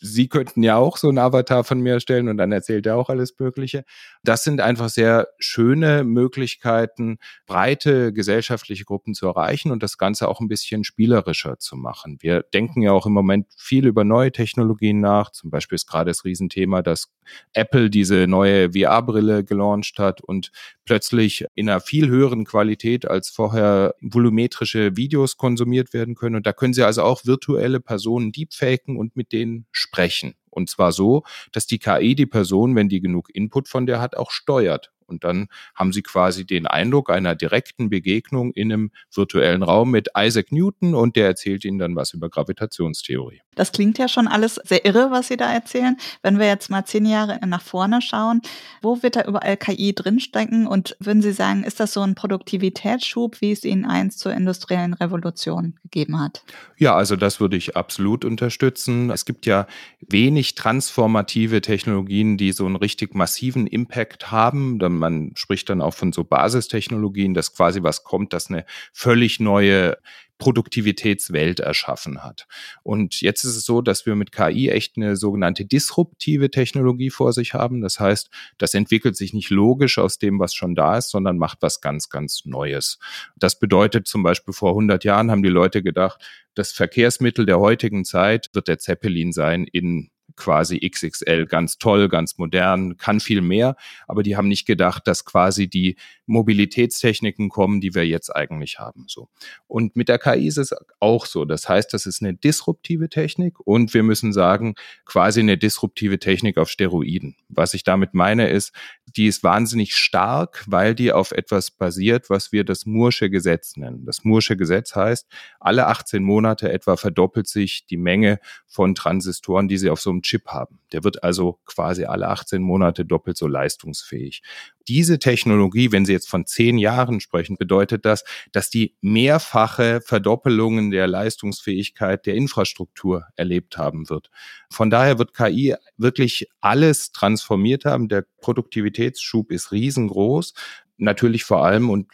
Sie 0.00 0.28
könnten 0.28 0.62
ja 0.62 0.76
auch 0.76 0.96
so 0.96 1.08
einen 1.08 1.18
Avatar 1.18 1.64
von 1.64 1.80
mir 1.80 1.94
erstellen 1.94 2.28
und 2.28 2.36
dann 2.36 2.52
erzählt 2.52 2.86
er 2.86 2.96
auch 2.96 3.08
alles 3.08 3.38
Mögliche. 3.38 3.84
Das 4.22 4.44
sind 4.44 4.60
einfach 4.60 4.88
sehr 4.88 5.28
schöne 5.38 6.04
Möglichkeiten, 6.04 7.18
breite 7.46 8.12
gesellschaftliche 8.12 8.84
Gruppen 8.84 9.14
zu 9.14 9.26
erreichen 9.26 9.70
und 9.70 9.82
das 9.82 9.98
Ganze 9.98 10.28
auch 10.28 10.40
ein 10.40 10.48
bisschen 10.48 10.84
spielerischer 10.84 11.58
zu 11.58 11.76
machen. 11.76 12.18
Wir 12.20 12.42
denken 12.42 12.82
ja 12.82 12.92
auch 12.92 13.06
im 13.06 13.12
Moment 13.12 13.46
viel 13.56 13.86
über 13.86 14.04
neue 14.04 14.32
Technologien 14.32 15.00
nach. 15.00 15.30
Zum 15.30 15.50
Beispiel 15.50 15.76
ist 15.76 15.86
gerade 15.86 16.10
das 16.10 16.24
Riesenthema, 16.24 16.82
dass 16.82 17.12
Apple 17.52 17.90
diese 17.90 18.26
neue 18.26 18.72
VR-Brille 18.72 19.44
gelauncht 19.44 19.98
hat 19.98 20.20
und 20.20 20.50
plötzlich 20.84 21.44
in 21.54 21.68
einer 21.68 21.80
viel 21.80 22.08
höheren 22.08 22.44
Qualität 22.44 23.08
als 23.08 23.28
vorher 23.28 23.94
volumetrische 24.00 24.96
Videos 24.96 25.36
konsumiert 25.36 25.92
werden 25.92 26.14
können. 26.14 26.36
Und 26.36 26.46
da 26.46 26.52
können 26.52 26.74
Sie 26.74 26.84
also 26.84 27.02
auch 27.02 27.24
virtuelle 27.24 27.80
Personen 27.80 28.32
deepfaken 28.32 28.96
und 28.96 29.16
mit 29.16 29.32
denen 29.32 29.66
sprechen. 29.76 30.34
Und 30.56 30.70
zwar 30.70 30.90
so, 30.90 31.22
dass 31.52 31.66
die 31.66 31.78
KI 31.78 32.14
die 32.14 32.26
Person, 32.26 32.74
wenn 32.74 32.88
die 32.88 33.00
genug 33.00 33.28
Input 33.34 33.68
von 33.68 33.84
der 33.86 34.00
hat, 34.00 34.16
auch 34.16 34.30
steuert. 34.30 34.90
Und 35.06 35.24
dann 35.24 35.48
haben 35.74 35.92
sie 35.92 36.02
quasi 36.02 36.44
den 36.44 36.66
Eindruck 36.66 37.10
einer 37.10 37.34
direkten 37.34 37.90
Begegnung 37.90 38.52
in 38.52 38.72
einem 38.72 38.90
virtuellen 39.12 39.62
Raum 39.62 39.90
mit 39.90 40.08
Isaac 40.16 40.52
Newton 40.52 40.94
und 40.94 41.16
der 41.16 41.26
erzählt 41.26 41.64
ihnen 41.64 41.78
dann 41.78 41.96
was 41.96 42.12
über 42.12 42.28
Gravitationstheorie. 42.28 43.40
Das 43.54 43.72
klingt 43.72 43.98
ja 43.98 44.06
schon 44.06 44.28
alles 44.28 44.56
sehr 44.64 44.84
irre, 44.84 45.10
was 45.10 45.28
Sie 45.28 45.36
da 45.36 45.50
erzählen. 45.50 45.96
Wenn 46.22 46.38
wir 46.38 46.46
jetzt 46.46 46.68
mal 46.68 46.84
zehn 46.84 47.06
Jahre 47.06 47.40
nach 47.46 47.62
vorne 47.62 48.02
schauen, 48.02 48.42
wo 48.82 49.02
wird 49.02 49.16
da 49.16 49.24
überall 49.24 49.56
KI 49.56 49.94
drinstecken? 49.94 50.66
Und 50.66 50.96
würden 51.00 51.22
Sie 51.22 51.32
sagen, 51.32 51.64
ist 51.64 51.80
das 51.80 51.94
so 51.94 52.02
ein 52.02 52.14
Produktivitätsschub, 52.14 53.40
wie 53.40 53.52
es 53.52 53.64
Ihnen 53.64 53.86
einst 53.86 54.18
zur 54.18 54.34
industriellen 54.34 54.92
Revolution 54.92 55.78
gegeben 55.82 56.20
hat? 56.20 56.44
Ja, 56.76 56.94
also 56.94 57.16
das 57.16 57.40
würde 57.40 57.56
ich 57.56 57.76
absolut 57.76 58.26
unterstützen. 58.26 59.10
Es 59.10 59.24
gibt 59.24 59.46
ja 59.46 59.66
wenig 60.06 60.45
transformative 60.54 61.60
Technologien, 61.60 62.36
die 62.36 62.52
so 62.52 62.66
einen 62.66 62.76
richtig 62.76 63.14
massiven 63.14 63.66
Impact 63.66 64.30
haben. 64.30 64.78
Man 64.78 65.32
spricht 65.34 65.68
dann 65.68 65.80
auch 65.80 65.94
von 65.94 66.12
so 66.12 66.24
Basistechnologien, 66.24 67.34
dass 67.34 67.54
quasi 67.54 67.82
was 67.82 68.04
kommt, 68.04 68.32
das 68.32 68.48
eine 68.48 68.64
völlig 68.92 69.40
neue 69.40 69.96
Produktivitätswelt 70.38 71.60
erschaffen 71.60 72.22
hat. 72.22 72.46
Und 72.82 73.20
jetzt 73.22 73.44
ist 73.44 73.56
es 73.56 73.64
so, 73.64 73.80
dass 73.80 74.04
wir 74.04 74.14
mit 74.16 74.32
KI 74.32 74.68
echt 74.68 74.96
eine 74.96 75.16
sogenannte 75.16 75.64
disruptive 75.64 76.50
Technologie 76.50 77.10
vor 77.10 77.32
sich 77.32 77.54
haben. 77.54 77.80
Das 77.80 77.98
heißt, 78.00 78.28
das 78.58 78.74
entwickelt 78.74 79.16
sich 79.16 79.32
nicht 79.32 79.50
logisch 79.50 79.98
aus 79.98 80.18
dem, 80.18 80.38
was 80.38 80.54
schon 80.54 80.74
da 80.74 80.98
ist, 80.98 81.10
sondern 81.10 81.38
macht 81.38 81.58
was 81.62 81.80
ganz, 81.80 82.10
ganz 82.10 82.44
Neues. 82.44 82.98
Das 83.36 83.58
bedeutet 83.58 84.06
zum 84.06 84.22
Beispiel 84.22 84.52
vor 84.52 84.70
100 84.70 85.04
Jahren 85.04 85.30
haben 85.30 85.42
die 85.42 85.48
Leute 85.48 85.82
gedacht, 85.82 86.22
das 86.54 86.72
Verkehrsmittel 86.72 87.46
der 87.46 87.58
heutigen 87.58 88.04
Zeit 88.04 88.50
wird 88.52 88.68
der 88.68 88.78
Zeppelin 88.78 89.32
sein 89.32 89.64
in 89.64 90.10
quasi 90.36 90.78
XXL, 90.78 91.46
ganz 91.46 91.78
toll, 91.78 92.08
ganz 92.08 92.38
modern, 92.38 92.96
kann 92.96 93.20
viel 93.20 93.40
mehr, 93.40 93.76
aber 94.06 94.22
die 94.22 94.36
haben 94.36 94.48
nicht 94.48 94.66
gedacht, 94.66 95.06
dass 95.06 95.24
quasi 95.24 95.68
die 95.68 95.96
Mobilitätstechniken 96.26 97.48
kommen, 97.48 97.80
die 97.80 97.94
wir 97.94 98.06
jetzt 98.06 98.34
eigentlich 98.34 98.78
haben. 98.78 99.04
So. 99.08 99.28
Und 99.66 99.96
mit 99.96 100.08
der 100.08 100.18
KI 100.18 100.46
ist 100.46 100.58
es 100.58 100.74
auch 101.00 101.26
so. 101.26 101.44
Das 101.44 101.68
heißt, 101.68 101.92
das 101.94 102.06
ist 102.06 102.22
eine 102.22 102.34
disruptive 102.34 103.08
Technik 103.08 103.60
und 103.60 103.94
wir 103.94 104.02
müssen 104.02 104.32
sagen, 104.32 104.74
quasi 105.04 105.40
eine 105.40 105.56
disruptive 105.56 106.18
Technik 106.18 106.58
auf 106.58 106.68
Steroiden. 106.68 107.36
Was 107.48 107.74
ich 107.74 107.84
damit 107.84 108.14
meine 108.14 108.48
ist, 108.48 108.72
die 109.16 109.26
ist 109.26 109.42
wahnsinnig 109.42 109.96
stark, 109.96 110.64
weil 110.66 110.94
die 110.94 111.12
auf 111.12 111.32
etwas 111.32 111.70
basiert, 111.70 112.28
was 112.28 112.52
wir 112.52 112.64
das 112.64 112.84
Mursche 112.84 113.30
Gesetz 113.30 113.76
nennen. 113.76 114.04
Das 114.04 114.24
Mursche 114.24 114.56
Gesetz 114.56 114.94
heißt, 114.94 115.26
alle 115.58 115.86
18 115.86 116.22
Monate 116.22 116.70
etwa 116.70 116.96
verdoppelt 116.96 117.48
sich 117.48 117.86
die 117.86 117.96
Menge 117.96 118.38
von 118.66 118.94
Transistoren, 118.94 119.68
die 119.68 119.78
sie 119.78 119.90
auf 119.90 120.00
so 120.00 120.10
einem 120.10 120.22
Chip 120.22 120.48
haben. 120.48 120.80
Der 120.92 121.02
wird 121.02 121.24
also 121.24 121.58
quasi 121.64 122.04
alle 122.04 122.28
18 122.28 122.60
Monate 122.60 123.06
doppelt 123.06 123.38
so 123.38 123.46
leistungsfähig. 123.46 124.42
Diese 124.88 125.18
Technologie, 125.18 125.90
wenn 125.92 126.04
Sie 126.04 126.12
jetzt 126.12 126.28
von 126.28 126.46
zehn 126.46 126.78
Jahren 126.78 127.20
sprechen, 127.20 127.56
bedeutet 127.56 128.04
das, 128.04 128.24
dass 128.52 128.70
die 128.70 128.94
mehrfache 129.00 130.00
Verdoppelungen 130.00 130.90
der 130.90 131.06
Leistungsfähigkeit 131.06 132.26
der 132.26 132.34
Infrastruktur 132.34 133.24
erlebt 133.36 133.78
haben 133.78 134.08
wird. 134.08 134.30
Von 134.70 134.90
daher 134.90 135.18
wird 135.18 135.34
KI 135.34 135.74
wirklich 135.96 136.48
alles 136.60 137.12
transformiert 137.12 137.84
haben. 137.84 138.08
Der 138.08 138.24
Produktivitätsschub 138.40 139.50
ist 139.50 139.72
riesengroß. 139.72 140.54
Natürlich 140.98 141.44
vor 141.44 141.64
allem 141.64 141.90
und 141.90 142.06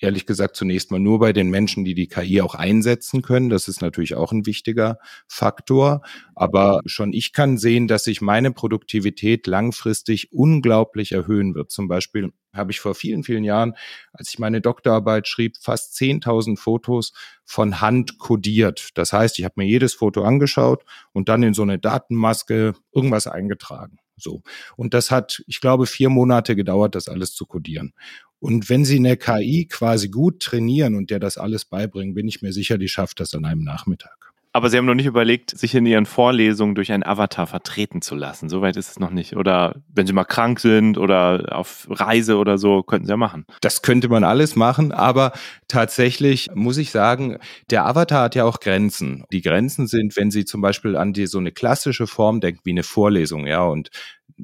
ehrlich 0.00 0.26
gesagt 0.26 0.56
zunächst 0.56 0.90
mal 0.90 1.00
nur 1.00 1.18
bei 1.18 1.32
den 1.32 1.50
Menschen, 1.50 1.84
die 1.84 1.94
die 1.94 2.08
KI 2.08 2.40
auch 2.40 2.54
einsetzen 2.54 3.22
können. 3.22 3.48
Das 3.50 3.68
ist 3.68 3.80
natürlich 3.80 4.14
auch 4.14 4.32
ein 4.32 4.46
wichtiger 4.46 4.98
Faktor. 5.26 6.02
Aber 6.34 6.80
schon 6.86 7.12
ich 7.12 7.32
kann 7.32 7.58
sehen, 7.58 7.88
dass 7.88 8.04
sich 8.04 8.20
meine 8.20 8.52
Produktivität 8.52 9.46
langfristig 9.46 10.32
unglaublich 10.32 11.12
erhöhen 11.12 11.54
wird. 11.54 11.70
Zum 11.70 11.88
Beispiel 11.88 12.32
habe 12.54 12.70
ich 12.70 12.80
vor 12.80 12.94
vielen, 12.94 13.24
vielen 13.24 13.44
Jahren, 13.44 13.74
als 14.12 14.30
ich 14.30 14.38
meine 14.38 14.60
Doktorarbeit 14.60 15.28
schrieb, 15.28 15.56
fast 15.60 15.94
10.000 15.94 16.58
Fotos 16.58 17.12
von 17.44 17.80
Hand 17.80 18.18
kodiert. 18.18 18.90
Das 18.94 19.12
heißt, 19.12 19.38
ich 19.38 19.44
habe 19.44 19.54
mir 19.56 19.66
jedes 19.66 19.94
Foto 19.94 20.22
angeschaut 20.22 20.84
und 21.12 21.28
dann 21.28 21.42
in 21.42 21.54
so 21.54 21.62
eine 21.62 21.78
Datenmaske 21.78 22.74
irgendwas 22.92 23.26
eingetragen. 23.26 23.98
So. 24.18 24.42
Und 24.76 24.94
das 24.94 25.10
hat, 25.10 25.42
ich 25.46 25.60
glaube, 25.60 25.86
vier 25.86 26.08
Monate 26.08 26.56
gedauert, 26.56 26.94
das 26.94 27.08
alles 27.08 27.34
zu 27.34 27.46
kodieren. 27.46 27.92
Und 28.40 28.68
wenn 28.68 28.84
Sie 28.84 28.96
eine 28.96 29.16
KI 29.16 29.66
quasi 29.66 30.08
gut 30.08 30.40
trainieren 30.40 30.94
und 30.94 31.10
der 31.10 31.18
das 31.18 31.38
alles 31.38 31.64
beibringen, 31.64 32.14
bin 32.14 32.28
ich 32.28 32.42
mir 32.42 32.52
sicher, 32.52 32.78
die 32.78 32.88
schafft 32.88 33.20
das 33.20 33.34
an 33.34 33.44
einem 33.44 33.64
Nachmittag. 33.64 34.18
Aber 34.52 34.70
Sie 34.70 34.78
haben 34.78 34.86
noch 34.86 34.94
nicht 34.94 35.06
überlegt, 35.06 35.56
sich 35.56 35.74
in 35.74 35.84
Ihren 35.84 36.06
Vorlesungen 36.06 36.74
durch 36.74 36.90
einen 36.90 37.04
Avatar 37.04 37.46
vertreten 37.46 38.00
zu 38.00 38.14
lassen. 38.14 38.48
Soweit 38.48 38.76
ist 38.76 38.90
es 38.90 38.98
noch 38.98 39.10
nicht. 39.10 39.36
Oder 39.36 39.76
wenn 39.92 40.06
Sie 40.06 40.12
mal 40.12 40.24
krank 40.24 40.58
sind 40.58 40.96
oder 40.96 41.56
auf 41.56 41.86
Reise 41.90 42.38
oder 42.38 42.56
so, 42.56 42.82
könnten 42.82 43.06
Sie 43.06 43.10
ja 43.12 43.16
machen. 43.16 43.44
Das 43.60 43.82
könnte 43.82 44.08
man 44.08 44.24
alles 44.24 44.56
machen, 44.56 44.90
aber 44.90 45.32
tatsächlich 45.68 46.48
muss 46.54 46.78
ich 46.78 46.90
sagen, 46.90 47.38
der 47.70 47.86
Avatar 47.86 48.24
hat 48.24 48.34
ja 48.34 48.44
auch 48.44 48.58
Grenzen. 48.58 49.24
Die 49.32 49.42
Grenzen 49.42 49.86
sind, 49.86 50.16
wenn 50.16 50.30
Sie 50.30 50.44
zum 50.44 50.62
Beispiel 50.62 50.96
an 50.96 51.12
die 51.12 51.26
so 51.26 51.38
eine 51.38 51.52
klassische 51.52 52.06
Form 52.06 52.40
denken, 52.40 52.60
wie 52.64 52.70
eine 52.70 52.84
Vorlesung, 52.84 53.46
ja, 53.46 53.62
und 53.64 53.90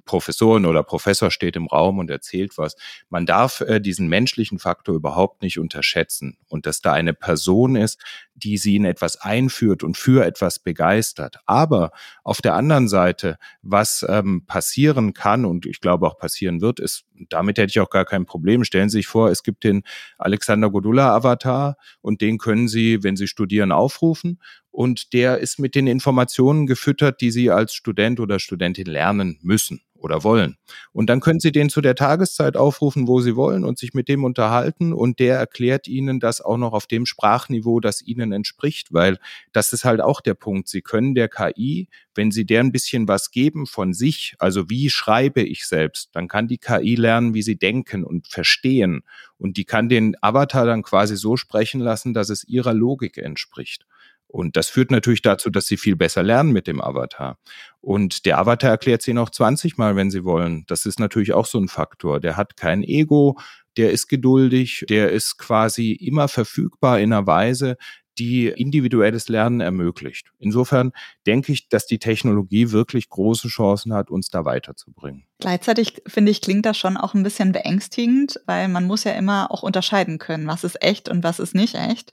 Professorin 0.05 0.66
oder 0.66 0.82
Professor 0.82 1.30
steht 1.30 1.57
im 1.57 1.66
Raum 1.66 1.99
und 1.99 2.11
erzählt 2.11 2.59
was. 2.59 2.76
Man 3.09 3.26
darf 3.26 3.61
äh, 3.61 3.80
diesen 3.80 4.09
menschlichen 4.09 4.59
Faktor 4.59 4.95
überhaupt 4.95 5.42
nicht 5.42 5.59
unterschätzen 5.59 6.38
und 6.49 6.66
dass 6.66 6.80
da 6.80 6.92
eine 6.92 7.14
Person 7.14 7.76
ist, 7.76 8.01
die 8.35 8.57
sie 8.59 8.76
in 8.76 8.85
etwas 8.85 9.20
einführt 9.20 9.82
und 9.82 9.97
für 9.97 10.24
etwas 10.24 10.59
begeistert. 10.59 11.39
Aber 11.47 11.93
auf 12.22 12.43
der 12.43 12.55
anderen 12.55 12.89
Seite, 12.89 13.39
was 13.62 14.05
ähm, 14.09 14.45
passieren 14.47 15.14
kann 15.14 15.45
und 15.45 15.66
ich 15.66 15.80
glaube 15.80 16.07
auch 16.07 16.18
passieren 16.18 16.61
wird, 16.61 16.80
ist, 16.80 17.05
damit 17.28 17.59
hätte 17.59 17.70
ich 17.70 17.80
auch 17.80 17.91
gar 17.91 18.05
kein 18.05 18.26
Problem. 18.26 18.64
Stellen 18.64 18.89
Sie 18.89 18.99
sich 18.99 19.07
vor, 19.07 19.30
es 19.30 19.43
gibt 19.43 19.64
den 19.64 19.82
Alexander 20.18 20.70
Godula 20.70 21.14
Avatar 21.14 21.76
und 22.01 22.20
den 22.20 22.39
können 22.39 22.68
Sie, 22.68 23.03
wenn 23.03 23.16
Sie 23.16 23.28
studieren, 23.28 23.72
aufrufen 23.72 24.41
und 24.70 25.12
der 25.12 25.39
ist 25.39 25.59
mit 25.59 25.74
den 25.76 25.87
Informationen 25.87 26.66
gefüttert, 26.66 27.20
die 27.20 27.30
Sie 27.30 27.51
als 27.51 27.74
Student 27.74 28.18
oder 28.18 28.41
Studentin 28.41 28.87
lernen 28.87 29.39
müssen 29.43 29.80
oder 30.05 30.22
wollen. 30.22 30.57
Und 30.92 31.09
dann 31.09 31.20
können 31.20 31.40
Sie 31.40 31.50
den 31.50 31.70
zu 31.70 31.80
der 31.80 31.94
Tageszeit 31.94 32.57
aufrufen, 32.57 33.09
wo 33.09 33.20
Sie 33.20 33.34
wollen 33.34 33.64
und 33.64 33.78
sich 33.78 33.94
mit 33.94 34.09
dem 34.09 34.22
unterhalten 34.22 34.92
und 34.92 35.18
der 35.18 35.38
erklärt 35.38 35.88
Ihnen 35.88 36.20
das 36.20 36.40
auch 36.42 36.59
noch 36.59 36.74
auf 36.74 36.86
dem 36.86 37.07
Sprachniveau, 37.07 37.80
das 37.80 38.02
Ihnen 38.02 38.30
entspricht, 38.32 38.92
weil 38.92 39.18
das 39.52 39.72
ist 39.72 39.84
halt 39.84 40.00
auch 40.00 40.20
der 40.20 40.34
Punkt. 40.34 40.68
Sie 40.68 40.82
können 40.82 41.14
der 41.14 41.28
KI, 41.28 41.88
wenn 42.14 42.30
Sie 42.30 42.44
der 42.44 42.61
ein 42.61 42.70
bisschen 42.70 43.09
was 43.09 43.30
geben 43.30 43.66
von 43.66 43.94
sich, 43.94 44.34
also 44.38 44.68
wie 44.68 44.90
schreibe 44.90 45.42
ich 45.42 45.66
selbst, 45.66 46.11
dann 46.12 46.28
kann 46.28 46.48
die 46.48 46.59
KI 46.59 46.94
lernen, 46.94 47.34
wie 47.34 47.42
sie 47.42 47.57
denken 47.57 48.05
und 48.05 48.28
verstehen 48.28 49.02
und 49.38 49.57
die 49.57 49.64
kann 49.64 49.88
den 49.88 50.16
Avatar 50.20 50.66
dann 50.66 50.82
quasi 50.82 51.16
so 51.16 51.36
sprechen 51.36 51.80
lassen, 51.80 52.14
dass 52.14 52.28
es 52.28 52.44
ihrer 52.44 52.74
Logik 52.74 53.18
entspricht. 53.18 53.86
Und 54.35 54.57
das 54.57 54.68
führt 54.68 54.91
natürlich 54.91 55.22
dazu, 55.22 55.49
dass 55.49 55.66
sie 55.66 55.76
viel 55.76 55.95
besser 55.95 56.24
lernen 56.24 56.51
mit 56.51 56.66
dem 56.66 56.80
Avatar. 56.80 57.39
Und 57.80 58.26
der 58.26 58.37
Avatar 58.37 58.72
erklärt 58.72 59.01
sie 59.01 59.12
noch 59.12 59.30
20 59.30 59.78
Mal, 59.78 59.95
wenn 59.95 60.11
sie 60.11 60.24
wollen. 60.24 60.64
Das 60.66 60.87
ist 60.87 60.99
natürlich 60.99 61.32
auch 61.32 61.47
so 61.47 61.57
ein 61.57 61.68
Faktor. 61.68 62.18
Der 62.18 62.37
hat 62.37 62.57
kein 62.57 62.82
Ego, 62.82 63.39
der 63.76 63.93
ist 63.93 64.09
geduldig, 64.09 64.87
der 64.89 65.12
ist 65.12 65.39
quasi 65.39 65.93
immer 65.93 66.26
verfügbar 66.26 66.99
in 66.99 67.12
einer 67.12 67.28
Weise, 67.28 67.76
die 68.18 68.48
individuelles 68.48 69.28
Lernen 69.28 69.60
ermöglicht. 69.60 70.32
Insofern 70.38 70.92
denke 71.26 71.52
ich, 71.52 71.68
dass 71.68 71.86
die 71.86 71.98
Technologie 71.98 72.70
wirklich 72.70 73.08
große 73.08 73.48
Chancen 73.48 73.92
hat, 73.92 74.10
uns 74.10 74.28
da 74.28 74.44
weiterzubringen. 74.44 75.24
Gleichzeitig 75.40 76.02
finde 76.06 76.30
ich, 76.30 76.40
klingt 76.40 76.64
das 76.64 76.78
schon 76.78 76.96
auch 76.96 77.14
ein 77.14 77.22
bisschen 77.22 77.52
beängstigend, 77.52 78.40
weil 78.46 78.68
man 78.68 78.86
muss 78.86 79.04
ja 79.04 79.12
immer 79.12 79.50
auch 79.50 79.62
unterscheiden 79.62 80.18
können, 80.18 80.46
was 80.46 80.64
ist 80.64 80.82
echt 80.82 81.08
und 81.08 81.22
was 81.24 81.38
ist 81.38 81.54
nicht 81.54 81.74
echt. 81.74 82.12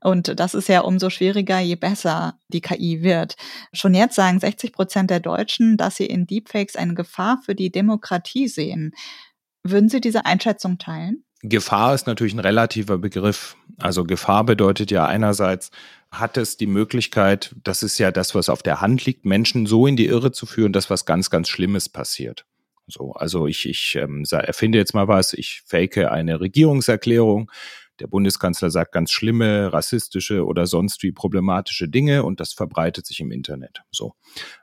Und 0.00 0.38
das 0.38 0.54
ist 0.54 0.68
ja 0.68 0.80
umso 0.80 1.10
schwieriger, 1.10 1.58
je 1.58 1.76
besser 1.76 2.38
die 2.48 2.60
KI 2.60 3.02
wird. 3.02 3.36
Schon 3.72 3.94
jetzt 3.94 4.14
sagen 4.14 4.40
60 4.40 4.72
Prozent 4.72 5.10
der 5.10 5.20
Deutschen, 5.20 5.76
dass 5.76 5.96
sie 5.96 6.06
in 6.06 6.26
Deepfakes 6.26 6.76
eine 6.76 6.94
Gefahr 6.94 7.40
für 7.44 7.54
die 7.54 7.70
Demokratie 7.70 8.48
sehen. 8.48 8.92
Würden 9.64 9.88
Sie 9.88 10.00
diese 10.00 10.24
Einschätzung 10.26 10.78
teilen? 10.78 11.25
Gefahr 11.48 11.94
ist 11.94 12.06
natürlich 12.06 12.34
ein 12.34 12.40
relativer 12.40 12.98
Begriff. 12.98 13.56
Also 13.78 14.04
Gefahr 14.04 14.44
bedeutet 14.44 14.90
ja 14.90 15.06
einerseits, 15.06 15.70
hat 16.10 16.36
es 16.36 16.56
die 16.56 16.66
Möglichkeit, 16.66 17.54
das 17.62 17.82
ist 17.82 17.98
ja 17.98 18.10
das, 18.10 18.34
was 18.34 18.48
auf 18.48 18.62
der 18.62 18.80
Hand 18.80 19.04
liegt, 19.04 19.24
Menschen 19.24 19.66
so 19.66 19.86
in 19.86 19.96
die 19.96 20.06
Irre 20.06 20.32
zu 20.32 20.46
führen, 20.46 20.72
dass 20.72 20.88
was 20.88 21.04
ganz, 21.04 21.30
ganz 21.30 21.48
Schlimmes 21.48 21.88
passiert. 21.88 22.46
So, 22.86 23.12
also 23.12 23.46
ich, 23.46 23.68
ich 23.68 23.96
ähm, 23.96 24.24
erfinde 24.30 24.78
jetzt 24.78 24.94
mal 24.94 25.08
was, 25.08 25.32
ich 25.32 25.62
fake 25.66 25.98
eine 25.98 26.40
Regierungserklärung, 26.40 27.50
der 28.00 28.06
Bundeskanzler 28.06 28.70
sagt 28.70 28.92
ganz 28.92 29.10
schlimme, 29.10 29.72
rassistische 29.72 30.44
oder 30.44 30.66
sonst 30.66 31.02
wie 31.02 31.12
problematische 31.12 31.88
Dinge 31.88 32.24
und 32.24 32.40
das 32.40 32.52
verbreitet 32.52 33.06
sich 33.06 33.20
im 33.20 33.30
Internet. 33.30 33.82
So. 33.90 34.14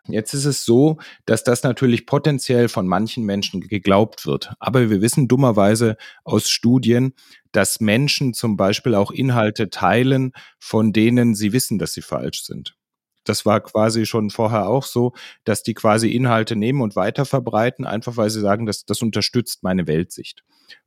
Jetzt 0.07 0.34
ist 0.34 0.45
es 0.45 0.65
so, 0.65 0.97
dass 1.25 1.43
das 1.43 1.63
natürlich 1.63 2.05
potenziell 2.05 2.69
von 2.69 2.88
manchen 2.88 3.23
Menschen 3.23 3.61
geglaubt 3.61 4.25
wird. 4.25 4.53
Aber 4.59 4.89
wir 4.89 5.01
wissen 5.01 5.27
dummerweise 5.27 5.97
aus 6.23 6.49
Studien, 6.49 7.13
dass 7.51 7.79
Menschen 7.79 8.34
zum 8.34 8.57
Beispiel 8.57 8.95
auch 8.95 9.11
Inhalte 9.11 9.69
teilen, 9.69 10.34
von 10.59 10.93
denen 10.93 11.36
sie 11.36 11.53
wissen, 11.53 11.79
dass 11.79 11.93
sie 11.93 12.01
falsch 12.01 12.43
sind. 12.43 12.75
Das 13.24 13.45
war 13.45 13.61
quasi 13.61 14.05
schon 14.05 14.30
vorher 14.30 14.67
auch 14.67 14.84
so, 14.84 15.13
dass 15.43 15.63
die 15.63 15.74
quasi 15.74 16.11
Inhalte 16.11 16.55
nehmen 16.55 16.82
und 16.82 16.95
weiter 16.95 17.26
verbreiten, 17.26 17.86
einfach 17.86 18.17
weil 18.17 18.30
sie 18.30 18.41
sagen, 18.41 18.65
dass 18.65 18.86
das 18.86 19.01
unterstützt 19.01 19.63
meine 19.63 19.88
Weltsicht. 19.88 20.43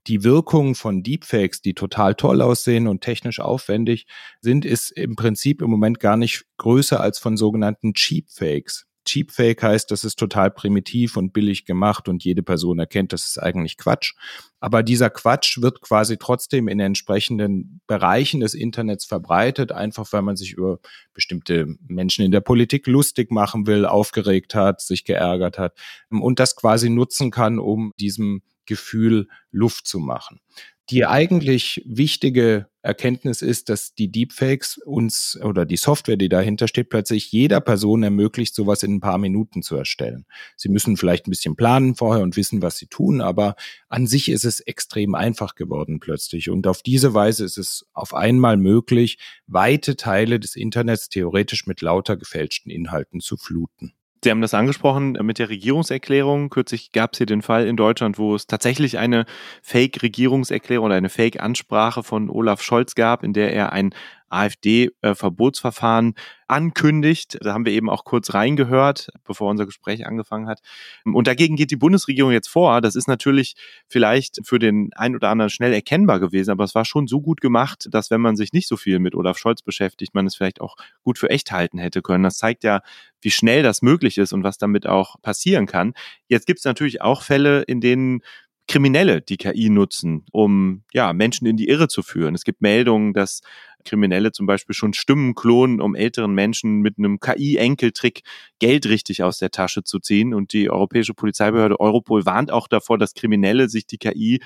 Die 0.06 0.24
Wirkung 0.24 0.74
von 0.74 1.02
Deepfakes, 1.02 1.62
die 1.62 1.74
total 1.74 2.14
toll 2.14 2.40
aussehen 2.40 2.86
und 2.86 3.00
technisch 3.00 3.40
aufwendig 3.40 4.06
sind, 4.40 4.64
ist 4.64 4.90
im 4.90 5.16
Prinzip 5.16 5.62
im 5.62 5.70
Moment 5.70 6.00
gar 6.00 6.16
nicht 6.16 6.44
größer 6.58 7.00
als 7.00 7.18
von 7.18 7.36
sogenannten 7.36 7.94
Cheapfakes. 7.94 8.86
Cheapfake 9.06 9.62
heißt, 9.62 9.90
das 9.90 10.04
ist 10.04 10.18
total 10.18 10.50
primitiv 10.50 11.16
und 11.16 11.32
billig 11.32 11.64
gemacht 11.64 12.08
und 12.08 12.24
jede 12.24 12.42
Person 12.42 12.78
erkennt, 12.78 13.12
das 13.12 13.26
ist 13.26 13.38
eigentlich 13.38 13.78
Quatsch. 13.78 14.14
Aber 14.60 14.82
dieser 14.82 15.08
Quatsch 15.08 15.62
wird 15.62 15.80
quasi 15.80 16.18
trotzdem 16.18 16.68
in 16.68 16.80
entsprechenden 16.80 17.80
Bereichen 17.86 18.40
des 18.40 18.54
Internets 18.54 19.06
verbreitet, 19.06 19.72
einfach 19.72 20.12
weil 20.12 20.22
man 20.22 20.36
sich 20.36 20.52
über 20.52 20.80
bestimmte 21.14 21.76
Menschen 21.86 22.24
in 22.24 22.32
der 22.32 22.40
Politik 22.40 22.86
lustig 22.86 23.30
machen 23.30 23.66
will, 23.66 23.86
aufgeregt 23.86 24.54
hat, 24.54 24.80
sich 24.82 25.04
geärgert 25.04 25.58
hat 25.58 25.78
und 26.10 26.38
das 26.38 26.56
quasi 26.56 26.90
nutzen 26.90 27.30
kann, 27.30 27.58
um 27.58 27.92
diesem 27.98 28.42
Gefühl 28.66 29.28
Luft 29.52 29.86
zu 29.86 29.98
machen. 29.98 30.40
Die 30.88 31.04
eigentlich 31.04 31.82
wichtige 31.84 32.68
Erkenntnis 32.82 33.42
ist, 33.42 33.68
dass 33.70 33.94
die 33.94 34.12
Deepfakes 34.12 34.78
uns 34.78 35.36
oder 35.42 35.66
die 35.66 35.76
Software, 35.76 36.16
die 36.16 36.28
dahinter 36.28 36.68
steht, 36.68 36.90
plötzlich 36.90 37.32
jeder 37.32 37.60
Person 37.60 38.04
ermöglicht, 38.04 38.54
sowas 38.54 38.84
in 38.84 38.94
ein 38.94 39.00
paar 39.00 39.18
Minuten 39.18 39.62
zu 39.62 39.74
erstellen. 39.74 40.26
Sie 40.56 40.68
müssen 40.68 40.96
vielleicht 40.96 41.26
ein 41.26 41.30
bisschen 41.30 41.56
planen 41.56 41.96
vorher 41.96 42.22
und 42.22 42.36
wissen, 42.36 42.62
was 42.62 42.78
sie 42.78 42.86
tun, 42.86 43.20
aber 43.20 43.56
an 43.88 44.06
sich 44.06 44.28
ist 44.28 44.44
es 44.44 44.60
extrem 44.60 45.16
einfach 45.16 45.56
geworden 45.56 45.98
plötzlich. 45.98 46.50
Und 46.50 46.68
auf 46.68 46.82
diese 46.82 47.14
Weise 47.14 47.44
ist 47.44 47.58
es 47.58 47.88
auf 47.92 48.14
einmal 48.14 48.56
möglich, 48.56 49.18
weite 49.48 49.96
Teile 49.96 50.38
des 50.38 50.54
Internets 50.54 51.08
theoretisch 51.08 51.66
mit 51.66 51.80
lauter 51.80 52.16
gefälschten 52.16 52.70
Inhalten 52.70 53.18
zu 53.18 53.36
fluten. 53.36 53.94
Sie 54.22 54.30
haben 54.30 54.40
das 54.40 54.54
angesprochen 54.54 55.12
mit 55.22 55.38
der 55.38 55.48
Regierungserklärung. 55.48 56.50
Kürzlich 56.50 56.92
gab 56.92 57.12
es 57.12 57.18
hier 57.18 57.26
den 57.26 57.42
Fall 57.42 57.66
in 57.66 57.76
Deutschland, 57.76 58.18
wo 58.18 58.34
es 58.34 58.46
tatsächlich 58.46 58.98
eine 58.98 59.24
Fake-Regierungserklärung 59.62 60.86
oder 60.86 60.94
eine 60.96 61.08
Fake-Ansprache 61.08 62.02
von 62.02 62.30
Olaf 62.30 62.62
Scholz 62.62 62.94
gab, 62.94 63.22
in 63.22 63.32
der 63.32 63.52
er 63.52 63.72
ein 63.72 63.94
AfD-Verbotsverfahren 64.28 66.14
ankündigt. 66.48 67.38
Da 67.40 67.52
haben 67.52 67.64
wir 67.64 67.72
eben 67.72 67.90
auch 67.90 68.04
kurz 68.04 68.32
reingehört, 68.34 69.08
bevor 69.24 69.50
unser 69.50 69.66
Gespräch 69.66 70.06
angefangen 70.06 70.48
hat. 70.48 70.60
Und 71.04 71.26
dagegen 71.26 71.56
geht 71.56 71.70
die 71.70 71.76
Bundesregierung 71.76 72.32
jetzt 72.32 72.48
vor. 72.48 72.80
Das 72.80 72.94
ist 72.94 73.08
natürlich 73.08 73.56
vielleicht 73.88 74.40
für 74.44 74.58
den 74.58 74.90
einen 74.94 75.16
oder 75.16 75.30
anderen 75.30 75.50
schnell 75.50 75.72
erkennbar 75.72 76.20
gewesen, 76.20 76.50
aber 76.50 76.64
es 76.64 76.74
war 76.74 76.84
schon 76.84 77.06
so 77.06 77.20
gut 77.20 77.40
gemacht, 77.40 77.88
dass 77.90 78.10
wenn 78.10 78.20
man 78.20 78.36
sich 78.36 78.52
nicht 78.52 78.68
so 78.68 78.76
viel 78.76 78.98
mit 78.98 79.14
Olaf 79.14 79.38
Scholz 79.38 79.62
beschäftigt, 79.62 80.14
man 80.14 80.26
es 80.26 80.36
vielleicht 80.36 80.60
auch 80.60 80.76
gut 81.02 81.18
für 81.18 81.30
echt 81.30 81.50
halten 81.50 81.78
hätte 81.78 82.02
können. 82.02 82.24
Das 82.24 82.38
zeigt 82.38 82.64
ja, 82.64 82.80
wie 83.20 83.30
schnell 83.30 83.62
das 83.62 83.82
möglich 83.82 84.18
ist 84.18 84.32
und 84.32 84.44
was 84.44 84.58
damit 84.58 84.86
auch 84.86 85.20
passieren 85.22 85.66
kann. 85.66 85.94
Jetzt 86.28 86.46
gibt 86.46 86.60
es 86.60 86.64
natürlich 86.64 87.02
auch 87.02 87.22
Fälle, 87.22 87.62
in 87.62 87.80
denen 87.80 88.22
Kriminelle 88.68 89.22
die 89.22 89.36
KI 89.36 89.70
nutzen, 89.70 90.24
um 90.32 90.82
ja, 90.92 91.12
Menschen 91.12 91.46
in 91.46 91.56
die 91.56 91.68
Irre 91.68 91.88
zu 91.88 92.02
führen. 92.02 92.34
Es 92.34 92.44
gibt 92.44 92.62
Meldungen, 92.62 93.12
dass 93.12 93.40
Kriminelle 93.84 94.32
zum 94.32 94.46
Beispiel 94.46 94.74
schon 94.74 94.92
Stimmen 94.92 95.34
klonen, 95.34 95.80
um 95.80 95.94
älteren 95.94 96.34
Menschen 96.34 96.80
mit 96.80 96.98
einem 96.98 97.20
KI-Enkeltrick 97.20 98.22
Geld 98.58 98.86
richtig 98.86 99.22
aus 99.22 99.38
der 99.38 99.50
Tasche 99.50 99.84
zu 99.84 100.00
ziehen. 100.00 100.34
Und 100.34 100.52
die 100.52 100.68
Europäische 100.68 101.14
Polizeibehörde 101.14 101.78
Europol 101.80 102.26
warnt 102.26 102.50
auch 102.50 102.66
davor, 102.66 102.98
dass 102.98 103.14
Kriminelle 103.14 103.68
sich 103.68 103.86
die 103.86 103.98
KI 103.98 104.40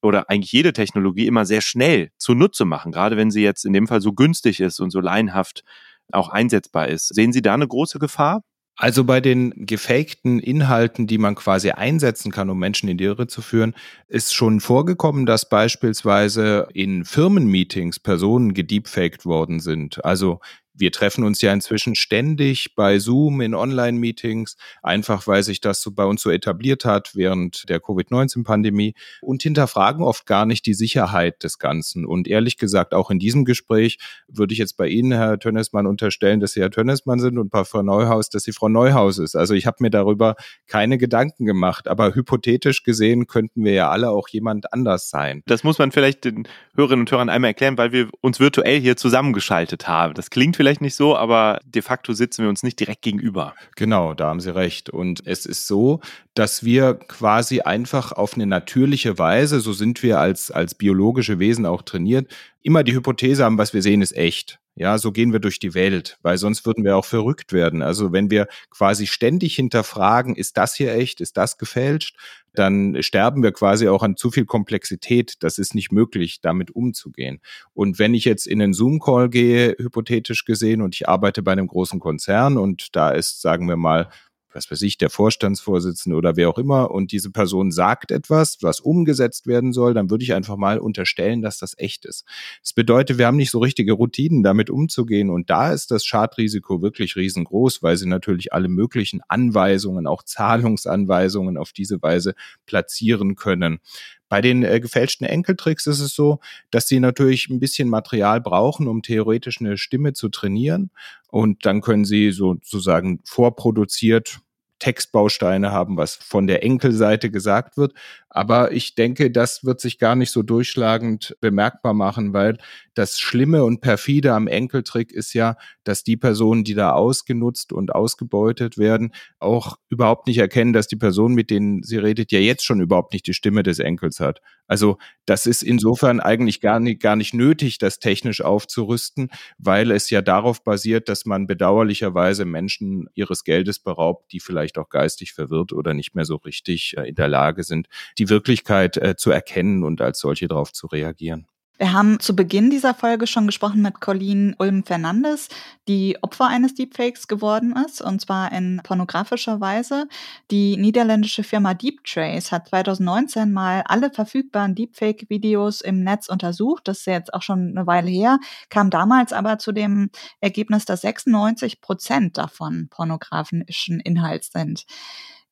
oder 0.00 0.30
eigentlich 0.30 0.52
jede 0.52 0.72
Technologie 0.72 1.26
immer 1.26 1.44
sehr 1.44 1.60
schnell 1.60 2.10
zunutze 2.16 2.64
machen, 2.64 2.92
gerade 2.92 3.16
wenn 3.16 3.30
sie 3.30 3.42
jetzt 3.42 3.64
in 3.64 3.72
dem 3.72 3.86
Fall 3.86 4.00
so 4.00 4.12
günstig 4.12 4.60
ist 4.60 4.80
und 4.80 4.90
so 4.90 5.00
laienhaft 5.00 5.64
auch 6.12 6.28
einsetzbar 6.30 6.88
ist. 6.88 7.14
Sehen 7.14 7.32
Sie 7.32 7.42
da 7.42 7.54
eine 7.54 7.68
große 7.68 7.98
Gefahr? 7.98 8.42
Also 8.80 9.02
bei 9.02 9.20
den 9.20 9.66
gefakten 9.66 10.38
Inhalten, 10.38 11.08
die 11.08 11.18
man 11.18 11.34
quasi 11.34 11.70
einsetzen 11.70 12.30
kann, 12.30 12.48
um 12.48 12.60
Menschen 12.60 12.88
in 12.88 12.96
die 12.96 13.04
Irre 13.04 13.26
zu 13.26 13.42
führen, 13.42 13.74
ist 14.06 14.34
schon 14.34 14.60
vorgekommen, 14.60 15.26
dass 15.26 15.48
beispielsweise 15.48 16.68
in 16.74 17.04
Firmenmeetings 17.04 17.98
Personen 17.98 18.54
gedeepfaked 18.54 19.26
worden 19.26 19.58
sind. 19.58 20.04
Also 20.04 20.38
wir 20.78 20.92
treffen 20.92 21.24
uns 21.24 21.40
ja 21.40 21.52
inzwischen 21.52 21.94
ständig 21.94 22.74
bei 22.74 22.98
Zoom 22.98 23.40
in 23.40 23.54
Online-Meetings, 23.54 24.56
einfach 24.82 25.26
weil 25.26 25.42
sich 25.42 25.60
das 25.60 25.82
so 25.82 25.90
bei 25.90 26.04
uns 26.04 26.22
so 26.22 26.30
etabliert 26.30 26.84
hat 26.84 27.14
während 27.14 27.68
der 27.68 27.80
Covid-19-Pandemie 27.80 28.94
und 29.20 29.42
hinterfragen 29.42 30.02
oft 30.04 30.26
gar 30.26 30.46
nicht 30.46 30.66
die 30.66 30.74
Sicherheit 30.74 31.42
des 31.42 31.58
Ganzen. 31.58 32.04
Und 32.04 32.28
ehrlich 32.28 32.56
gesagt, 32.56 32.94
auch 32.94 33.10
in 33.10 33.18
diesem 33.18 33.44
Gespräch 33.44 33.98
würde 34.28 34.52
ich 34.52 34.58
jetzt 34.58 34.76
bei 34.76 34.88
Ihnen, 34.88 35.12
Herr 35.12 35.38
Tönnesmann, 35.38 35.86
unterstellen, 35.86 36.40
dass 36.40 36.52
Sie 36.52 36.60
Herr 36.60 36.70
Tönnesmann 36.70 37.18
sind 37.18 37.38
und 37.38 37.50
bei 37.50 37.64
Frau 37.64 37.82
Neuhaus, 37.82 38.30
dass 38.30 38.44
Sie 38.44 38.52
Frau 38.52 38.68
Neuhaus 38.68 39.18
ist. 39.18 39.34
Also 39.34 39.54
ich 39.54 39.66
habe 39.66 39.78
mir 39.80 39.90
darüber 39.90 40.36
keine 40.66 40.98
Gedanken 40.98 41.44
gemacht, 41.44 41.88
aber 41.88 42.14
hypothetisch 42.14 42.82
gesehen 42.82 43.26
könnten 43.26 43.64
wir 43.64 43.72
ja 43.72 43.90
alle 43.90 44.10
auch 44.10 44.28
jemand 44.28 44.72
anders 44.72 45.10
sein. 45.10 45.42
Das 45.46 45.64
muss 45.64 45.78
man 45.78 45.92
vielleicht 45.92 46.24
den 46.24 46.46
Hörerinnen 46.76 47.00
und 47.00 47.10
Hörern 47.10 47.28
einmal 47.28 47.50
erklären, 47.50 47.78
weil 47.78 47.92
wir 47.92 48.08
uns 48.20 48.40
virtuell 48.40 48.80
hier 48.80 48.96
zusammengeschaltet 48.96 49.88
haben. 49.88 50.14
Das 50.14 50.30
klingt 50.30 50.56
vielleicht 50.56 50.67
vielleicht 50.68 50.82
nicht 50.82 50.96
so, 50.96 51.16
aber 51.16 51.60
de 51.64 51.80
facto 51.80 52.12
sitzen 52.12 52.42
wir 52.42 52.50
uns 52.50 52.62
nicht 52.62 52.78
direkt 52.78 53.00
gegenüber. 53.00 53.54
Genau, 53.76 54.12
da 54.12 54.26
haben 54.26 54.40
Sie 54.40 54.54
recht. 54.54 54.90
Und 54.90 55.26
es 55.26 55.46
ist 55.46 55.66
so, 55.66 56.00
dass 56.34 56.62
wir 56.62 56.94
quasi 56.94 57.60
einfach 57.60 58.12
auf 58.12 58.34
eine 58.34 58.46
natürliche 58.46 59.18
Weise, 59.18 59.60
so 59.60 59.72
sind 59.72 60.02
wir 60.02 60.20
als, 60.20 60.50
als 60.50 60.74
biologische 60.74 61.38
Wesen 61.38 61.64
auch 61.64 61.80
trainiert, 61.80 62.30
immer 62.62 62.84
die 62.84 62.92
Hypothese 62.92 63.44
haben, 63.44 63.56
was 63.56 63.72
wir 63.72 63.80
sehen, 63.80 64.02
ist 64.02 64.14
echt. 64.14 64.58
Ja, 64.80 64.96
so 64.96 65.10
gehen 65.10 65.32
wir 65.32 65.40
durch 65.40 65.58
die 65.58 65.74
Welt, 65.74 66.18
weil 66.22 66.38
sonst 66.38 66.64
würden 66.64 66.84
wir 66.84 66.96
auch 66.96 67.04
verrückt 67.04 67.52
werden. 67.52 67.82
Also 67.82 68.12
wenn 68.12 68.30
wir 68.30 68.46
quasi 68.70 69.08
ständig 69.08 69.56
hinterfragen, 69.56 70.36
ist 70.36 70.56
das 70.56 70.76
hier 70.76 70.94
echt, 70.94 71.20
ist 71.20 71.36
das 71.36 71.58
gefälscht, 71.58 72.16
dann 72.54 73.02
sterben 73.02 73.42
wir 73.42 73.50
quasi 73.50 73.88
auch 73.88 74.04
an 74.04 74.16
zu 74.16 74.30
viel 74.30 74.44
Komplexität. 74.44 75.34
Das 75.40 75.58
ist 75.58 75.74
nicht 75.74 75.90
möglich, 75.90 76.40
damit 76.42 76.70
umzugehen. 76.70 77.40
Und 77.74 77.98
wenn 77.98 78.14
ich 78.14 78.24
jetzt 78.24 78.46
in 78.46 78.62
einen 78.62 78.72
Zoom-Call 78.72 79.30
gehe, 79.30 79.74
hypothetisch 79.78 80.44
gesehen, 80.44 80.80
und 80.80 80.94
ich 80.94 81.08
arbeite 81.08 81.42
bei 81.42 81.52
einem 81.52 81.66
großen 81.66 81.98
Konzern 81.98 82.56
und 82.56 82.94
da 82.94 83.10
ist, 83.10 83.42
sagen 83.42 83.68
wir 83.68 83.76
mal, 83.76 84.08
was 84.52 84.70
weiß 84.70 84.82
ich, 84.82 84.98
der 84.98 85.10
Vorstandsvorsitzende 85.10 86.16
oder 86.16 86.36
wer 86.36 86.48
auch 86.48 86.58
immer 86.58 86.90
und 86.90 87.12
diese 87.12 87.30
Person 87.30 87.70
sagt 87.70 88.10
etwas, 88.10 88.58
was 88.62 88.80
umgesetzt 88.80 89.46
werden 89.46 89.72
soll, 89.72 89.94
dann 89.94 90.10
würde 90.10 90.24
ich 90.24 90.34
einfach 90.34 90.56
mal 90.56 90.78
unterstellen, 90.78 91.42
dass 91.42 91.58
das 91.58 91.74
echt 91.76 92.04
ist. 92.04 92.24
Das 92.62 92.72
bedeutet, 92.72 93.18
wir 93.18 93.26
haben 93.26 93.36
nicht 93.36 93.50
so 93.50 93.58
richtige 93.58 93.92
Routinen, 93.92 94.42
damit 94.42 94.70
umzugehen 94.70 95.30
und 95.30 95.50
da 95.50 95.72
ist 95.72 95.90
das 95.90 96.04
Schadrisiko 96.04 96.82
wirklich 96.82 97.16
riesengroß, 97.16 97.82
weil 97.82 97.96
sie 97.96 98.06
natürlich 98.06 98.52
alle 98.52 98.68
möglichen 98.68 99.20
Anweisungen, 99.28 100.06
auch 100.06 100.22
Zahlungsanweisungen 100.22 101.56
auf 101.56 101.72
diese 101.72 102.02
Weise 102.02 102.34
platzieren 102.66 103.36
können. 103.36 103.80
Bei 104.28 104.40
den 104.40 104.62
äh, 104.62 104.80
gefälschten 104.80 105.26
Enkeltricks 105.26 105.86
ist 105.86 106.00
es 106.00 106.14
so, 106.14 106.40
dass 106.70 106.88
sie 106.88 107.00
natürlich 107.00 107.48
ein 107.48 107.60
bisschen 107.60 107.88
Material 107.88 108.40
brauchen, 108.40 108.88
um 108.88 109.02
theoretisch 109.02 109.60
eine 109.60 109.78
Stimme 109.78 110.12
zu 110.12 110.28
trainieren. 110.28 110.90
Und 111.28 111.66
dann 111.66 111.80
können 111.80 112.04
sie 112.04 112.30
sozusagen 112.32 113.20
vorproduziert 113.24 114.40
Textbausteine 114.78 115.72
haben, 115.72 115.96
was 115.96 116.14
von 116.16 116.46
der 116.46 116.62
Enkelseite 116.62 117.30
gesagt 117.30 117.76
wird. 117.76 117.94
Aber 118.38 118.70
ich 118.70 118.94
denke, 118.94 119.32
das 119.32 119.64
wird 119.64 119.80
sich 119.80 119.98
gar 119.98 120.14
nicht 120.14 120.30
so 120.30 120.44
durchschlagend 120.44 121.36
bemerkbar 121.40 121.92
machen, 121.92 122.32
weil 122.34 122.56
das 122.94 123.18
Schlimme 123.18 123.64
und 123.64 123.80
perfide 123.80 124.32
am 124.32 124.46
Enkeltrick 124.46 125.10
ist 125.10 125.32
ja, 125.34 125.56
dass 125.82 126.04
die 126.04 126.16
Personen, 126.16 126.62
die 126.62 126.74
da 126.74 126.92
ausgenutzt 126.92 127.72
und 127.72 127.92
ausgebeutet 127.92 128.78
werden, 128.78 129.12
auch 129.40 129.76
überhaupt 129.88 130.28
nicht 130.28 130.38
erkennen, 130.38 130.72
dass 130.72 130.86
die 130.86 130.94
Person, 130.94 131.34
mit 131.34 131.50
denen 131.50 131.82
sie 131.82 131.96
redet, 131.96 132.30
ja 132.30 132.38
jetzt 132.38 132.64
schon 132.64 132.80
überhaupt 132.80 133.12
nicht 133.12 133.26
die 133.26 133.34
Stimme 133.34 133.64
des 133.64 133.80
Enkels 133.80 134.20
hat. 134.20 134.40
Also 134.68 134.98
das 135.24 135.46
ist 135.46 135.62
insofern 135.62 136.20
eigentlich 136.20 136.60
gar 136.60 136.78
nicht, 136.78 137.00
gar 137.00 137.16
nicht 137.16 137.34
nötig, 137.34 137.78
das 137.78 137.98
technisch 137.98 138.42
aufzurüsten, 138.42 139.30
weil 139.56 139.90
es 139.90 140.10
ja 140.10 140.22
darauf 140.22 140.62
basiert, 140.62 141.08
dass 141.08 141.24
man 141.24 141.46
bedauerlicherweise 141.46 142.44
Menschen 142.44 143.08
ihres 143.14 143.44
Geldes 143.44 143.78
beraubt, 143.78 144.30
die 144.32 144.40
vielleicht 144.40 144.76
auch 144.76 144.90
geistig 144.90 145.32
verwirrt 145.32 145.72
oder 145.72 145.94
nicht 145.94 146.14
mehr 146.14 146.24
so 146.24 146.36
richtig 146.36 146.96
äh, 146.96 147.08
in 147.08 147.14
der 147.14 147.28
Lage 147.28 147.62
sind, 147.64 147.88
die 148.18 148.27
Wirklichkeit 148.28 148.96
äh, 148.96 149.16
zu 149.16 149.30
erkennen 149.30 149.84
und 149.84 150.00
als 150.00 150.20
solche 150.20 150.48
darauf 150.48 150.72
zu 150.72 150.86
reagieren. 150.86 151.46
Wir 151.80 151.92
haben 151.92 152.18
zu 152.18 152.34
Beginn 152.34 152.70
dieser 152.70 152.92
Folge 152.92 153.28
schon 153.28 153.46
gesprochen 153.46 153.82
mit 153.82 154.00
Colleen 154.00 154.56
Ulm 154.58 154.82
Fernandes, 154.82 155.48
die 155.86 156.18
Opfer 156.22 156.48
eines 156.48 156.74
Deepfakes 156.74 157.28
geworden 157.28 157.72
ist, 157.86 158.02
und 158.02 158.20
zwar 158.20 158.50
in 158.50 158.80
pornografischer 158.82 159.60
Weise. 159.60 160.08
Die 160.50 160.76
niederländische 160.76 161.44
Firma 161.44 161.74
DeepTrace 161.74 162.50
hat 162.50 162.66
2019 162.66 163.52
mal 163.52 163.84
alle 163.86 164.10
verfügbaren 164.10 164.74
Deepfake-Videos 164.74 165.80
im 165.80 166.02
Netz 166.02 166.28
untersucht. 166.28 166.88
Das 166.88 166.98
ist 166.98 167.06
jetzt 167.06 167.32
auch 167.32 167.42
schon 167.42 167.76
eine 167.76 167.86
Weile 167.86 168.10
her, 168.10 168.40
kam 168.70 168.90
damals 168.90 169.32
aber 169.32 169.58
zu 169.58 169.70
dem 169.70 170.10
Ergebnis, 170.40 170.84
dass 170.84 171.02
96 171.02 171.80
Prozent 171.80 172.38
davon 172.38 172.88
pornografischen 172.90 174.00
Inhalts 174.00 174.50
sind. 174.50 174.84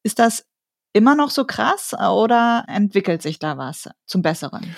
Ist 0.02 0.18
das 0.18 0.44
immer 0.96 1.14
noch 1.14 1.30
so 1.30 1.44
krass 1.44 1.92
oder 1.92 2.64
entwickelt 2.68 3.20
sich 3.20 3.38
da 3.38 3.58
was 3.58 3.88
zum 4.06 4.22
Besseren? 4.22 4.74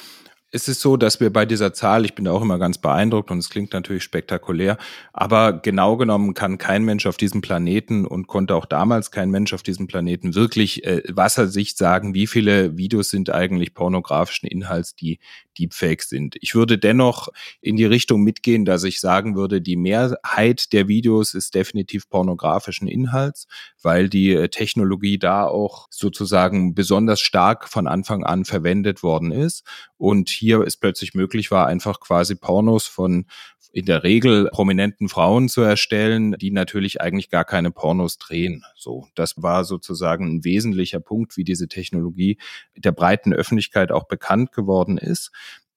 es 0.50 0.66
ist 0.66 0.80
so, 0.80 0.96
dass 0.96 1.20
wir 1.20 1.30
bei 1.30 1.44
dieser 1.44 1.74
Zahl, 1.74 2.06
ich 2.06 2.14
bin 2.14 2.24
da 2.24 2.32
auch 2.32 2.40
immer 2.40 2.58
ganz 2.58 2.78
beeindruckt 2.78 3.30
und 3.30 3.38
es 3.38 3.50
klingt 3.50 3.74
natürlich 3.74 4.02
spektakulär, 4.02 4.78
aber 5.12 5.52
genau 5.52 5.98
genommen 5.98 6.32
kann 6.32 6.56
kein 6.56 6.84
Mensch 6.84 7.06
auf 7.06 7.18
diesem 7.18 7.42
Planeten 7.42 8.06
und 8.06 8.28
konnte 8.28 8.54
auch 8.54 8.64
damals 8.64 9.10
kein 9.10 9.30
Mensch 9.30 9.52
auf 9.52 9.62
diesem 9.62 9.88
Planeten 9.88 10.34
wirklich 10.34 10.84
äh, 10.84 11.02
Wassersicht 11.08 11.76
sagen, 11.76 12.14
wie 12.14 12.26
viele 12.26 12.78
Videos 12.78 13.10
sind 13.10 13.30
eigentlich 13.30 13.74
pornografischen 13.74 14.48
Inhalts, 14.48 14.94
die 14.94 15.18
Deepfakes 15.58 16.08
sind. 16.08 16.36
Ich 16.40 16.54
würde 16.54 16.78
dennoch 16.78 17.28
in 17.60 17.76
die 17.76 17.84
Richtung 17.84 18.22
mitgehen, 18.22 18.64
dass 18.64 18.84
ich 18.84 19.00
sagen 19.00 19.36
würde, 19.36 19.60
die 19.60 19.76
Mehrheit 19.76 20.72
der 20.72 20.88
Videos 20.88 21.34
ist 21.34 21.54
definitiv 21.54 22.08
pornografischen 22.08 22.88
Inhalts, 22.88 23.48
weil 23.82 24.08
die 24.08 24.32
äh, 24.32 24.48
Technologie 24.48 25.18
da 25.18 25.46
auch 25.46 25.86
sozusagen 25.90 26.74
besonders 26.74 27.20
stark 27.20 27.68
von 27.68 27.86
Anfang 27.86 28.24
an 28.24 28.44
verwendet 28.44 29.02
worden 29.02 29.32
ist 29.32 29.64
und 29.96 30.28
hier 30.28 30.60
es 30.60 30.76
plötzlich 30.76 31.14
möglich 31.14 31.50
war, 31.50 31.66
einfach 31.66 32.00
quasi 32.00 32.34
Pornos 32.34 32.86
von 32.86 33.26
in 33.72 33.84
der 33.84 34.02
Regel 34.02 34.48
prominenten 34.50 35.08
Frauen 35.08 35.48
zu 35.48 35.60
erstellen, 35.60 36.32
die 36.32 36.50
natürlich 36.50 37.00
eigentlich 37.00 37.30
gar 37.30 37.44
keine 37.44 37.70
Pornos 37.70 38.16
drehen. 38.16 38.64
So, 38.74 39.06
das 39.14 39.34
war 39.36 39.64
sozusagen 39.64 40.26
ein 40.26 40.44
wesentlicher 40.44 41.00
Punkt, 41.00 41.36
wie 41.36 41.44
diese 41.44 41.68
Technologie 41.68 42.38
der 42.76 42.92
breiten 42.92 43.32
Öffentlichkeit 43.32 43.92
auch 43.92 44.08
bekannt 44.08 44.52
geworden 44.52 44.96
ist 44.96 45.30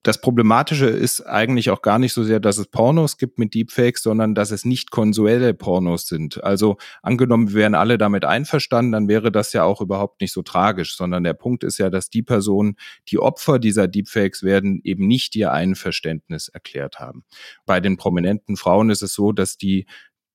das 0.03 0.19
Problematische 0.19 0.87
ist 0.87 1.21
eigentlich 1.21 1.69
auch 1.69 1.81
gar 1.81 1.99
nicht 1.99 2.13
so 2.13 2.23
sehr, 2.23 2.39
dass 2.39 2.57
es 2.57 2.67
Pornos 2.67 3.17
gibt 3.17 3.37
mit 3.37 3.53
Deepfakes, 3.53 4.01
sondern 4.01 4.33
dass 4.33 4.49
es 4.51 4.65
nicht 4.65 4.89
konsuelle 4.89 5.53
Pornos 5.53 6.07
sind. 6.07 6.43
Also 6.43 6.77
angenommen, 7.03 7.49
wir 7.49 7.61
wären 7.61 7.75
alle 7.75 7.99
damit 7.99 8.25
einverstanden, 8.25 8.91
dann 8.91 9.07
wäre 9.07 9.31
das 9.31 9.53
ja 9.53 9.63
auch 9.63 9.79
überhaupt 9.79 10.21
nicht 10.21 10.33
so 10.33 10.41
tragisch, 10.41 10.95
sondern 10.95 11.23
der 11.23 11.33
Punkt 11.33 11.63
ist 11.63 11.77
ja, 11.77 11.91
dass 11.91 12.09
die 12.09 12.23
Personen, 12.23 12.75
die 13.09 13.19
Opfer 13.19 13.59
dieser 13.59 13.87
Deepfakes 13.87 14.41
werden, 14.41 14.81
eben 14.83 15.05
nicht 15.05 15.35
ihr 15.35 15.51
Einverständnis 15.51 16.47
erklärt 16.47 16.99
haben. 16.99 17.23
Bei 17.67 17.79
den 17.79 17.97
prominenten 17.97 18.57
Frauen 18.57 18.89
ist 18.89 19.03
es 19.03 19.13
so, 19.13 19.31
dass 19.31 19.57
die 19.57 19.85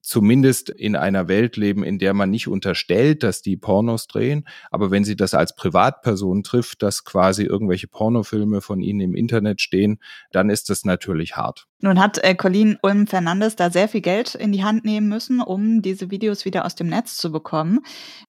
zumindest 0.07 0.71
in 0.71 0.95
einer 0.95 1.27
Welt 1.27 1.57
leben, 1.57 1.83
in 1.83 1.99
der 1.99 2.15
man 2.15 2.31
nicht 2.31 2.47
unterstellt, 2.47 3.25
dass 3.25 3.43
die 3.43 3.57
Pornos 3.57 4.07
drehen. 4.07 4.47
Aber 4.71 4.93
wenn 4.93 5.03
sie 5.03 5.17
das 5.17 5.35
als 5.35 5.57
Privatperson 5.57 6.45
trifft, 6.45 6.83
dass 6.83 7.05
quasi 7.05 7.43
irgendwelche 7.43 7.89
Pornofilme 7.89 8.61
von 8.61 8.81
ihnen 8.81 9.01
im 9.01 9.15
Internet 9.17 9.61
stehen, 9.61 9.99
dann 10.31 10.49
ist 10.49 10.71
das 10.71 10.85
natürlich 10.85 11.37
hart. 11.37 11.67
Nun 11.81 12.01
hat 12.01 12.23
äh, 12.23 12.37
Colleen 12.37 12.79
Ulm 12.83 13.09
Fernandes 13.09 13.57
da 13.57 13.69
sehr 13.69 13.89
viel 13.89 14.01
Geld 14.01 14.35
in 14.37 14.53
die 14.53 14.63
Hand 14.63 14.85
nehmen 14.85 15.09
müssen, 15.09 15.41
um 15.41 15.83
diese 15.83 16.11
Videos 16.11 16.45
wieder 16.45 16.65
aus 16.65 16.77
dem 16.77 16.87
Netz 16.87 17.17
zu 17.17 17.33
bekommen. 17.33 17.81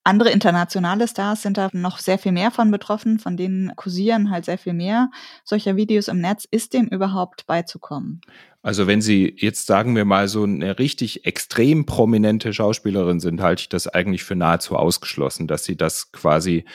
Andere 0.03 0.31
internationale 0.31 1.07
Stars 1.07 1.43
sind 1.43 1.57
da 1.57 1.69
noch 1.73 1.99
sehr 1.99 2.17
viel 2.17 2.31
mehr 2.31 2.49
von 2.49 2.71
betroffen, 2.71 3.19
von 3.19 3.37
denen 3.37 3.73
kursieren 3.75 4.31
halt 4.31 4.45
sehr 4.45 4.57
viel 4.57 4.73
mehr 4.73 5.11
solcher 5.43 5.75
Videos 5.75 6.07
im 6.07 6.19
Netz. 6.19 6.45
Ist 6.49 6.73
dem 6.73 6.87
überhaupt 6.87 7.45
beizukommen? 7.45 8.21
Also 8.67 8.85
wenn 8.85 9.01
Sie 9.01 9.33
jetzt 9.37 9.65
sagen 9.65 9.95
wir 9.95 10.03
mal 10.03 10.27
so 10.27 10.43
eine 10.43 10.77
richtig 10.77 11.25
extrem 11.25 11.85
prominente 11.85 12.51
Schauspielerin 12.51 13.21
sind, 13.21 13.39
halte 13.39 13.61
ich 13.61 13.69
das 13.69 13.87
eigentlich 13.87 14.25
für 14.25 14.35
nahezu 14.35 14.75
ausgeschlossen, 14.75 15.47
dass 15.47 15.63
Sie 15.63 15.77
das 15.77 16.11
quasi 16.11 16.65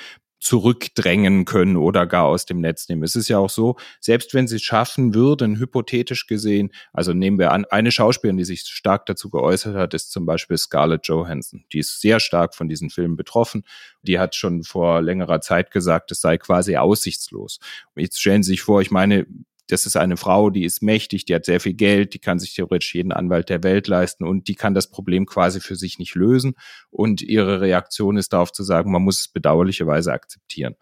zurückdrängen 0.40 1.44
können 1.44 1.76
oder 1.76 2.06
gar 2.06 2.24
aus 2.24 2.46
dem 2.46 2.62
Netz 2.62 2.88
nehmen. 2.88 3.02
Es 3.02 3.14
ist 3.14 3.28
ja 3.28 3.36
auch 3.36 3.50
so, 3.50 3.76
selbst 4.00 4.32
wenn 4.32 4.48
sie 4.48 4.56
es 4.56 4.62
schaffen 4.62 5.14
würden, 5.14 5.58
hypothetisch 5.58 6.26
gesehen, 6.26 6.72
also 6.94 7.12
nehmen 7.12 7.38
wir 7.38 7.52
an, 7.52 7.66
eine 7.66 7.92
Schauspielerin, 7.92 8.38
die 8.38 8.44
sich 8.44 8.62
stark 8.62 9.04
dazu 9.04 9.28
geäußert 9.28 9.76
hat, 9.76 9.92
ist 9.92 10.10
zum 10.12 10.24
Beispiel 10.24 10.56
Scarlett 10.56 11.06
Johansson. 11.06 11.64
Die 11.72 11.78
ist 11.78 12.00
sehr 12.00 12.20
stark 12.20 12.54
von 12.54 12.68
diesen 12.68 12.88
Filmen 12.88 13.16
betroffen. 13.16 13.64
Die 14.00 14.18
hat 14.18 14.34
schon 14.34 14.64
vor 14.64 15.02
längerer 15.02 15.42
Zeit 15.42 15.70
gesagt, 15.70 16.10
es 16.10 16.22
sei 16.22 16.38
quasi 16.38 16.76
aussichtslos. 16.76 17.60
Jetzt 17.94 18.18
stellen 18.18 18.42
Sie 18.42 18.52
sich 18.52 18.62
vor, 18.62 18.80
ich 18.80 18.90
meine, 18.90 19.26
das 19.68 19.86
ist 19.86 19.96
eine 19.96 20.16
Frau, 20.16 20.50
die 20.50 20.64
ist 20.64 20.82
mächtig, 20.82 21.24
die 21.24 21.34
hat 21.34 21.44
sehr 21.44 21.60
viel 21.60 21.74
Geld, 21.74 22.14
die 22.14 22.18
kann 22.18 22.38
sich 22.38 22.54
theoretisch 22.54 22.94
jeden 22.94 23.12
Anwalt 23.12 23.48
der 23.48 23.62
Welt 23.62 23.88
leisten 23.88 24.24
und 24.24 24.48
die 24.48 24.54
kann 24.54 24.74
das 24.74 24.90
Problem 24.90 25.26
quasi 25.26 25.60
für 25.60 25.76
sich 25.76 25.98
nicht 25.98 26.14
lösen. 26.14 26.54
Und 26.90 27.22
ihre 27.22 27.60
Reaktion 27.60 28.16
ist 28.16 28.32
darauf 28.32 28.52
zu 28.52 28.64
sagen, 28.64 28.92
man 28.92 29.02
muss 29.02 29.20
es 29.20 29.28
bedauerlicherweise 29.28 30.12
akzeptieren. 30.12 30.74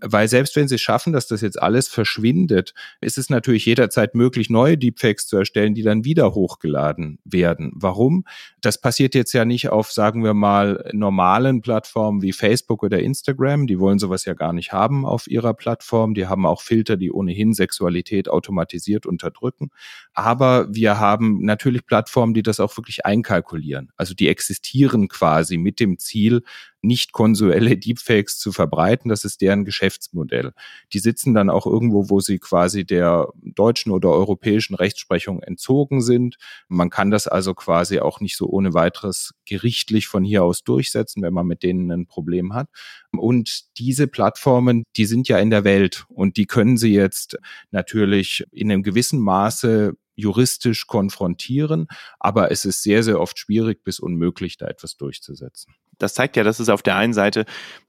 Weil 0.00 0.28
selbst 0.28 0.56
wenn 0.56 0.68
sie 0.68 0.78
schaffen, 0.78 1.12
dass 1.12 1.26
das 1.26 1.40
jetzt 1.40 1.60
alles 1.60 1.88
verschwindet, 1.88 2.74
ist 3.00 3.18
es 3.18 3.28
natürlich 3.28 3.66
jederzeit 3.66 4.14
möglich, 4.14 4.50
neue 4.50 4.78
Deepfakes 4.78 5.26
zu 5.26 5.36
erstellen, 5.36 5.74
die 5.74 5.82
dann 5.82 6.04
wieder 6.04 6.34
hochgeladen 6.34 7.18
werden. 7.24 7.72
Warum? 7.74 8.24
Das 8.60 8.80
passiert 8.80 9.14
jetzt 9.14 9.32
ja 9.32 9.44
nicht 9.44 9.68
auf, 9.68 9.90
sagen 9.92 10.24
wir 10.24 10.34
mal, 10.34 10.88
normalen 10.92 11.60
Plattformen 11.60 12.22
wie 12.22 12.32
Facebook 12.32 12.82
oder 12.82 13.00
Instagram. 13.00 13.66
Die 13.66 13.78
wollen 13.78 13.98
sowas 13.98 14.24
ja 14.24 14.34
gar 14.34 14.52
nicht 14.52 14.72
haben 14.72 15.04
auf 15.04 15.26
ihrer 15.26 15.54
Plattform. 15.54 16.14
Die 16.14 16.26
haben 16.26 16.46
auch 16.46 16.62
Filter, 16.62 16.96
die 16.96 17.10
ohnehin 17.10 17.52
Sexualität 17.52 18.27
automatisiert 18.28 19.06
unterdrücken. 19.06 19.70
Aber 20.12 20.66
wir 20.72 20.98
haben 20.98 21.44
natürlich 21.44 21.86
Plattformen, 21.86 22.34
die 22.34 22.42
das 22.42 22.60
auch 22.60 22.76
wirklich 22.76 23.04
einkalkulieren. 23.06 23.90
Also 23.96 24.14
die 24.14 24.28
existieren 24.28 25.08
quasi 25.08 25.56
mit 25.56 25.80
dem 25.80 25.98
Ziel, 25.98 26.42
nicht 26.82 27.12
konsuelle 27.12 27.76
Deepfakes 27.76 28.38
zu 28.38 28.52
verbreiten. 28.52 29.08
Das 29.08 29.24
ist 29.24 29.40
deren 29.40 29.64
Geschäftsmodell. 29.64 30.52
Die 30.92 30.98
sitzen 30.98 31.34
dann 31.34 31.50
auch 31.50 31.66
irgendwo, 31.66 32.08
wo 32.10 32.20
sie 32.20 32.38
quasi 32.38 32.84
der 32.84 33.28
deutschen 33.42 33.92
oder 33.92 34.10
europäischen 34.10 34.74
Rechtsprechung 34.74 35.42
entzogen 35.42 36.00
sind. 36.00 36.36
Man 36.68 36.90
kann 36.90 37.10
das 37.10 37.26
also 37.26 37.54
quasi 37.54 37.98
auch 37.98 38.20
nicht 38.20 38.36
so 38.36 38.46
ohne 38.48 38.74
weiteres 38.74 39.34
gerichtlich 39.44 40.06
von 40.06 40.24
hier 40.24 40.44
aus 40.44 40.62
durchsetzen, 40.62 41.22
wenn 41.22 41.34
man 41.34 41.46
mit 41.46 41.62
denen 41.62 41.90
ein 41.90 42.06
Problem 42.06 42.54
hat. 42.54 42.68
Und 43.12 43.78
diese 43.78 44.06
Plattformen, 44.06 44.84
die 44.96 45.06
sind 45.06 45.28
ja 45.28 45.38
in 45.38 45.50
der 45.50 45.64
Welt 45.64 46.04
und 46.08 46.36
die 46.36 46.46
können 46.46 46.76
sie 46.76 46.92
jetzt 46.92 47.38
natürlich 47.70 48.44
in 48.52 48.70
einem 48.70 48.82
gewissen 48.82 49.20
Maße 49.20 49.94
juristisch 50.18 50.88
konfrontieren, 50.88 51.86
aber 52.18 52.50
es 52.50 52.64
ist 52.64 52.82
sehr, 52.82 53.04
sehr 53.04 53.20
oft 53.20 53.38
schwierig 53.38 53.84
bis 53.84 54.00
unmöglich, 54.00 54.56
da 54.56 54.66
etwas 54.66 54.96
durchzusetzen. 54.96 55.74
Das 55.98 56.14
zeigt 56.14 56.36
ja, 56.36 56.42
dass 56.42 56.58
es 56.58 56.68
auf 56.68 56.82
der 56.82 56.96
einen 56.96 57.12
Seite 57.12 57.44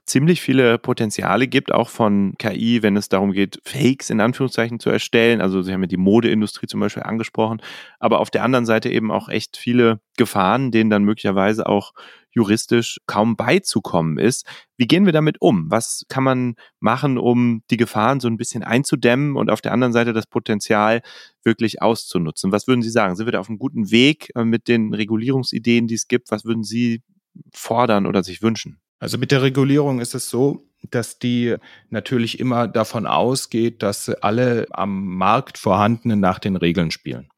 ziemlich 0.05 0.41
viele 0.41 0.77
Potenziale 0.77 1.47
gibt, 1.47 1.71
auch 1.71 1.89
von 1.89 2.35
KI, 2.37 2.83
wenn 2.83 2.97
es 2.97 3.09
darum 3.09 3.31
geht, 3.31 3.59
Fakes 3.63 4.09
in 4.11 4.21
Anführungszeichen 4.21 4.79
zu 4.79 4.89
erstellen. 4.91 5.41
Also 5.41 5.61
Sie 5.63 5.73
haben 5.73 5.81
ja 5.81 5.87
die 5.87 5.97
Modeindustrie 5.97 6.67
zum 6.67 6.79
Beispiel 6.79 7.03
angesprochen, 7.03 7.61
aber 7.99 8.19
auf 8.19 8.29
der 8.29 8.43
anderen 8.43 8.65
Seite 8.65 8.89
eben 8.89 9.11
auch 9.11 9.29
echt 9.29 9.57
viele 9.57 9.99
Gefahren, 10.17 10.71
denen 10.71 10.89
dann 10.89 11.03
möglicherweise 11.03 11.65
auch 11.65 11.93
juristisch 12.31 12.99
kaum 13.05 13.35
beizukommen 13.35 14.17
ist. 14.17 14.45
Wie 14.77 14.87
gehen 14.87 15.05
wir 15.05 15.13
damit 15.13 15.41
um? 15.41 15.69
Was 15.69 16.05
kann 16.09 16.23
man 16.23 16.55
machen, 16.79 17.17
um 17.17 17.63
die 17.69 17.77
Gefahren 17.77 18.19
so 18.19 18.27
ein 18.27 18.37
bisschen 18.37 18.63
einzudämmen 18.63 19.35
und 19.35 19.49
auf 19.49 19.61
der 19.61 19.71
anderen 19.71 19.93
Seite 19.93 20.13
das 20.13 20.27
Potenzial 20.27 21.01
wirklich 21.43 21.81
auszunutzen? 21.81 22.51
Was 22.51 22.67
würden 22.67 22.81
Sie 22.81 22.89
sagen? 22.89 23.15
Sind 23.15 23.27
wir 23.27 23.31
da 23.31 23.39
auf 23.39 23.49
einem 23.49 23.59
guten 23.59 23.91
Weg 23.91 24.29
äh, 24.35 24.45
mit 24.45 24.67
den 24.67 24.93
Regulierungsideen, 24.93 25.87
die 25.87 25.95
es 25.95 26.07
gibt? 26.07 26.31
Was 26.31 26.45
würden 26.45 26.63
Sie 26.63 27.01
fordern 27.53 28.05
oder 28.05 28.23
sich 28.23 28.41
wünschen? 28.41 28.79
Also 28.99 29.17
mit 29.17 29.31
der 29.31 29.41
Regulierung 29.41 30.01
ist 30.01 30.13
es 30.13 30.29
so, 30.29 30.61
dass 30.91 31.19
die 31.19 31.55
natürlich 31.89 32.39
immer 32.39 32.67
davon 32.67 33.05
ausgeht, 33.05 33.81
dass 33.81 34.09
alle 34.09 34.67
am 34.71 35.15
Markt 35.15 35.57
vorhandenen 35.57 36.19
nach 36.19 36.39
den 36.39 36.55
Regeln 36.55 36.91
spielen. 36.91 37.29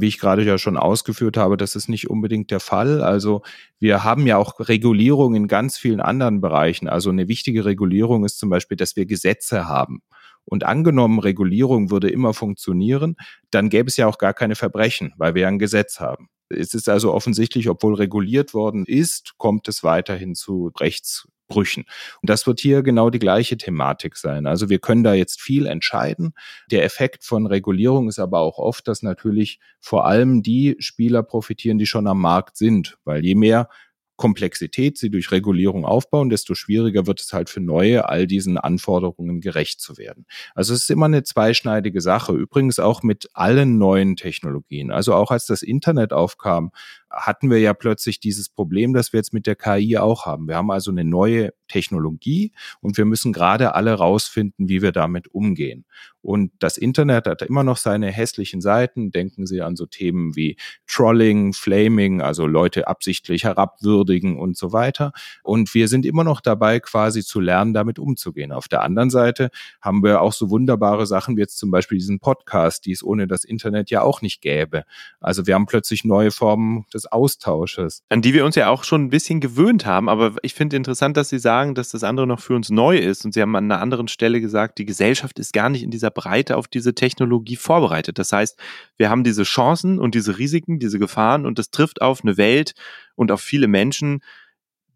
Wie 0.00 0.08
ich 0.08 0.18
gerade 0.18 0.42
ja 0.42 0.56
schon 0.56 0.78
ausgeführt 0.78 1.36
habe, 1.36 1.58
das 1.58 1.76
ist 1.76 1.88
nicht 1.88 2.08
unbedingt 2.08 2.50
der 2.50 2.60
Fall. 2.60 3.02
Also 3.02 3.42
wir 3.78 4.04
haben 4.04 4.26
ja 4.26 4.38
auch 4.38 4.58
Regulierung 4.58 5.34
in 5.34 5.48
ganz 5.48 5.76
vielen 5.76 6.00
anderen 6.00 6.40
Bereichen. 6.40 6.88
Also 6.88 7.10
eine 7.10 7.28
wichtige 7.28 7.66
Regulierung 7.66 8.24
ist 8.24 8.38
zum 8.38 8.48
Beispiel, 8.48 8.78
dass 8.78 8.96
wir 8.96 9.04
Gesetze 9.04 9.68
haben. 9.68 10.00
Und 10.46 10.64
angenommen, 10.64 11.18
Regulierung 11.18 11.90
würde 11.90 12.08
immer 12.08 12.32
funktionieren, 12.32 13.16
dann 13.50 13.68
gäbe 13.68 13.88
es 13.88 13.98
ja 13.98 14.06
auch 14.06 14.16
gar 14.16 14.32
keine 14.32 14.54
Verbrechen, 14.54 15.12
weil 15.18 15.34
wir 15.34 15.42
ja 15.42 15.48
ein 15.48 15.58
Gesetz 15.58 16.00
haben. 16.00 16.28
Es 16.48 16.72
ist 16.72 16.88
also 16.88 17.12
offensichtlich, 17.12 17.68
obwohl 17.68 17.94
reguliert 17.94 18.54
worden 18.54 18.84
ist, 18.86 19.34
kommt 19.36 19.68
es 19.68 19.84
weiterhin 19.84 20.34
zu 20.34 20.70
Rechts 20.80 21.28
Brüchen. 21.52 21.84
Und 22.22 22.30
das 22.30 22.46
wird 22.46 22.60
hier 22.60 22.82
genau 22.82 23.10
die 23.10 23.18
gleiche 23.18 23.58
Thematik 23.58 24.16
sein. 24.16 24.46
Also 24.46 24.70
wir 24.70 24.78
können 24.78 25.04
da 25.04 25.12
jetzt 25.12 25.42
viel 25.42 25.66
entscheiden. 25.66 26.32
Der 26.70 26.84
Effekt 26.84 27.24
von 27.24 27.46
Regulierung 27.46 28.08
ist 28.08 28.18
aber 28.18 28.40
auch 28.40 28.58
oft, 28.58 28.88
dass 28.88 29.02
natürlich 29.02 29.60
vor 29.78 30.06
allem 30.06 30.42
die 30.42 30.76
Spieler 30.78 31.22
profitieren, 31.22 31.76
die 31.76 31.86
schon 31.86 32.06
am 32.06 32.20
Markt 32.20 32.56
sind, 32.56 32.96
weil 33.04 33.24
je 33.24 33.34
mehr 33.34 33.68
Komplexität 34.16 34.98
sie 34.98 35.10
durch 35.10 35.30
Regulierung 35.30 35.84
aufbauen, 35.84 36.30
desto 36.30 36.54
schwieriger 36.54 37.06
wird 37.06 37.20
es 37.20 37.32
halt 37.32 37.50
für 37.50 37.60
neue, 37.60 38.08
all 38.08 38.26
diesen 38.26 38.58
Anforderungen 38.58 39.40
gerecht 39.40 39.80
zu 39.80 39.96
werden. 39.98 40.26
Also 40.54 40.74
es 40.74 40.82
ist 40.82 40.90
immer 40.90 41.06
eine 41.06 41.22
zweischneidige 41.22 42.00
Sache. 42.00 42.32
Übrigens 42.32 42.78
auch 42.78 43.02
mit 43.02 43.30
allen 43.32 43.78
neuen 43.78 44.16
Technologien. 44.16 44.90
Also 44.90 45.14
auch 45.14 45.30
als 45.30 45.46
das 45.46 45.62
Internet 45.62 46.12
aufkam, 46.12 46.70
hatten 47.10 47.50
wir 47.50 47.58
ja 47.58 47.74
plötzlich 47.74 48.20
dieses 48.20 48.48
Problem, 48.48 48.94
das 48.94 49.12
wir 49.12 49.18
jetzt 49.18 49.34
mit 49.34 49.46
der 49.46 49.56
KI 49.56 49.98
auch 49.98 50.26
haben. 50.26 50.48
Wir 50.48 50.56
haben 50.56 50.70
also 50.70 50.90
eine 50.90 51.04
neue 51.04 51.52
Technologie 51.68 52.52
und 52.80 52.96
wir 52.96 53.04
müssen 53.04 53.32
gerade 53.32 53.74
alle 53.74 53.94
rausfinden, 53.94 54.68
wie 54.68 54.82
wir 54.82 54.92
damit 54.92 55.28
umgehen. 55.28 55.84
Und 56.22 56.52
das 56.60 56.76
Internet 56.76 57.26
hat 57.26 57.42
immer 57.42 57.64
noch 57.64 57.76
seine 57.76 58.10
hässlichen 58.10 58.60
Seiten. 58.60 59.10
Denken 59.10 59.46
Sie 59.46 59.60
an 59.60 59.76
so 59.76 59.86
Themen 59.86 60.36
wie 60.36 60.56
Trolling, 60.86 61.52
Flaming, 61.52 62.22
also 62.22 62.46
Leute 62.46 62.86
absichtlich 62.86 63.44
herabwürdigen 63.44 64.38
und 64.38 64.56
so 64.56 64.72
weiter. 64.72 65.12
Und 65.42 65.74
wir 65.74 65.88
sind 65.88 66.06
immer 66.06 66.24
noch 66.24 66.40
dabei, 66.40 66.80
quasi 66.80 67.22
zu 67.22 67.40
lernen, 67.40 67.74
damit 67.74 67.98
umzugehen. 67.98 68.52
Auf 68.52 68.68
der 68.68 68.82
anderen 68.82 69.10
Seite 69.10 69.50
haben 69.80 70.02
wir 70.02 70.20
auch 70.20 70.32
so 70.32 70.50
wunderbare 70.50 71.06
Sachen 71.06 71.36
wie 71.36 71.40
jetzt 71.40 71.58
zum 71.58 71.70
Beispiel 71.70 71.98
diesen 71.98 72.20
Podcast, 72.20 72.86
die 72.86 72.92
es 72.92 73.02
ohne 73.02 73.26
das 73.26 73.44
Internet 73.44 73.90
ja 73.90 74.02
auch 74.02 74.22
nicht 74.22 74.40
gäbe. 74.40 74.84
Also 75.20 75.46
wir 75.46 75.54
haben 75.54 75.66
plötzlich 75.66 76.04
neue 76.04 76.30
Formen 76.30 76.86
des 76.94 77.10
Austausches. 77.10 78.04
An 78.08 78.22
die 78.22 78.32
wir 78.32 78.44
uns 78.44 78.54
ja 78.54 78.68
auch 78.68 78.84
schon 78.84 79.04
ein 79.04 79.10
bisschen 79.10 79.40
gewöhnt 79.40 79.86
haben. 79.86 80.08
Aber 80.08 80.36
ich 80.42 80.54
finde 80.54 80.76
interessant, 80.76 81.16
dass 81.16 81.28
Sie 81.28 81.38
sagen, 81.38 81.74
dass 81.74 81.90
das 81.90 82.04
andere 82.04 82.26
noch 82.26 82.40
für 82.40 82.54
uns 82.54 82.70
neu 82.70 82.96
ist. 82.96 83.24
Und 83.24 83.34
Sie 83.34 83.42
haben 83.42 83.56
an 83.56 83.64
einer 83.64 83.80
anderen 83.80 84.06
Stelle 84.06 84.40
gesagt, 84.40 84.78
die 84.78 84.86
Gesellschaft 84.86 85.38
ist 85.38 85.52
gar 85.52 85.68
nicht 85.68 85.82
in 85.82 85.90
dieser 85.90 86.11
Breite 86.12 86.56
auf 86.56 86.68
diese 86.68 86.94
Technologie 86.94 87.56
vorbereitet. 87.56 88.18
Das 88.18 88.32
heißt, 88.32 88.58
wir 88.96 89.10
haben 89.10 89.24
diese 89.24 89.42
Chancen 89.42 89.98
und 89.98 90.14
diese 90.14 90.38
Risiken, 90.38 90.78
diese 90.78 90.98
Gefahren 90.98 91.46
und 91.46 91.58
das 91.58 91.70
trifft 91.70 92.02
auf 92.02 92.22
eine 92.22 92.36
Welt 92.36 92.74
und 93.14 93.32
auf 93.32 93.40
viele 93.40 93.68
Menschen, 93.68 94.20